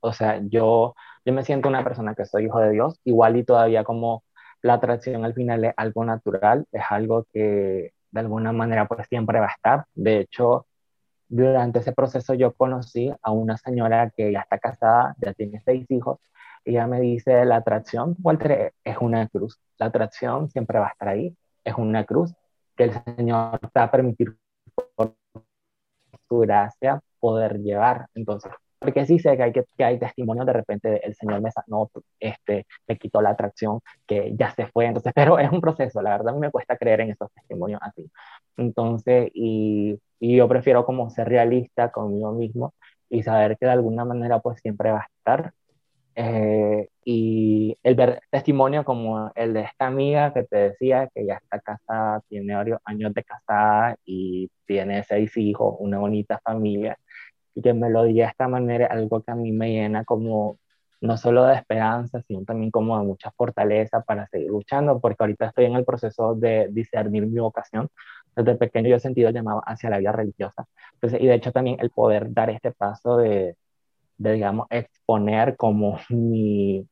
o 0.00 0.12
sea, 0.14 0.40
yo, 0.48 0.94
yo 1.26 1.32
me 1.34 1.44
siento 1.44 1.68
una 1.68 1.84
persona 1.84 2.14
que 2.14 2.24
soy 2.24 2.46
hijo 2.46 2.60
de 2.60 2.70
Dios, 2.70 2.98
igual 3.04 3.36
y 3.36 3.44
todavía 3.44 3.84
como 3.84 4.24
la 4.62 4.74
atracción 4.74 5.22
al 5.26 5.34
final 5.34 5.62
es 5.66 5.74
algo 5.76 6.02
natural, 6.06 6.64
es 6.72 6.82
algo 6.88 7.26
que 7.30 7.92
de 8.10 8.20
alguna 8.20 8.52
manera 8.52 8.88
pues 8.88 9.06
siempre 9.06 9.38
va 9.38 9.48
a 9.48 9.50
estar. 9.50 9.84
De 9.94 10.20
hecho, 10.20 10.66
durante 11.28 11.80
ese 11.80 11.92
proceso 11.92 12.32
yo 12.32 12.54
conocí 12.54 13.12
a 13.20 13.32
una 13.32 13.58
señora 13.58 14.10
que 14.16 14.32
ya 14.32 14.40
está 14.40 14.58
casada, 14.58 15.14
ya 15.20 15.34
tiene 15.34 15.60
seis 15.62 15.84
hijos, 15.90 16.20
ella 16.64 16.86
me 16.86 17.00
dice, 17.00 17.44
la 17.44 17.56
atracción, 17.56 18.16
Walter, 18.22 18.74
es 18.84 18.96
una 19.00 19.28
cruz. 19.28 19.58
La 19.78 19.86
atracción 19.86 20.50
siempre 20.50 20.78
va 20.78 20.86
a 20.88 20.90
estar 20.90 21.08
ahí, 21.08 21.36
es 21.64 21.74
una 21.76 22.04
cruz 22.04 22.34
que 22.76 22.84
el 22.84 22.92
Señor 23.16 23.58
te 23.60 23.80
va 23.80 23.84
a 23.84 23.90
permitir 23.90 24.36
por 24.96 25.14
su 26.28 26.38
gracia 26.40 27.00
poder 27.20 27.60
llevar. 27.60 28.06
Entonces, 28.14 28.52
porque 28.78 29.06
sí 29.06 29.18
sé 29.18 29.36
que 29.36 29.42
hay, 29.42 29.52
que, 29.52 29.64
que 29.76 29.84
hay 29.84 29.98
testimonios 29.98 30.46
de 30.46 30.52
repente, 30.52 31.06
el 31.06 31.14
Señor 31.14 31.40
me 31.40 31.50
sanó, 31.50 31.90
este, 32.20 32.66
me 32.86 32.98
quitó 32.98 33.22
la 33.22 33.30
atracción, 33.30 33.80
que 34.06 34.32
ya 34.36 34.50
se 34.54 34.66
fue, 34.66 34.86
entonces, 34.86 35.12
pero 35.14 35.38
es 35.38 35.50
un 35.50 35.60
proceso, 35.60 36.02
la 36.02 36.10
verdad 36.10 36.30
a 36.30 36.32
mí 36.32 36.40
me 36.40 36.50
cuesta 36.50 36.76
creer 36.76 37.00
en 37.02 37.10
esos 37.10 37.30
testimonios 37.32 37.80
así. 37.82 38.10
Entonces, 38.56 39.30
y, 39.34 39.98
y 40.20 40.36
yo 40.36 40.48
prefiero 40.48 40.84
como 40.84 41.10
ser 41.10 41.28
realista 41.28 41.90
conmigo 41.90 42.32
mismo 42.32 42.74
y 43.08 43.22
saber 43.22 43.56
que 43.58 43.66
de 43.66 43.72
alguna 43.72 44.04
manera 44.04 44.40
pues 44.40 44.60
siempre 44.60 44.92
va 44.92 45.00
a 45.00 45.08
estar. 45.18 45.52
Eh, 46.16 46.88
y 47.04 47.76
el 47.82 47.94
ver 47.96 48.20
testimonio 48.30 48.84
como 48.84 49.32
el 49.34 49.52
de 49.52 49.62
esta 49.62 49.86
amiga 49.86 50.32
que 50.32 50.44
te 50.44 50.56
decía 50.56 51.08
que 51.14 51.26
ya 51.26 51.34
está 51.34 51.60
casada, 51.60 52.20
tiene 52.28 52.54
varios 52.54 52.80
años 52.84 53.12
de 53.14 53.24
casada 53.24 53.96
y 54.04 54.50
tiene 54.66 55.02
seis 55.04 55.36
hijos, 55.36 55.76
una 55.80 55.98
bonita 55.98 56.40
familia 56.44 56.96
y 57.54 57.62
que 57.62 57.72
me 57.74 57.90
lo 57.90 58.04
diga 58.04 58.26
de 58.26 58.30
esta 58.30 58.48
manera, 58.48 58.86
algo 58.86 59.22
que 59.22 59.30
a 59.32 59.34
mí 59.34 59.52
me 59.52 59.70
llena 59.70 60.04
como 60.04 60.58
no 61.00 61.16
solo 61.16 61.44
de 61.44 61.54
esperanza, 61.56 62.22
sino 62.22 62.44
también 62.44 62.70
como 62.70 62.98
de 62.98 63.04
mucha 63.04 63.30
fortaleza 63.32 64.02
para 64.02 64.26
seguir 64.28 64.48
luchando, 64.50 65.00
porque 65.00 65.16
ahorita 65.20 65.46
estoy 65.46 65.66
en 65.66 65.74
el 65.76 65.84
proceso 65.84 66.34
de 66.34 66.68
discernir 66.70 67.26
mi 67.26 67.40
vocación. 67.40 67.88
Desde 68.36 68.56
pequeño 68.56 68.88
yo 68.88 68.96
he 68.96 69.00
sentido 69.00 69.30
llamado 69.30 69.62
hacia 69.66 69.90
la 69.90 69.98
vida 69.98 70.12
religiosa. 70.12 70.66
Entonces, 70.94 71.20
y 71.20 71.26
de 71.26 71.34
hecho 71.34 71.52
también 71.52 71.76
el 71.80 71.90
poder 71.90 72.32
dar 72.32 72.50
este 72.50 72.72
paso 72.72 73.16
de, 73.18 73.56
de 74.18 74.32
digamos, 74.34 74.66
exponer 74.70 75.56
como 75.56 75.98
mi, 76.10 76.86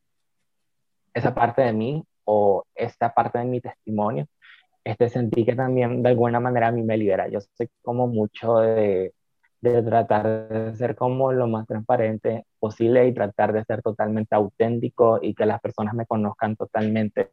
esa 1.13 1.33
parte 1.33 1.61
de 1.63 1.73
mí 1.73 2.03
o 2.25 2.63
esta 2.75 3.13
parte 3.13 3.39
de 3.39 3.45
mi 3.45 3.61
testimonio, 3.61 4.27
este 4.83 5.09
sentí 5.09 5.45
que 5.45 5.55
también 5.55 6.03
de 6.03 6.09
alguna 6.09 6.39
manera 6.39 6.67
a 6.67 6.71
mí 6.71 6.83
me 6.83 6.97
libera. 6.97 7.27
Yo 7.29 7.39
soy 7.41 7.69
como 7.81 8.07
mucho 8.07 8.57
de 8.59 9.13
de 9.63 9.81
tratar 9.81 10.49
de 10.49 10.75
ser 10.75 10.93
como 10.93 11.31
lo 11.31 11.47
más 11.47 11.65
transparente 11.65 12.45
posible 12.59 13.07
y 13.07 13.13
tratar 13.13 13.53
de 13.53 13.63
ser 13.63 13.81
totalmente 13.81 14.35
auténtico 14.35 15.19
y 15.21 15.33
que 15.33 15.45
las 15.45 15.61
personas 15.61 15.93
me 15.93 16.05
conozcan 16.05 16.57
totalmente 16.57 17.31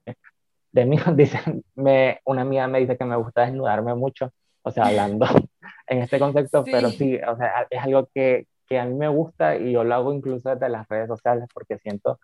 de 0.71 0.85
mí. 0.85 0.97
Dicen, 1.17 1.65
me, 1.75 2.21
una 2.25 2.43
amiga 2.43 2.69
me 2.69 2.79
dice 2.79 2.97
que 2.97 3.05
me 3.05 3.17
gusta 3.17 3.43
desnudarme 3.43 3.97
mucho, 3.97 4.33
o 4.63 4.71
sea, 4.71 4.85
hablando 4.85 5.27
en 5.89 6.03
este 6.03 6.21
concepto, 6.21 6.63
pero 6.63 6.91
sí, 6.91 7.17
o 7.17 7.37
sea, 7.37 7.67
es 7.69 7.83
algo 7.83 8.09
que, 8.15 8.47
que 8.71 8.79
a 8.79 8.87
mí 8.87 8.95
me 8.95 9.09
gusta 9.09 9.57
y 9.57 9.73
yo 9.73 9.85
lo 9.85 9.95
hago 9.95 10.13
incluso 10.15 10.49
desde 10.51 10.69
las 10.69 10.89
redes 10.89 11.09
sociales 11.09 11.49
porque 11.53 11.79
siento 11.79 12.21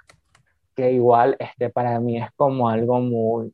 que 0.77 0.93
igual 0.93 1.37
este, 1.41 1.71
para 1.71 1.99
mí 2.01 2.19
es 2.19 2.31
como 2.37 2.69
algo 2.69 3.01
muy, 3.01 3.53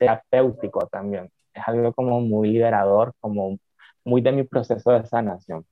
terapéutico 0.00 0.86
también. 0.88 1.30
Es 1.54 1.62
algo 1.66 1.92
como 1.92 2.20
muy 2.20 2.50
liberador, 2.50 3.14
como 3.20 3.58
muy 4.04 4.22
de 4.22 4.32
mi 4.32 4.44
proceso 4.44 4.92
de 4.92 5.04
sanación. 5.06 5.66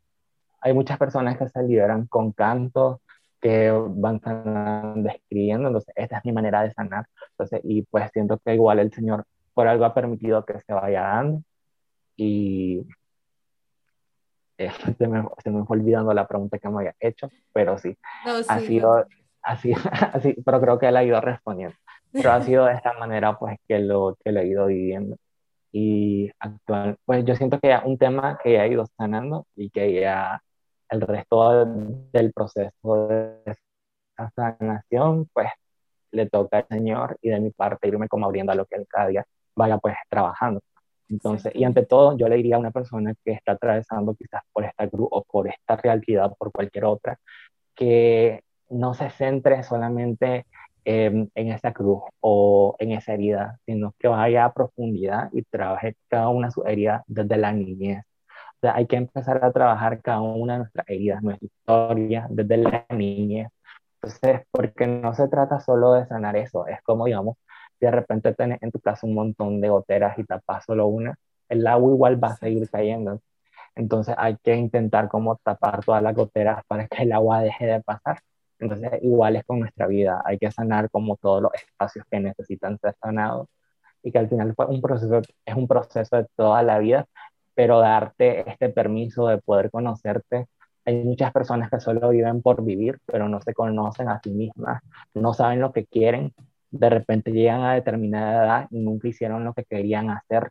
Hay 0.61 0.75
muchas 0.75 0.99
personas 0.99 1.39
que 1.39 1.49
se 1.49 1.63
liberan 1.63 2.07
con 2.07 2.33
cantos, 2.33 2.99
que 3.41 3.71
van 3.71 4.21
sanando, 4.21 5.09
escribiendo, 5.09 5.69
entonces 5.69 5.95
esta 5.97 6.19
es 6.19 6.25
mi 6.25 6.33
manera 6.33 6.63
de 6.63 6.73
sanar. 6.73 7.07
Entonces, 7.31 7.61
y 7.65 7.83
pues 7.83 8.11
siento 8.13 8.39
que 8.45 8.55
igual 8.55 8.81
el 8.81 8.93
Señor 8.93 9.25
por 9.55 9.69
algo 9.69 9.85
ha 9.85 9.95
permitido 9.95 10.45
que 10.45 10.61
se 10.61 10.73
vaya 10.73 11.03
dando 11.03 11.43
y 12.17 12.83
eh, 14.59 14.71
se, 14.99 15.09
me, 15.09 15.25
se, 15.43 15.51
me, 15.51 15.65
fue 15.65 15.79
olvidando 15.79 16.13
la 16.13 16.27
pregunta 16.27 16.59
que 16.59 16.69
me 16.69 16.79
había 16.79 16.95
hecho, 17.01 17.31
pero 17.53 17.79
sí, 17.79 17.97
ha 18.49 18.61
sido 18.61 19.07
así, 19.43 19.73
así, 20.13 20.35
pero 20.45 20.61
creo 20.61 20.79
que 20.79 20.89
él 20.89 20.97
ha 20.97 21.05
ido 21.05 21.21
respondiendo. 21.21 21.77
Pero 22.13 22.33
ha 22.33 22.43
sido 22.43 22.65
de 22.65 22.75
esta 22.75 22.95
manera 22.95 23.39
pues 23.39 23.59
que 23.69 23.79
lo, 23.79 24.17
que 24.25 24.33
lo 24.33 24.41
he 24.41 24.47
ido 24.47 24.67
viviendo. 24.67 25.17
Y 25.71 26.31
actual, 26.41 26.97
pues 27.05 27.25
yo 27.25 27.35
siento 27.37 27.61
que 27.61 27.79
un 27.85 27.99
tema 27.99 28.39
que 28.43 28.59
ha 28.59 28.67
ido 28.67 28.87
sanando 28.97 29.47
y 29.55 29.71
que 29.71 30.01
ya 30.01 30.43
el 30.89 31.01
resto 31.03 31.67
del 32.13 32.33
proceso 32.33 33.09
de 33.09 33.55
sanación, 34.35 35.29
pues 35.33 35.49
le 36.13 36.29
toca 36.29 36.59
al 36.59 36.67
Señor 36.69 37.19
y 37.21 37.29
de 37.29 37.41
mi 37.41 37.51
parte 37.51 37.89
irme 37.89 38.09
como 38.09 38.27
abriendo 38.27 38.53
a 38.53 38.55
lo 38.55 38.65
que 38.67 38.77
él 38.77 38.87
cada 38.89 39.09
día 39.09 39.27
vaya 39.55 39.79
pues 39.79 39.95
trabajando. 40.09 40.61
Entonces, 41.09 41.53
y 41.55 41.65
ante 41.65 41.85
todo, 41.87 42.17
yo 42.17 42.29
le 42.29 42.37
diría 42.37 42.57
a 42.57 42.59
una 42.59 42.71
persona 42.71 43.15
que 43.25 43.33
está 43.33 43.53
atravesando 43.53 44.15
quizás 44.15 44.43
por 44.53 44.65
esta 44.65 44.89
cruz 44.89 45.09
o 45.11 45.25
por 45.25 45.49
esta 45.49 45.77
realidad, 45.77 46.33
por 46.39 46.53
cualquier 46.53 46.85
otra, 46.85 47.19
que 47.75 48.43
no 48.71 48.95
se 48.95 49.11
centre 49.11 49.63
solamente 49.63 50.47
en 50.85 51.31
esa 51.35 51.73
cruz 51.73 52.03
o 52.21 52.75
en 52.79 52.93
esa 52.93 53.13
herida, 53.13 53.59
sino 53.67 53.95
que 53.99 54.09
vaya 54.09 54.47
a 54.47 54.55
profundidad 54.55 55.29
y 55.33 55.43
trabaje 55.43 55.97
cada 56.09 56.29
una 56.31 56.47
de 56.49 56.53
sus 56.53 56.65
heridas 56.67 57.03
desde 57.07 57.37
la 57.37 57.53
niñez. 57.53 58.05
O 58.57 58.61
sea, 58.63 58.75
hay 58.75 58.87
que 58.87 58.97
empezar 58.97 59.45
a 59.45 59.53
trabajar 59.53 60.01
cada 60.01 60.23
una 60.23 60.55
de 60.55 60.59
nuestras 60.61 60.89
heridas, 60.89 61.23
nuestra 61.23 61.47
historia, 61.47 62.27
desde 62.31 62.57
la 62.57 62.87
niñez. 62.91 63.49
Entonces, 64.01 64.47
porque 64.51 64.87
no 64.87 65.13
se 65.15 65.29
trata 65.29 65.61
solo 65.61 65.93
de 65.93 66.07
sanar 66.07 66.37
eso, 66.37 66.67
es 66.67 66.81
como, 66.83 67.05
digamos, 67.05 67.37
de 67.87 67.91
repente 67.91 68.35
tenés 68.35 68.63
en 68.63 68.71
tu 68.71 68.81
casa 68.81 69.07
un 69.07 69.15
montón 69.15 69.61
de 69.61 69.69
goteras 69.69 70.19
y 70.19 70.25
tapas 70.25 70.65
solo 70.65 70.87
una, 70.87 71.17
el 71.49 71.67
agua 71.67 71.93
igual 71.93 72.23
va 72.23 72.29
a 72.29 72.37
seguir 72.37 72.69
cayendo. 72.71 73.21
Entonces 73.75 74.15
hay 74.19 74.37
que 74.43 74.57
intentar 74.57 75.09
como 75.09 75.37
tapar 75.37 75.85
todas 75.85 76.03
las 76.03 76.15
goteras 76.15 76.63
para 76.67 76.89
que 76.89 77.03
el 77.05 77.13
agua 77.13 77.41
deje 77.43 77.67
de 77.67 77.83
pasar. 77.83 78.21
Entonces 78.59 78.91
igual 79.03 79.37
es 79.37 79.45
con 79.45 79.61
nuestra 79.61 79.87
vida, 79.87 80.23
hay 80.25 80.39
que 80.39 80.51
sanar 80.51 80.91
como 80.91 81.17
todos 81.17 81.43
los 81.43 81.53
espacios 81.55 82.05
que 82.11 82.21
necesitan 82.21 82.79
ser 82.79 82.95
sanados 83.01 83.49
y 84.03 84.13
que 84.13 84.19
al 84.19 84.29
final 84.29 84.55
fue 84.55 84.67
un 84.67 84.81
proceso, 84.81 85.21
es 85.45 85.55
un 85.55 85.69
proceso 85.69 86.17
de 86.17 86.27
toda 86.37 86.63
la 86.63 86.79
vida, 86.79 87.07
pero 87.55 87.81
darte 87.81 88.49
este 88.51 88.69
permiso 88.71 89.29
de 89.29 89.39
poder 89.39 89.71
conocerte. 89.71 90.47
Hay 90.85 91.05
muchas 91.05 91.33
personas 91.33 91.71
que 91.71 91.81
solo 91.81 92.09
viven 92.11 92.43
por 92.43 92.65
vivir, 92.65 92.99
pero 93.07 93.29
no 93.29 93.41
se 93.43 93.55
conocen 93.55 94.09
a 94.09 94.21
sí 94.23 94.31
mismas, 94.31 94.81
no 95.15 95.35
saben 95.35 95.61
lo 95.61 95.73
que 95.73 95.87
quieren 95.87 96.35
de 96.71 96.91
repente 96.91 97.33
llegan 97.33 97.63
a 97.63 97.75
determinada 97.75 98.45
edad 98.45 98.69
y 98.71 98.79
nunca 98.79 99.09
hicieron 99.09 99.45
lo 99.45 99.55
que 99.55 99.65
querían 99.65 100.11
hacer, 100.11 100.51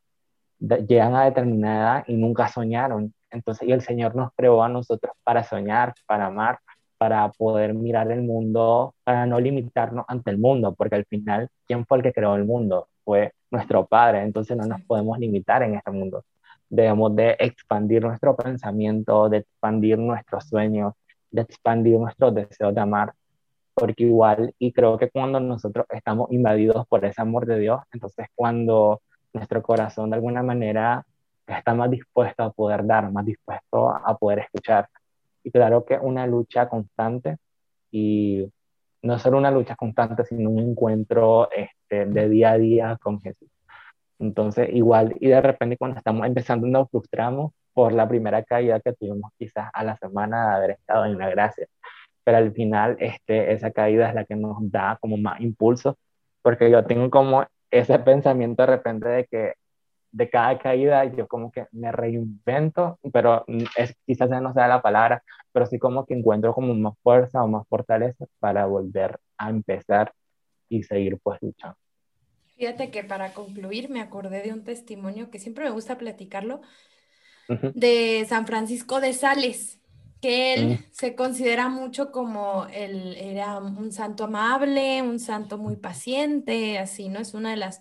llegan 0.59 1.15
a 1.15 1.25
determinada 1.25 1.99
edad 1.99 2.05
y 2.07 2.15
nunca 2.15 2.47
soñaron. 2.47 3.13
Entonces, 3.29 3.67
y 3.67 3.71
el 3.71 3.81
Señor 3.81 4.15
nos 4.15 4.31
creó 4.35 4.63
a 4.63 4.69
nosotros 4.69 5.13
para 5.23 5.43
soñar, 5.43 5.93
para 6.07 6.27
amar, 6.27 6.59
para 6.97 7.29
poder 7.31 7.73
mirar 7.73 8.11
el 8.11 8.21
mundo, 8.23 8.95
para 9.03 9.25
no 9.25 9.39
limitarnos 9.39 10.05
ante 10.07 10.31
el 10.31 10.37
mundo, 10.37 10.73
porque 10.75 10.95
al 10.95 11.05
final, 11.05 11.49
¿quién 11.67 11.85
fue 11.85 11.97
el 11.99 12.03
que 12.03 12.13
creó 12.13 12.35
el 12.35 12.45
mundo? 12.45 12.87
Fue 13.03 13.33
nuestro 13.51 13.85
Padre, 13.85 14.23
entonces 14.23 14.57
no 14.57 14.65
nos 14.65 14.81
podemos 14.83 15.17
limitar 15.19 15.63
en 15.63 15.75
este 15.75 15.91
mundo. 15.91 16.25
Debemos 16.69 17.15
de 17.15 17.35
expandir 17.39 18.03
nuestro 18.03 18.35
pensamiento, 18.35 19.29
de 19.29 19.37
expandir 19.37 19.97
nuestros 19.97 20.45
sueños, 20.49 20.93
de 21.31 21.41
expandir 21.43 21.97
nuestros 21.97 22.33
deseos 22.33 22.73
de 22.73 22.81
amar, 22.81 23.13
porque 23.77 24.05
igual, 24.05 24.55
y 24.57 24.71
creo 24.73 24.97
que 24.97 25.09
cuando 25.11 25.39
nosotros 25.39 25.85
estamos 25.91 26.31
invadidos 26.31 26.87
por 26.87 27.05
ese 27.05 27.21
amor 27.21 27.45
de 27.45 27.59
Dios, 27.59 27.79
entonces 27.93 28.27
cuando 28.33 29.03
nuestro 29.33 29.61
corazón 29.61 30.09
de 30.09 30.15
alguna 30.15 30.41
manera 30.41 31.05
está 31.45 31.75
más 31.75 31.91
dispuesto 31.91 32.43
a 32.43 32.51
poder 32.51 32.87
dar, 32.87 33.11
más 33.11 33.23
dispuesto 33.25 33.89
a 33.89 34.17
poder 34.17 34.39
escuchar. 34.39 34.89
Y 35.43 35.51
claro 35.51 35.85
que 35.85 35.95
una 35.95 36.25
lucha 36.25 36.67
constante 36.67 37.37
y 37.91 38.51
no 39.03 39.19
solo 39.19 39.37
una 39.37 39.51
lucha 39.51 39.75
constante, 39.75 40.25
sino 40.25 40.49
un 40.49 40.71
encuentro 40.71 41.49
este, 41.51 42.05
de 42.07 42.29
día 42.29 42.53
a 42.53 42.57
día 42.57 42.97
con 42.99 43.21
Jesús. 43.21 43.49
Entonces, 44.19 44.69
igual, 44.73 45.15
y 45.19 45.27
de 45.27 45.41
repente 45.41 45.77
cuando 45.77 45.97
estamos 45.99 46.25
empezando 46.25 46.65
nos 46.67 46.89
frustramos 46.89 47.53
por 47.73 47.93
la 47.93 48.07
primera 48.07 48.43
caída 48.43 48.79
que 48.79 48.93
tuvimos 48.93 49.31
quizás 49.37 49.69
a 49.71 49.83
la 49.83 49.97
semana 49.97 50.49
de 50.49 50.55
haber 50.55 50.71
estado 50.71 51.05
en 51.05 51.17
la 51.19 51.29
gracia 51.29 51.67
pero 52.27 52.39
al 52.39 52.51
final 52.51 52.97
este, 52.99 53.53
esa 53.53 53.71
caída 53.71 54.09
es 54.09 54.13
la 54.13 54.25
que 54.25 54.35
nos 54.35 54.57
da 54.69 54.97
como 54.99 55.15
más 55.15 55.39
impulso, 55.39 55.97
porque 56.41 56.69
yo 56.69 56.83
tengo 56.83 57.09
como 57.09 57.45
ese 57.71 57.97
pensamiento 57.99 58.63
de 58.63 58.65
repente 58.65 59.07
de 59.07 59.25
que 59.27 59.53
de 60.11 60.29
cada 60.29 60.59
caída 60.59 61.05
yo 61.05 61.25
como 61.25 61.53
que 61.53 61.67
me 61.71 61.89
reinvento, 61.89 62.99
pero 63.13 63.45
es, 63.77 63.95
quizás 64.05 64.29
no 64.41 64.53
sea 64.53 64.67
la 64.67 64.81
palabra, 64.81 65.23
pero 65.53 65.67
sí 65.67 65.79
como 65.79 66.05
que 66.05 66.15
encuentro 66.15 66.53
como 66.53 66.73
más 66.73 66.95
fuerza 67.01 67.41
o 67.41 67.47
más 67.47 67.65
fortaleza 67.69 68.25
para 68.39 68.65
volver 68.65 69.17
a 69.37 69.49
empezar 69.49 70.11
y 70.67 70.83
seguir 70.83 71.17
pues 71.23 71.41
luchando. 71.41 71.77
Fíjate 72.57 72.91
que 72.91 73.05
para 73.05 73.31
concluir 73.31 73.89
me 73.89 74.01
acordé 74.01 74.41
de 74.41 74.51
un 74.51 74.65
testimonio 74.65 75.31
que 75.31 75.39
siempre 75.39 75.63
me 75.63 75.71
gusta 75.71 75.97
platicarlo, 75.97 76.59
de 77.47 78.25
San 78.27 78.45
Francisco 78.45 78.99
de 78.99 79.13
Sales 79.13 79.79
que 80.21 80.53
él 80.53 80.85
se 80.91 81.15
considera 81.15 81.69
mucho 81.69 82.11
como 82.11 82.65
él 82.73 83.15
era 83.17 83.59
un 83.59 83.91
santo 83.91 84.25
amable, 84.25 85.01
un 85.01 85.19
santo 85.19 85.57
muy 85.57 85.75
paciente, 85.75 86.79
así, 86.79 87.09
¿no? 87.09 87.19
Es 87.19 87.33
una 87.33 87.51
de 87.51 87.57
las 87.57 87.79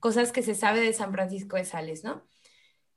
cosas 0.00 0.32
que 0.32 0.42
se 0.42 0.54
sabe 0.54 0.80
de 0.80 0.92
San 0.92 1.12
Francisco 1.12 1.56
de 1.56 1.64
Sales, 1.64 2.04
¿no? 2.04 2.26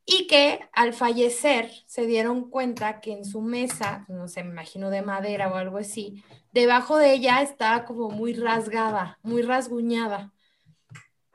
Y 0.05 0.25
que 0.25 0.59
al 0.73 0.93
fallecer 0.93 1.71
se 1.85 2.07
dieron 2.07 2.49
cuenta 2.49 2.99
que 2.99 3.13
en 3.13 3.25
su 3.25 3.41
mesa, 3.41 4.05
no 4.07 4.27
sé, 4.27 4.43
me 4.43 4.51
imagino 4.51 4.89
de 4.89 5.03
madera 5.03 5.51
o 5.51 5.55
algo 5.55 5.77
así, 5.77 6.23
debajo 6.51 6.97
de 6.97 7.13
ella 7.13 7.41
estaba 7.43 7.85
como 7.85 8.09
muy 8.09 8.33
rasgada, 8.33 9.19
muy 9.21 9.43
rasguñada. 9.43 10.33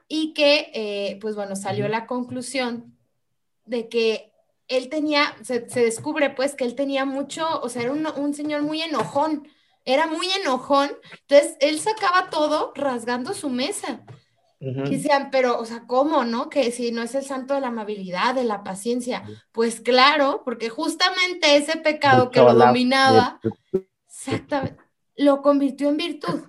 Y 0.08 0.34
que, 0.34 0.70
eh, 0.74 1.18
pues 1.20 1.36
bueno, 1.36 1.56
salió 1.56 1.88
la 1.88 2.06
conclusión 2.06 2.98
de 3.64 3.88
que 3.88 4.33
él 4.68 4.88
tenía, 4.88 5.34
se, 5.42 5.60
descubre 5.60 6.30
pues 6.30 6.54
que 6.54 6.64
él 6.64 6.74
tenía 6.74 7.04
mucho, 7.04 7.60
o 7.60 7.68
sea, 7.68 7.82
era 7.82 7.92
un, 7.92 8.34
señor 8.34 8.62
muy 8.62 8.82
enojón, 8.82 9.48
era 9.84 10.06
muy 10.06 10.26
enojón, 10.40 10.90
entonces 11.28 11.56
él 11.60 11.78
sacaba 11.80 12.30
todo 12.30 12.72
rasgando 12.74 13.34
su 13.34 13.50
mesa. 13.50 14.02
Y 14.60 14.96
decían, 14.96 15.28
pero, 15.30 15.58
o 15.58 15.66
sea, 15.66 15.86
¿cómo, 15.86 16.24
no? 16.24 16.48
Que 16.48 16.72
si 16.72 16.90
no 16.90 17.02
es 17.02 17.14
el 17.14 17.24
santo 17.24 17.52
de 17.52 17.60
la 17.60 17.66
amabilidad, 17.66 18.34
de 18.34 18.44
la 18.44 18.64
paciencia. 18.64 19.22
Pues 19.52 19.82
claro, 19.82 20.40
porque 20.42 20.70
justamente 20.70 21.56
ese 21.56 21.76
pecado 21.76 22.30
que 22.30 22.40
lo 22.40 22.54
dominaba, 22.54 23.40
exactamente, 24.08 24.82
lo 25.16 25.42
convirtió 25.42 25.90
en 25.90 25.98
virtud. 25.98 26.48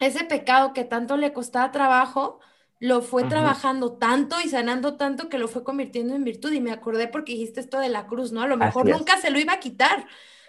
Ese 0.00 0.24
pecado 0.24 0.74
que 0.74 0.84
tanto 0.84 1.16
le 1.16 1.32
costaba 1.32 1.70
trabajo, 1.70 2.40
lo 2.82 3.00
fue 3.00 3.22
trabajando 3.22 3.92
tanto 3.92 4.40
y 4.44 4.48
sanando 4.48 4.96
tanto 4.96 5.28
que 5.28 5.38
lo 5.38 5.46
fue 5.46 5.62
convirtiendo 5.62 6.16
en 6.16 6.24
virtud. 6.24 6.52
Y 6.52 6.60
me 6.60 6.72
acordé 6.72 7.06
porque 7.06 7.30
dijiste 7.30 7.60
esto 7.60 7.78
de 7.78 7.88
la 7.88 8.08
cruz, 8.08 8.32
¿no? 8.32 8.42
A 8.42 8.48
lo 8.48 8.56
mejor 8.56 8.88
nunca 8.88 9.18
se 9.18 9.30
lo 9.30 9.38
iba 9.38 9.52
a 9.52 9.60
quitar. 9.60 10.04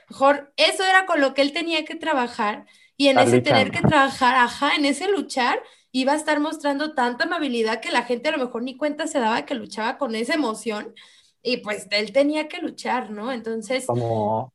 Mejor 0.09 0.51
eso 0.57 0.83
era 0.83 1.05
con 1.05 1.21
lo 1.21 1.35
que 1.35 1.43
él 1.43 1.53
tenía 1.53 1.85
que 1.85 1.93
trabajar 1.93 2.65
y 2.97 3.09
en 3.09 3.19
ese 3.19 3.39
tener 3.41 3.69
que 3.69 3.81
trabajar, 3.81 4.33
ajá, 4.33 4.73
en 4.73 4.85
ese 4.85 5.11
luchar, 5.11 5.61
iba 5.91 6.13
a 6.13 6.15
estar 6.15 6.39
mostrando 6.39 6.95
tanta 6.95 7.25
amabilidad 7.25 7.81
que 7.81 7.91
la 7.91 8.01
gente 8.01 8.29
a 8.29 8.31
lo 8.31 8.43
mejor 8.43 8.63
ni 8.63 8.77
cuenta 8.77 9.05
se 9.05 9.19
daba 9.19 9.45
que 9.45 9.53
luchaba 9.53 9.99
con 9.99 10.15
esa 10.15 10.33
emoción 10.33 10.95
y 11.43 11.57
pues 11.57 11.87
él 11.91 12.11
tenía 12.13 12.47
que 12.47 12.57
luchar, 12.57 13.11
¿no? 13.11 13.31
Entonces... 13.31 13.85
Como, 13.85 14.51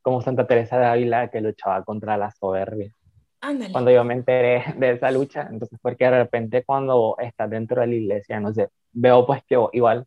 como 0.00 0.20
Santa 0.20 0.48
Teresa 0.48 0.80
de 0.80 0.86
Ávila 0.86 1.30
que 1.30 1.40
luchaba 1.40 1.84
contra 1.84 2.16
la 2.16 2.32
soberbia 2.32 2.92
cuando 3.72 3.90
yo 3.90 4.04
me 4.04 4.14
enteré 4.14 4.64
de 4.76 4.92
esa 4.92 5.10
lucha, 5.10 5.48
entonces 5.50 5.78
porque 5.82 6.04
de 6.04 6.10
repente 6.22 6.64
cuando 6.64 7.16
estás 7.18 7.50
dentro 7.50 7.80
de 7.80 7.88
la 7.88 7.94
iglesia, 7.94 8.40
no 8.40 8.52
sé, 8.52 8.68
veo 8.92 9.26
pues 9.26 9.42
que 9.44 9.56
igual 9.72 10.06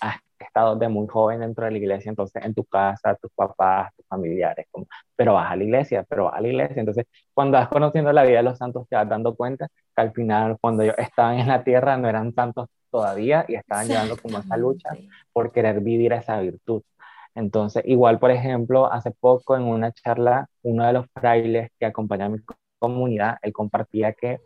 has 0.00 0.16
estado 0.38 0.76
de 0.76 0.88
muy 0.88 1.06
joven 1.08 1.40
dentro 1.40 1.64
de 1.64 1.72
la 1.72 1.78
iglesia, 1.78 2.10
entonces 2.10 2.44
en 2.44 2.54
tu 2.54 2.64
casa, 2.64 3.16
tus 3.16 3.30
papás, 3.32 3.92
tus 3.96 4.06
familiares, 4.06 4.66
como, 4.70 4.86
pero 5.16 5.34
vas 5.34 5.50
a 5.50 5.56
la 5.56 5.64
iglesia, 5.64 6.04
pero 6.08 6.24
vas 6.24 6.34
a 6.34 6.40
la 6.40 6.48
iglesia, 6.48 6.80
entonces 6.80 7.06
cuando 7.34 7.58
vas 7.58 7.68
conociendo 7.68 8.12
la 8.12 8.22
vida 8.24 8.38
de 8.38 8.44
los 8.44 8.58
santos 8.58 8.86
te 8.88 8.96
vas 8.96 9.08
dando 9.08 9.34
cuenta 9.34 9.68
que 9.68 10.02
al 10.02 10.12
final 10.12 10.56
cuando 10.60 10.82
ellos 10.82 10.96
estaban 10.98 11.38
en 11.38 11.48
la 11.48 11.64
tierra 11.64 11.96
no 11.96 12.08
eran 12.08 12.32
santos 12.34 12.68
todavía 12.90 13.44
y 13.48 13.56
estaban 13.56 13.88
llevando 13.88 14.16
como 14.16 14.38
esa 14.38 14.56
lucha 14.56 14.90
por 15.32 15.52
querer 15.52 15.80
vivir 15.80 16.12
esa 16.12 16.40
virtud. 16.40 16.82
Entonces, 17.34 17.82
igual, 17.86 18.18
por 18.18 18.30
ejemplo, 18.30 18.90
hace 18.90 19.10
poco 19.10 19.56
en 19.56 19.64
una 19.64 19.92
charla, 19.92 20.48
uno 20.62 20.86
de 20.86 20.92
los 20.94 21.06
frailes 21.12 21.70
que 21.78 21.84
acompañaba 21.84 22.32
a 22.32 22.36
mi 22.36 22.42
comunidad, 22.78 23.38
él 23.42 23.52
compartía 23.52 24.12
que 24.12 24.40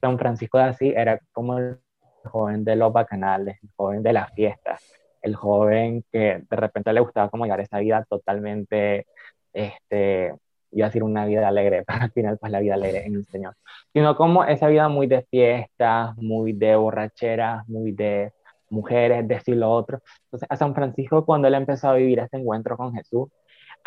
San 0.00 0.18
Francisco 0.18 0.58
de 0.58 0.64
Asís 0.64 0.94
era 0.96 1.20
como 1.32 1.58
el 1.58 1.78
joven 2.24 2.64
de 2.64 2.76
los 2.76 2.92
bacanales, 2.92 3.58
el 3.62 3.70
joven 3.76 4.02
de 4.02 4.12
las 4.12 4.32
fiestas, 4.34 4.82
el 5.22 5.34
joven 5.34 6.04
que 6.12 6.42
de 6.48 6.56
repente 6.56 6.92
le 6.92 7.00
gustaba 7.00 7.28
como 7.28 7.44
llegar 7.44 7.60
a 7.60 7.62
esa 7.62 7.78
vida 7.78 8.04
totalmente, 8.08 9.06
este, 9.52 10.34
iba 10.72 10.86
a 10.86 10.88
decir 10.88 11.02
una 11.02 11.24
vida 11.26 11.48
alegre, 11.48 11.84
pero 11.86 12.02
al 12.02 12.12
final 12.12 12.38
pues 12.38 12.52
la 12.52 12.60
vida 12.60 12.74
alegre 12.74 13.06
en 13.06 13.14
el 13.16 13.26
Señor, 13.26 13.54
sino 13.92 14.16
como 14.16 14.44
esa 14.44 14.68
vida 14.68 14.88
muy 14.88 15.06
de 15.06 15.22
fiestas, 15.30 16.16
muy 16.16 16.52
de 16.52 16.76
borracheras, 16.76 17.68
muy 17.68 17.92
de 17.92 18.32
mujeres, 18.68 19.26
de 19.26 19.34
esto 19.34 19.52
y 19.52 19.54
lo 19.54 19.70
otro. 19.70 20.00
Entonces 20.24 20.48
a 20.50 20.56
San 20.56 20.74
Francisco 20.74 21.24
cuando 21.24 21.48
él 21.48 21.54
empezó 21.54 21.88
a 21.88 21.94
vivir 21.94 22.18
este 22.18 22.36
encuentro 22.38 22.76
con 22.76 22.92
Jesús, 22.94 23.28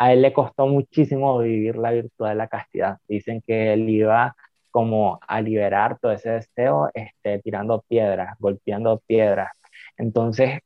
a 0.00 0.12
él 0.14 0.22
le 0.22 0.32
costó 0.32 0.66
muchísimo 0.66 1.38
vivir 1.40 1.76
la 1.76 1.92
virtud 1.92 2.26
de 2.26 2.34
la 2.34 2.48
castidad. 2.48 2.98
Dicen 3.06 3.42
que 3.46 3.74
él 3.74 3.88
iba 3.90 4.34
como 4.70 5.20
a 5.28 5.42
liberar 5.42 5.98
todo 6.00 6.12
ese 6.12 6.30
deseo, 6.30 6.90
este, 6.94 7.40
tirando 7.40 7.84
piedras, 7.88 8.34
golpeando 8.38 9.02
piedras. 9.06 9.50
Entonces, 9.98 10.60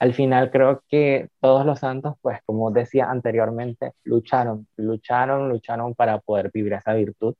al 0.00 0.14
final 0.14 0.50
creo 0.50 0.82
que 0.88 1.28
todos 1.40 1.64
los 1.66 1.80
santos, 1.80 2.16
pues 2.20 2.40
como 2.46 2.72
decía 2.72 3.10
anteriormente, 3.10 3.92
lucharon, 4.04 4.66
lucharon, 4.76 5.48
lucharon 5.50 5.94
para 5.94 6.18
poder 6.20 6.50
vivir 6.52 6.72
esa 6.74 6.94
virtud. 6.94 7.36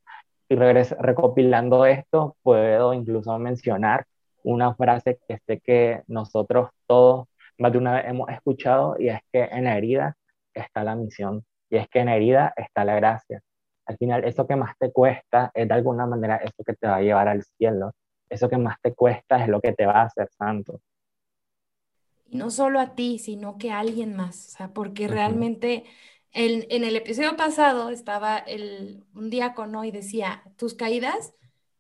Y 0.49 0.55
recopilando 0.57 1.85
esto, 1.87 2.37
puedo 2.43 2.95
incluso 2.95 3.37
mencionar 3.41 4.07
una 4.45 4.75
frase 4.75 5.19
que 5.29 5.39
sé 5.47 5.61
que 5.61 6.03
nosotros 6.07 6.71
todos 6.87 7.27
más 7.59 7.73
de 7.73 7.79
una 7.79 7.95
vez 7.95 8.05
hemos 8.07 8.29
escuchado 8.31 8.97
y 9.01 9.09
es 9.09 9.21
que 9.33 9.45
en 9.45 9.65
la 9.65 9.77
herida 9.77 10.17
está 10.55 10.85
la 10.85 10.95
misión 10.95 11.45
y 11.71 11.77
es 11.77 11.89
que 11.89 12.01
en 12.01 12.09
herida 12.09 12.53
está 12.57 12.85
la 12.85 12.95
gracia. 12.97 13.43
Al 13.87 13.97
final, 13.99 14.25
eso 14.25 14.47
que 14.47 14.57
más 14.57 14.77
te 14.79 14.93
cuesta 14.93 15.51
es 15.55 15.69
de 15.69 15.75
alguna 15.75 16.07
manera 16.07 16.37
eso 16.37 16.65
que 16.65 16.75
te 16.75 16.87
va 16.87 16.97
a 16.97 17.03
llevar 17.03 17.29
al 17.29 17.45
cielo. 17.45 17.93
Eso 18.29 18.49
que 18.49 18.57
más 18.57 18.81
te 18.81 18.95
cuesta 18.95 19.43
es 19.43 19.49
lo 19.49 19.61
que 19.61 19.73
te 19.73 19.87
va 19.87 20.01
a 20.01 20.05
hacer 20.05 20.29
santo. 20.31 20.81
Y 22.27 22.37
no 22.37 22.51
solo 22.51 22.81
a 22.81 22.95
ti, 22.95 23.19
sino 23.19 23.59
que 23.59 23.71
a 23.71 23.81
alguien 23.81 24.17
más. 24.17 24.49
O 24.49 24.57
sea, 24.57 24.69
porque 24.73 25.09
realmente 25.09 25.85
en 26.33 26.85
el 26.85 26.97
episodio 26.97 27.37
pasado 27.37 27.91
estaba 27.91 28.39
el, 28.39 29.05
un 29.15 29.31
diácono 29.31 29.85
y 29.85 29.91
decía, 29.91 30.43
tus 30.57 30.75
caídas 30.75 31.35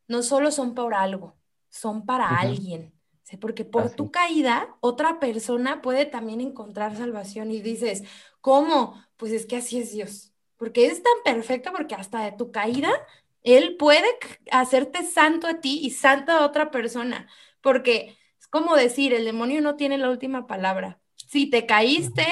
no 0.06 0.22
solo 0.22 0.50
son 0.50 0.74
por 0.74 0.94
algo, 0.94 1.34
son 1.70 2.04
para 2.06 2.28
alguien. 2.38 2.92
Porque 3.40 3.64
por 3.64 3.90
tu 3.90 4.10
caída, 4.10 4.76
otra 4.80 5.18
persona 5.18 5.82
puede 5.82 6.06
también 6.06 6.40
encontrar 6.40 6.96
salvación 6.96 7.50
y 7.50 7.60
dices, 7.60 8.04
¿cómo? 8.44 9.02
Pues 9.16 9.32
es 9.32 9.46
que 9.46 9.56
así 9.56 9.78
es 9.78 9.92
Dios. 9.92 10.34
Porque 10.58 10.84
es 10.84 11.02
tan 11.02 11.14
perfecto 11.24 11.72
porque 11.72 11.94
hasta 11.94 12.22
de 12.22 12.32
tu 12.32 12.52
caída, 12.52 12.90
Él 13.42 13.76
puede 13.78 14.06
hacerte 14.50 15.02
santo 15.02 15.46
a 15.46 15.62
ti 15.62 15.80
y 15.82 15.92
santo 15.92 16.30
a 16.30 16.44
otra 16.44 16.70
persona. 16.70 17.26
Porque 17.62 18.18
es 18.38 18.46
como 18.48 18.76
decir, 18.76 19.14
el 19.14 19.24
demonio 19.24 19.62
no 19.62 19.76
tiene 19.76 19.96
la 19.96 20.10
última 20.10 20.46
palabra. 20.46 21.00
Si 21.16 21.48
te 21.48 21.64
caíste, 21.64 22.26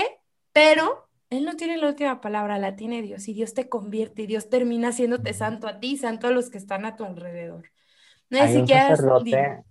pero 0.52 1.08
Él 1.30 1.46
no 1.46 1.56
tiene 1.56 1.78
la 1.78 1.88
última 1.88 2.20
palabra, 2.20 2.58
la 2.58 2.76
tiene 2.76 3.00
Dios. 3.00 3.26
Y 3.26 3.32
Dios 3.32 3.54
te 3.54 3.70
convierte 3.70 4.24
y 4.24 4.26
Dios 4.26 4.50
termina 4.50 4.88
haciéndote 4.88 5.32
santo 5.32 5.66
a 5.66 5.80
ti, 5.80 5.96
santo 5.96 6.26
a 6.26 6.30
los 6.30 6.50
que 6.50 6.58
están 6.58 6.84
a 6.84 6.94
tu 6.94 7.04
alrededor. 7.04 7.70
No 8.28 8.38
hay, 8.38 8.54
un 8.56 8.68
sacerdote, 8.68 9.64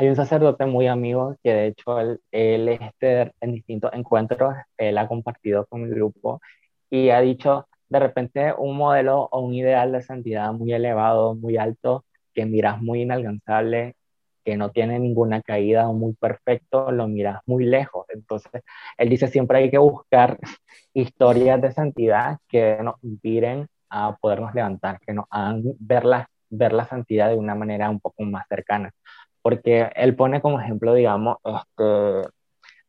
hay 0.00 0.08
un 0.08 0.16
sacerdote 0.16 0.64
muy 0.64 0.86
amigo 0.86 1.36
que 1.42 1.52
de 1.52 1.66
hecho 1.66 2.00
él, 2.00 2.20
él 2.32 2.68
este, 2.70 3.32
en 3.40 3.52
distintos 3.52 3.92
encuentros, 3.92 4.54
él 4.78 4.96
ha 4.96 5.06
compartido 5.06 5.66
con 5.66 5.82
mi 5.82 5.90
grupo 5.90 6.40
y 6.88 7.10
ha 7.10 7.20
dicho 7.20 7.68
de 7.90 7.98
repente 7.98 8.54
un 8.56 8.78
modelo 8.78 9.28
o 9.30 9.40
un 9.40 9.52
ideal 9.54 9.92
de 9.92 10.00
santidad 10.02 10.52
muy 10.54 10.72
elevado, 10.72 11.34
muy 11.34 11.58
alto, 11.58 12.06
que 12.34 12.46
miras 12.46 12.80
muy 12.80 13.02
inalcanzable, 13.02 13.94
que 14.42 14.56
no 14.56 14.70
tiene 14.70 14.98
ninguna 14.98 15.42
caída 15.42 15.86
o 15.88 15.92
muy 15.92 16.14
perfecto, 16.14 16.90
lo 16.92 17.06
miras 17.06 17.40
muy 17.44 17.64
lejos. 17.66 18.06
Entonces, 18.08 18.62
él 18.96 19.10
dice 19.10 19.28
siempre 19.28 19.58
hay 19.58 19.70
que 19.70 19.78
buscar 19.78 20.38
historias 20.94 21.60
de 21.60 21.72
santidad 21.72 22.38
que 22.48 22.78
nos 22.82 22.94
inspiren 23.04 23.68
a 23.90 24.16
podernos 24.16 24.54
levantar, 24.54 24.98
que 25.00 25.12
nos 25.12 25.26
hagan 25.30 25.62
ver 25.78 26.04
la, 26.06 26.30
ver 26.48 26.72
la 26.72 26.86
santidad 26.86 27.28
de 27.28 27.36
una 27.36 27.54
manera 27.54 27.90
un 27.90 28.00
poco 28.00 28.22
más 28.24 28.46
cercana 28.48 28.90
porque 29.42 29.90
él 29.94 30.14
pone 30.16 30.40
como 30.40 30.60
ejemplo, 30.60 30.94
digamos, 30.94 31.38
este, 31.44 32.28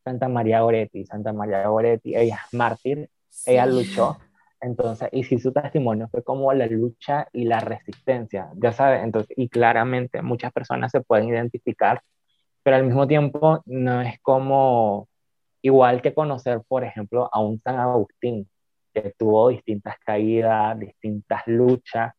Santa 0.04 0.28
María 0.28 0.62
Goretti. 0.62 1.06
Santa 1.06 1.34
María 1.34 1.68
Goretti, 1.68 2.16
ella 2.16 2.39
es 2.45 2.54
mártir, 2.54 3.10
ella 3.45 3.66
luchó, 3.66 4.18
entonces, 4.62 5.10
y 5.12 5.24
si 5.24 5.39
su 5.39 5.52
testimonio 5.52 6.08
fue 6.10 6.24
como 6.24 6.54
la 6.54 6.68
lucha 6.68 7.28
y 7.34 7.45
la 7.45 7.60
resistencia, 7.60 8.49
ya 8.56 8.72
sabes, 8.72 9.04
entonces, 9.04 9.36
y 9.36 9.49
claramente 9.49 10.22
muchas 10.22 10.54
personas 10.54 10.91
se 10.91 11.02
pueden 11.02 11.30
identificar, 11.30 12.02
pero 12.64 12.78
al 12.78 12.86
mismo 12.86 13.08
tiempo 13.08 13.62
no 13.66 14.02
es 14.02 14.20
como 14.22 15.10
igual 15.64 16.02
que 16.04 16.14
conocer, 16.14 16.62
por 16.68 16.84
ejemplo, 16.84 17.28
a 17.32 17.39
un 17.39 17.60
San 17.62 17.80
Agustín, 17.80 18.47
que 18.93 19.14
tuvo 19.18 19.49
distintas 19.49 19.95
caídas, 20.06 20.78
distintas 20.78 21.41
luchas, 21.47 22.14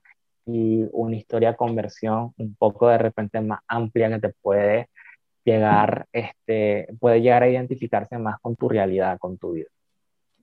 y 0.47 0.85
una 0.93 1.17
historia 1.17 1.53
de 1.53 1.57
conversión 1.57 2.33
un 2.39 2.55
poco 2.57 2.89
de 2.89 2.99
repente 2.99 3.41
más 3.41 3.61
amplia 3.69 4.09
que 4.11 4.21
te 4.21 4.31
puede 4.43 4.89
llegar, 5.45 6.07
este, 6.13 6.89
puede 7.01 7.21
llegar 7.23 7.43
a 7.45 7.49
identificarse 7.49 8.19
más 8.19 8.41
con 8.41 8.57
tu 8.57 8.69
realidad, 8.69 9.19
con 9.19 9.39
tu 9.39 9.53
vida. 9.53 9.69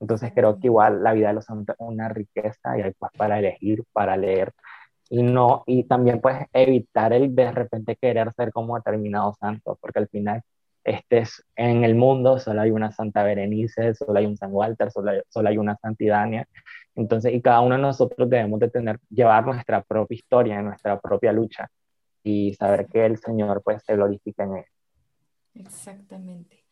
Entonces 0.00 0.32
creo 0.34 0.58
que 0.58 0.68
igual 0.68 1.02
la 1.02 1.12
vida 1.12 1.28
de 1.28 1.34
los 1.34 1.44
santos 1.46 1.76
es 1.78 1.86
una 1.86 2.08
riqueza 2.08 2.78
y 2.78 2.82
hay 2.82 2.92
pues 2.98 3.12
para 3.16 3.38
elegir, 3.38 3.84
para 3.92 4.16
leer 4.16 4.52
y 5.10 5.22
no, 5.22 5.64
y 5.66 5.84
también 5.84 6.20
pues 6.20 6.38
evitar 6.52 7.12
el 7.12 7.34
de 7.34 7.50
repente 7.52 7.96
querer 7.96 8.32
ser 8.34 8.52
como 8.52 8.76
determinado 8.76 9.34
santo, 9.40 9.76
porque 9.80 9.98
al 9.98 10.08
final 10.08 10.42
este 10.84 11.18
es, 11.18 11.44
en 11.56 11.84
el 11.84 11.96
mundo 11.96 12.38
solo 12.38 12.60
hay 12.62 12.70
una 12.70 12.92
Santa 12.92 13.24
Berenice, 13.24 13.94
solo 13.94 14.18
hay 14.18 14.26
un 14.26 14.36
San 14.36 14.50
Walter, 14.52 14.90
solo 14.92 15.10
hay, 15.10 15.20
solo 15.28 15.48
hay 15.48 15.58
una 15.58 15.76
Santidania. 15.76 16.46
Entonces, 16.94 17.32
y 17.32 17.40
cada 17.40 17.60
uno 17.60 17.76
de 17.76 17.82
nosotros 17.82 18.28
debemos 18.28 18.60
de 18.60 18.68
tener, 18.68 18.98
llevar 19.08 19.44
nuestra 19.46 19.82
propia 19.82 20.14
historia, 20.16 20.62
nuestra 20.62 21.00
propia 21.00 21.32
lucha 21.32 21.70
y 22.22 22.54
saber 22.54 22.86
que 22.86 23.06
el 23.06 23.18
Señor 23.18 23.62
pues 23.62 23.82
se 23.84 23.94
glorifica 23.94 24.44
en 24.44 24.56
él. 24.56 24.64
Exactamente. 25.54 26.64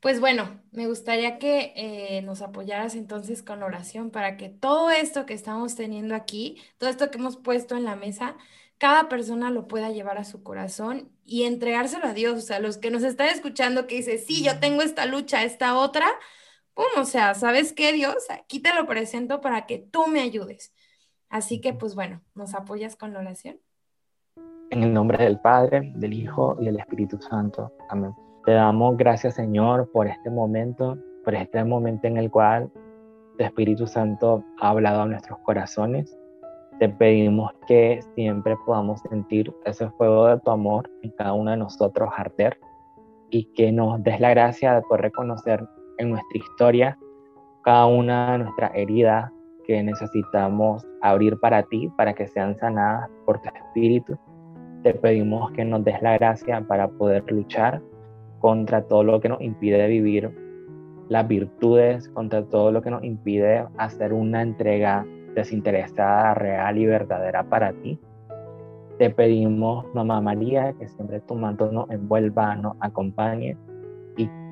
Pues 0.00 0.20
bueno, 0.20 0.60
me 0.70 0.86
gustaría 0.86 1.38
que 1.38 1.72
eh, 1.74 2.22
nos 2.22 2.40
apoyaras 2.40 2.94
entonces 2.94 3.42
con 3.42 3.62
oración 3.64 4.10
para 4.10 4.36
que 4.36 4.48
todo 4.48 4.90
esto 4.90 5.26
que 5.26 5.34
estamos 5.34 5.74
teniendo 5.74 6.14
aquí, 6.14 6.62
todo 6.78 6.88
esto 6.88 7.10
que 7.10 7.18
hemos 7.18 7.36
puesto 7.36 7.76
en 7.76 7.84
la 7.84 7.96
mesa, 7.96 8.36
cada 8.78 9.08
persona 9.08 9.50
lo 9.50 9.66
pueda 9.66 9.90
llevar 9.90 10.18
a 10.18 10.24
su 10.24 10.44
corazón 10.44 11.10
y 11.24 11.44
entregárselo 11.44 12.06
a 12.06 12.14
Dios. 12.14 12.38
O 12.38 12.40
sea, 12.40 12.60
los 12.60 12.78
que 12.78 12.92
nos 12.92 13.02
están 13.02 13.28
escuchando 13.28 13.88
que 13.88 13.96
dice, 13.96 14.18
sí, 14.18 14.44
yo 14.44 14.60
tengo 14.60 14.82
esta 14.82 15.04
lucha, 15.04 15.42
esta 15.42 15.76
otra, 15.76 16.06
¡pum! 16.78 17.02
O 17.02 17.04
sea, 17.04 17.34
¿sabes 17.34 17.72
qué, 17.72 17.92
Dios? 17.92 18.30
Aquí 18.30 18.60
te 18.60 18.72
lo 18.72 18.86
presento 18.86 19.40
para 19.40 19.66
que 19.66 19.78
tú 19.78 20.06
me 20.06 20.20
ayudes. 20.20 20.72
Así 21.28 21.60
que, 21.60 21.74
pues 21.74 21.96
bueno, 21.96 22.22
¿nos 22.36 22.54
apoyas 22.54 22.94
con 22.94 23.12
la 23.12 23.18
oración? 23.18 23.58
En 24.70 24.84
el 24.84 24.94
nombre 24.94 25.24
del 25.24 25.40
Padre, 25.40 25.92
del 25.96 26.12
Hijo 26.12 26.56
y 26.60 26.66
del 26.66 26.78
Espíritu 26.78 27.20
Santo. 27.20 27.72
Amén. 27.88 28.14
Te 28.44 28.52
damos 28.52 28.96
gracias, 28.96 29.34
Señor, 29.34 29.90
por 29.90 30.06
este 30.06 30.30
momento, 30.30 30.96
por 31.24 31.34
este 31.34 31.64
momento 31.64 32.06
en 32.06 32.16
el 32.16 32.30
cual 32.30 32.70
tu 33.36 33.44
Espíritu 33.44 33.88
Santo 33.88 34.44
ha 34.60 34.68
hablado 34.70 35.02
a 35.02 35.06
nuestros 35.06 35.40
corazones 35.40 36.16
te 36.78 36.88
pedimos 36.88 37.52
que 37.66 38.00
siempre 38.14 38.56
podamos 38.64 39.00
sentir 39.00 39.52
ese 39.64 39.90
fuego 39.90 40.28
de 40.28 40.38
tu 40.38 40.50
amor 40.50 40.88
en 41.02 41.10
cada 41.10 41.32
uno 41.32 41.50
de 41.50 41.56
nosotros 41.56 42.08
arder 42.16 42.60
y 43.30 43.52
que 43.54 43.72
nos 43.72 44.00
des 44.04 44.20
la 44.20 44.30
gracia 44.30 44.74
de 44.74 44.82
poder 44.82 45.02
reconocer 45.02 45.66
en 45.98 46.10
nuestra 46.10 46.38
historia 46.38 46.98
cada 47.62 47.86
una 47.86 48.32
de 48.32 48.38
nuestras 48.38 48.70
heridas 48.74 49.30
que 49.66 49.82
necesitamos 49.82 50.86
abrir 51.02 51.38
para 51.38 51.62
ti, 51.64 51.90
para 51.96 52.14
que 52.14 52.26
sean 52.26 52.56
sanadas 52.56 53.10
por 53.26 53.40
tu 53.42 53.48
espíritu. 53.48 54.16
Te 54.82 54.94
pedimos 54.94 55.50
que 55.52 55.64
nos 55.64 55.84
des 55.84 56.00
la 56.00 56.16
gracia 56.16 56.62
para 56.66 56.88
poder 56.88 57.30
luchar 57.30 57.82
contra 58.38 58.82
todo 58.82 59.04
lo 59.04 59.20
que 59.20 59.28
nos 59.28 59.40
impide 59.42 59.86
vivir 59.88 60.30
las 61.08 61.28
virtudes, 61.28 62.08
contra 62.10 62.42
todo 62.44 62.72
lo 62.72 62.80
que 62.80 62.90
nos 62.90 63.04
impide 63.04 63.66
hacer 63.76 64.12
una 64.12 64.42
entrega 64.42 65.04
desinteresada, 65.34 66.34
real 66.34 66.78
y 66.78 66.86
verdadera 66.86 67.44
para 67.44 67.72
ti. 67.72 67.98
Te 68.98 69.10
pedimos, 69.10 69.84
Mamá 69.94 70.20
María, 70.20 70.72
que 70.78 70.88
siempre 70.88 71.20
tu 71.20 71.34
manto 71.34 71.70
nos 71.70 71.90
envuelva, 71.90 72.56
nos 72.56 72.76
acompañe 72.80 73.56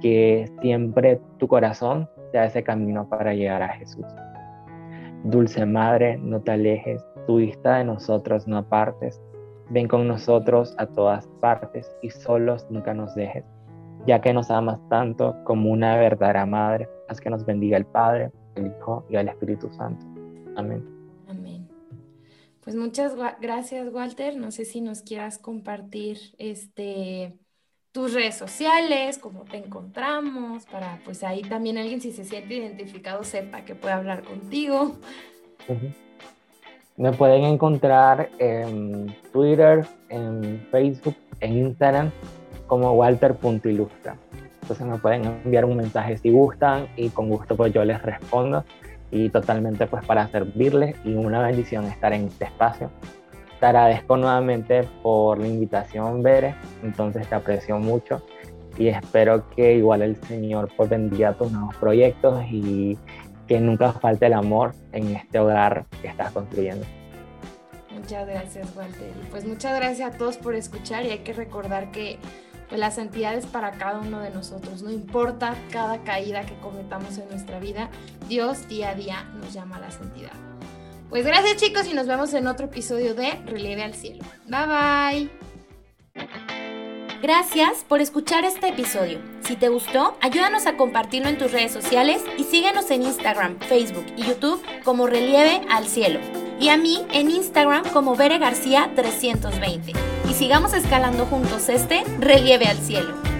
que 0.00 0.50
siempre 0.60 1.20
tu 1.38 1.48
corazón 1.48 2.08
sea 2.32 2.46
ese 2.46 2.62
camino 2.62 3.08
para 3.08 3.34
llegar 3.34 3.62
a 3.62 3.68
Jesús. 3.68 4.04
Dulce 5.24 5.66
Madre, 5.66 6.18
no 6.18 6.40
te 6.40 6.52
alejes, 6.52 7.04
tu 7.26 7.36
vista 7.36 7.78
de 7.78 7.84
nosotros 7.84 8.46
no 8.46 8.58
apartes. 8.58 9.20
Ven 9.70 9.88
con 9.88 10.06
nosotros 10.06 10.74
a 10.78 10.86
todas 10.86 11.26
partes 11.40 11.90
y 12.02 12.10
solos 12.10 12.66
nunca 12.70 12.94
nos 12.94 13.14
dejes, 13.16 13.44
ya 14.06 14.20
que 14.20 14.32
nos 14.32 14.50
amas 14.50 14.80
tanto 14.88 15.36
como 15.44 15.70
una 15.70 15.96
verdadera 15.96 16.46
madre. 16.46 16.88
Haz 17.08 17.20
que 17.20 17.30
nos 17.30 17.44
bendiga 17.44 17.76
el 17.76 17.86
Padre, 17.86 18.30
el 18.54 18.68
Hijo 18.68 19.04
y 19.08 19.16
el 19.16 19.28
Espíritu 19.28 19.68
Santo. 19.72 20.06
Amén. 20.56 20.84
Amén. 21.26 21.68
Pues 22.60 22.76
muchas 22.76 23.14
gracias, 23.40 23.92
Walter. 23.92 24.36
No 24.36 24.52
sé 24.52 24.64
si 24.64 24.80
nos 24.80 25.02
quieras 25.02 25.38
compartir 25.38 26.18
este 26.38 27.36
tus 27.96 28.12
redes 28.12 28.34
sociales, 28.34 29.16
cómo 29.16 29.44
te 29.44 29.56
encontramos, 29.56 30.66
para 30.66 30.98
pues 31.06 31.24
ahí 31.24 31.40
también 31.40 31.78
alguien 31.78 32.02
si 32.02 32.12
se 32.12 32.26
siente 32.26 32.52
identificado 32.52 33.24
sepa 33.24 33.62
que 33.62 33.74
puede 33.74 33.94
hablar 33.94 34.22
contigo. 34.22 34.96
Me 36.98 37.10
pueden 37.12 37.44
encontrar 37.44 38.28
en 38.38 39.16
Twitter, 39.32 39.86
en 40.10 40.66
Facebook, 40.70 41.16
en 41.40 41.56
Instagram 41.56 42.10
como 42.66 42.92
walter.ilustra. 42.92 44.18
Entonces 44.60 44.86
me 44.86 44.98
pueden 44.98 45.24
enviar 45.24 45.64
un 45.64 45.78
mensaje 45.78 46.18
si 46.18 46.30
gustan 46.30 46.88
y 46.96 47.08
con 47.08 47.30
gusto 47.30 47.56
pues 47.56 47.72
yo 47.72 47.82
les 47.82 48.02
respondo 48.02 48.62
y 49.10 49.30
totalmente 49.30 49.86
pues 49.86 50.04
para 50.04 50.28
servirles 50.28 50.96
y 51.02 51.14
una 51.14 51.40
bendición 51.40 51.86
estar 51.86 52.12
en 52.12 52.26
este 52.26 52.44
espacio. 52.44 52.90
Te 53.60 53.66
agradezco 53.66 54.16
nuevamente 54.16 54.84
por 55.02 55.38
la 55.38 55.48
invitación, 55.48 56.22
Bere, 56.22 56.54
entonces 56.82 57.26
te 57.28 57.34
aprecio 57.34 57.78
mucho 57.78 58.22
y 58.78 58.88
espero 58.88 59.48
que 59.50 59.74
igual 59.74 60.02
el 60.02 60.16
Señor 60.24 60.68
pues 60.76 60.90
bendiga 60.90 61.32
tus 61.32 61.50
nuevos 61.50 61.74
proyectos 61.76 62.44
y 62.50 62.98
que 63.46 63.60
nunca 63.60 63.92
falte 63.92 64.26
el 64.26 64.34
amor 64.34 64.74
en 64.92 65.16
este 65.16 65.38
hogar 65.38 65.86
que 66.02 66.08
estás 66.08 66.32
construyendo. 66.32 66.84
Muchas 67.94 68.26
gracias, 68.26 68.76
Walter. 68.76 69.12
Pues 69.30 69.46
muchas 69.46 69.74
gracias 69.76 70.14
a 70.14 70.18
todos 70.18 70.36
por 70.36 70.54
escuchar 70.54 71.06
y 71.06 71.10
hay 71.10 71.18
que 71.20 71.32
recordar 71.32 71.90
que 71.92 72.18
pues, 72.68 72.78
la 72.78 72.90
santidad 72.90 73.34
es 73.34 73.46
para 73.46 73.72
cada 73.72 74.00
uno 74.00 74.20
de 74.20 74.30
nosotros. 74.30 74.82
No 74.82 74.90
importa 74.90 75.54
cada 75.70 76.02
caída 76.04 76.44
que 76.44 76.58
cometamos 76.58 77.16
en 77.18 77.28
nuestra 77.28 77.58
vida, 77.58 77.88
Dios 78.28 78.68
día 78.68 78.90
a 78.90 78.94
día 78.94 79.24
nos 79.40 79.52
llama 79.52 79.76
a 79.76 79.80
la 79.80 79.90
santidad. 79.90 80.45
Pues 81.08 81.24
gracias 81.24 81.56
chicos 81.56 81.86
y 81.86 81.94
nos 81.94 82.06
vemos 82.06 82.34
en 82.34 82.46
otro 82.46 82.66
episodio 82.66 83.14
de 83.14 83.32
Relieve 83.46 83.82
al 83.82 83.94
Cielo. 83.94 84.24
Bye 84.46 84.66
bye. 84.66 85.30
Gracias 87.22 87.84
por 87.88 88.00
escuchar 88.00 88.44
este 88.44 88.68
episodio. 88.68 89.20
Si 89.40 89.56
te 89.56 89.68
gustó, 89.68 90.16
ayúdanos 90.20 90.66
a 90.66 90.76
compartirlo 90.76 91.28
en 91.28 91.38
tus 91.38 91.52
redes 91.52 91.72
sociales 91.72 92.22
y 92.36 92.44
síguenos 92.44 92.90
en 92.90 93.02
Instagram, 93.02 93.58
Facebook 93.60 94.06
y 94.16 94.24
YouTube 94.24 94.62
como 94.84 95.06
Relieve 95.06 95.62
al 95.70 95.86
Cielo. 95.86 96.20
Y 96.60 96.68
a 96.68 96.76
mí 96.76 97.04
en 97.12 97.30
Instagram 97.30 97.84
como 97.92 98.16
Bere 98.16 98.38
García 98.38 98.90
320. 98.94 99.92
Y 100.28 100.34
sigamos 100.34 100.74
escalando 100.74 101.24
juntos 101.26 101.68
este 101.68 102.04
Relieve 102.18 102.66
al 102.66 102.78
Cielo. 102.78 103.35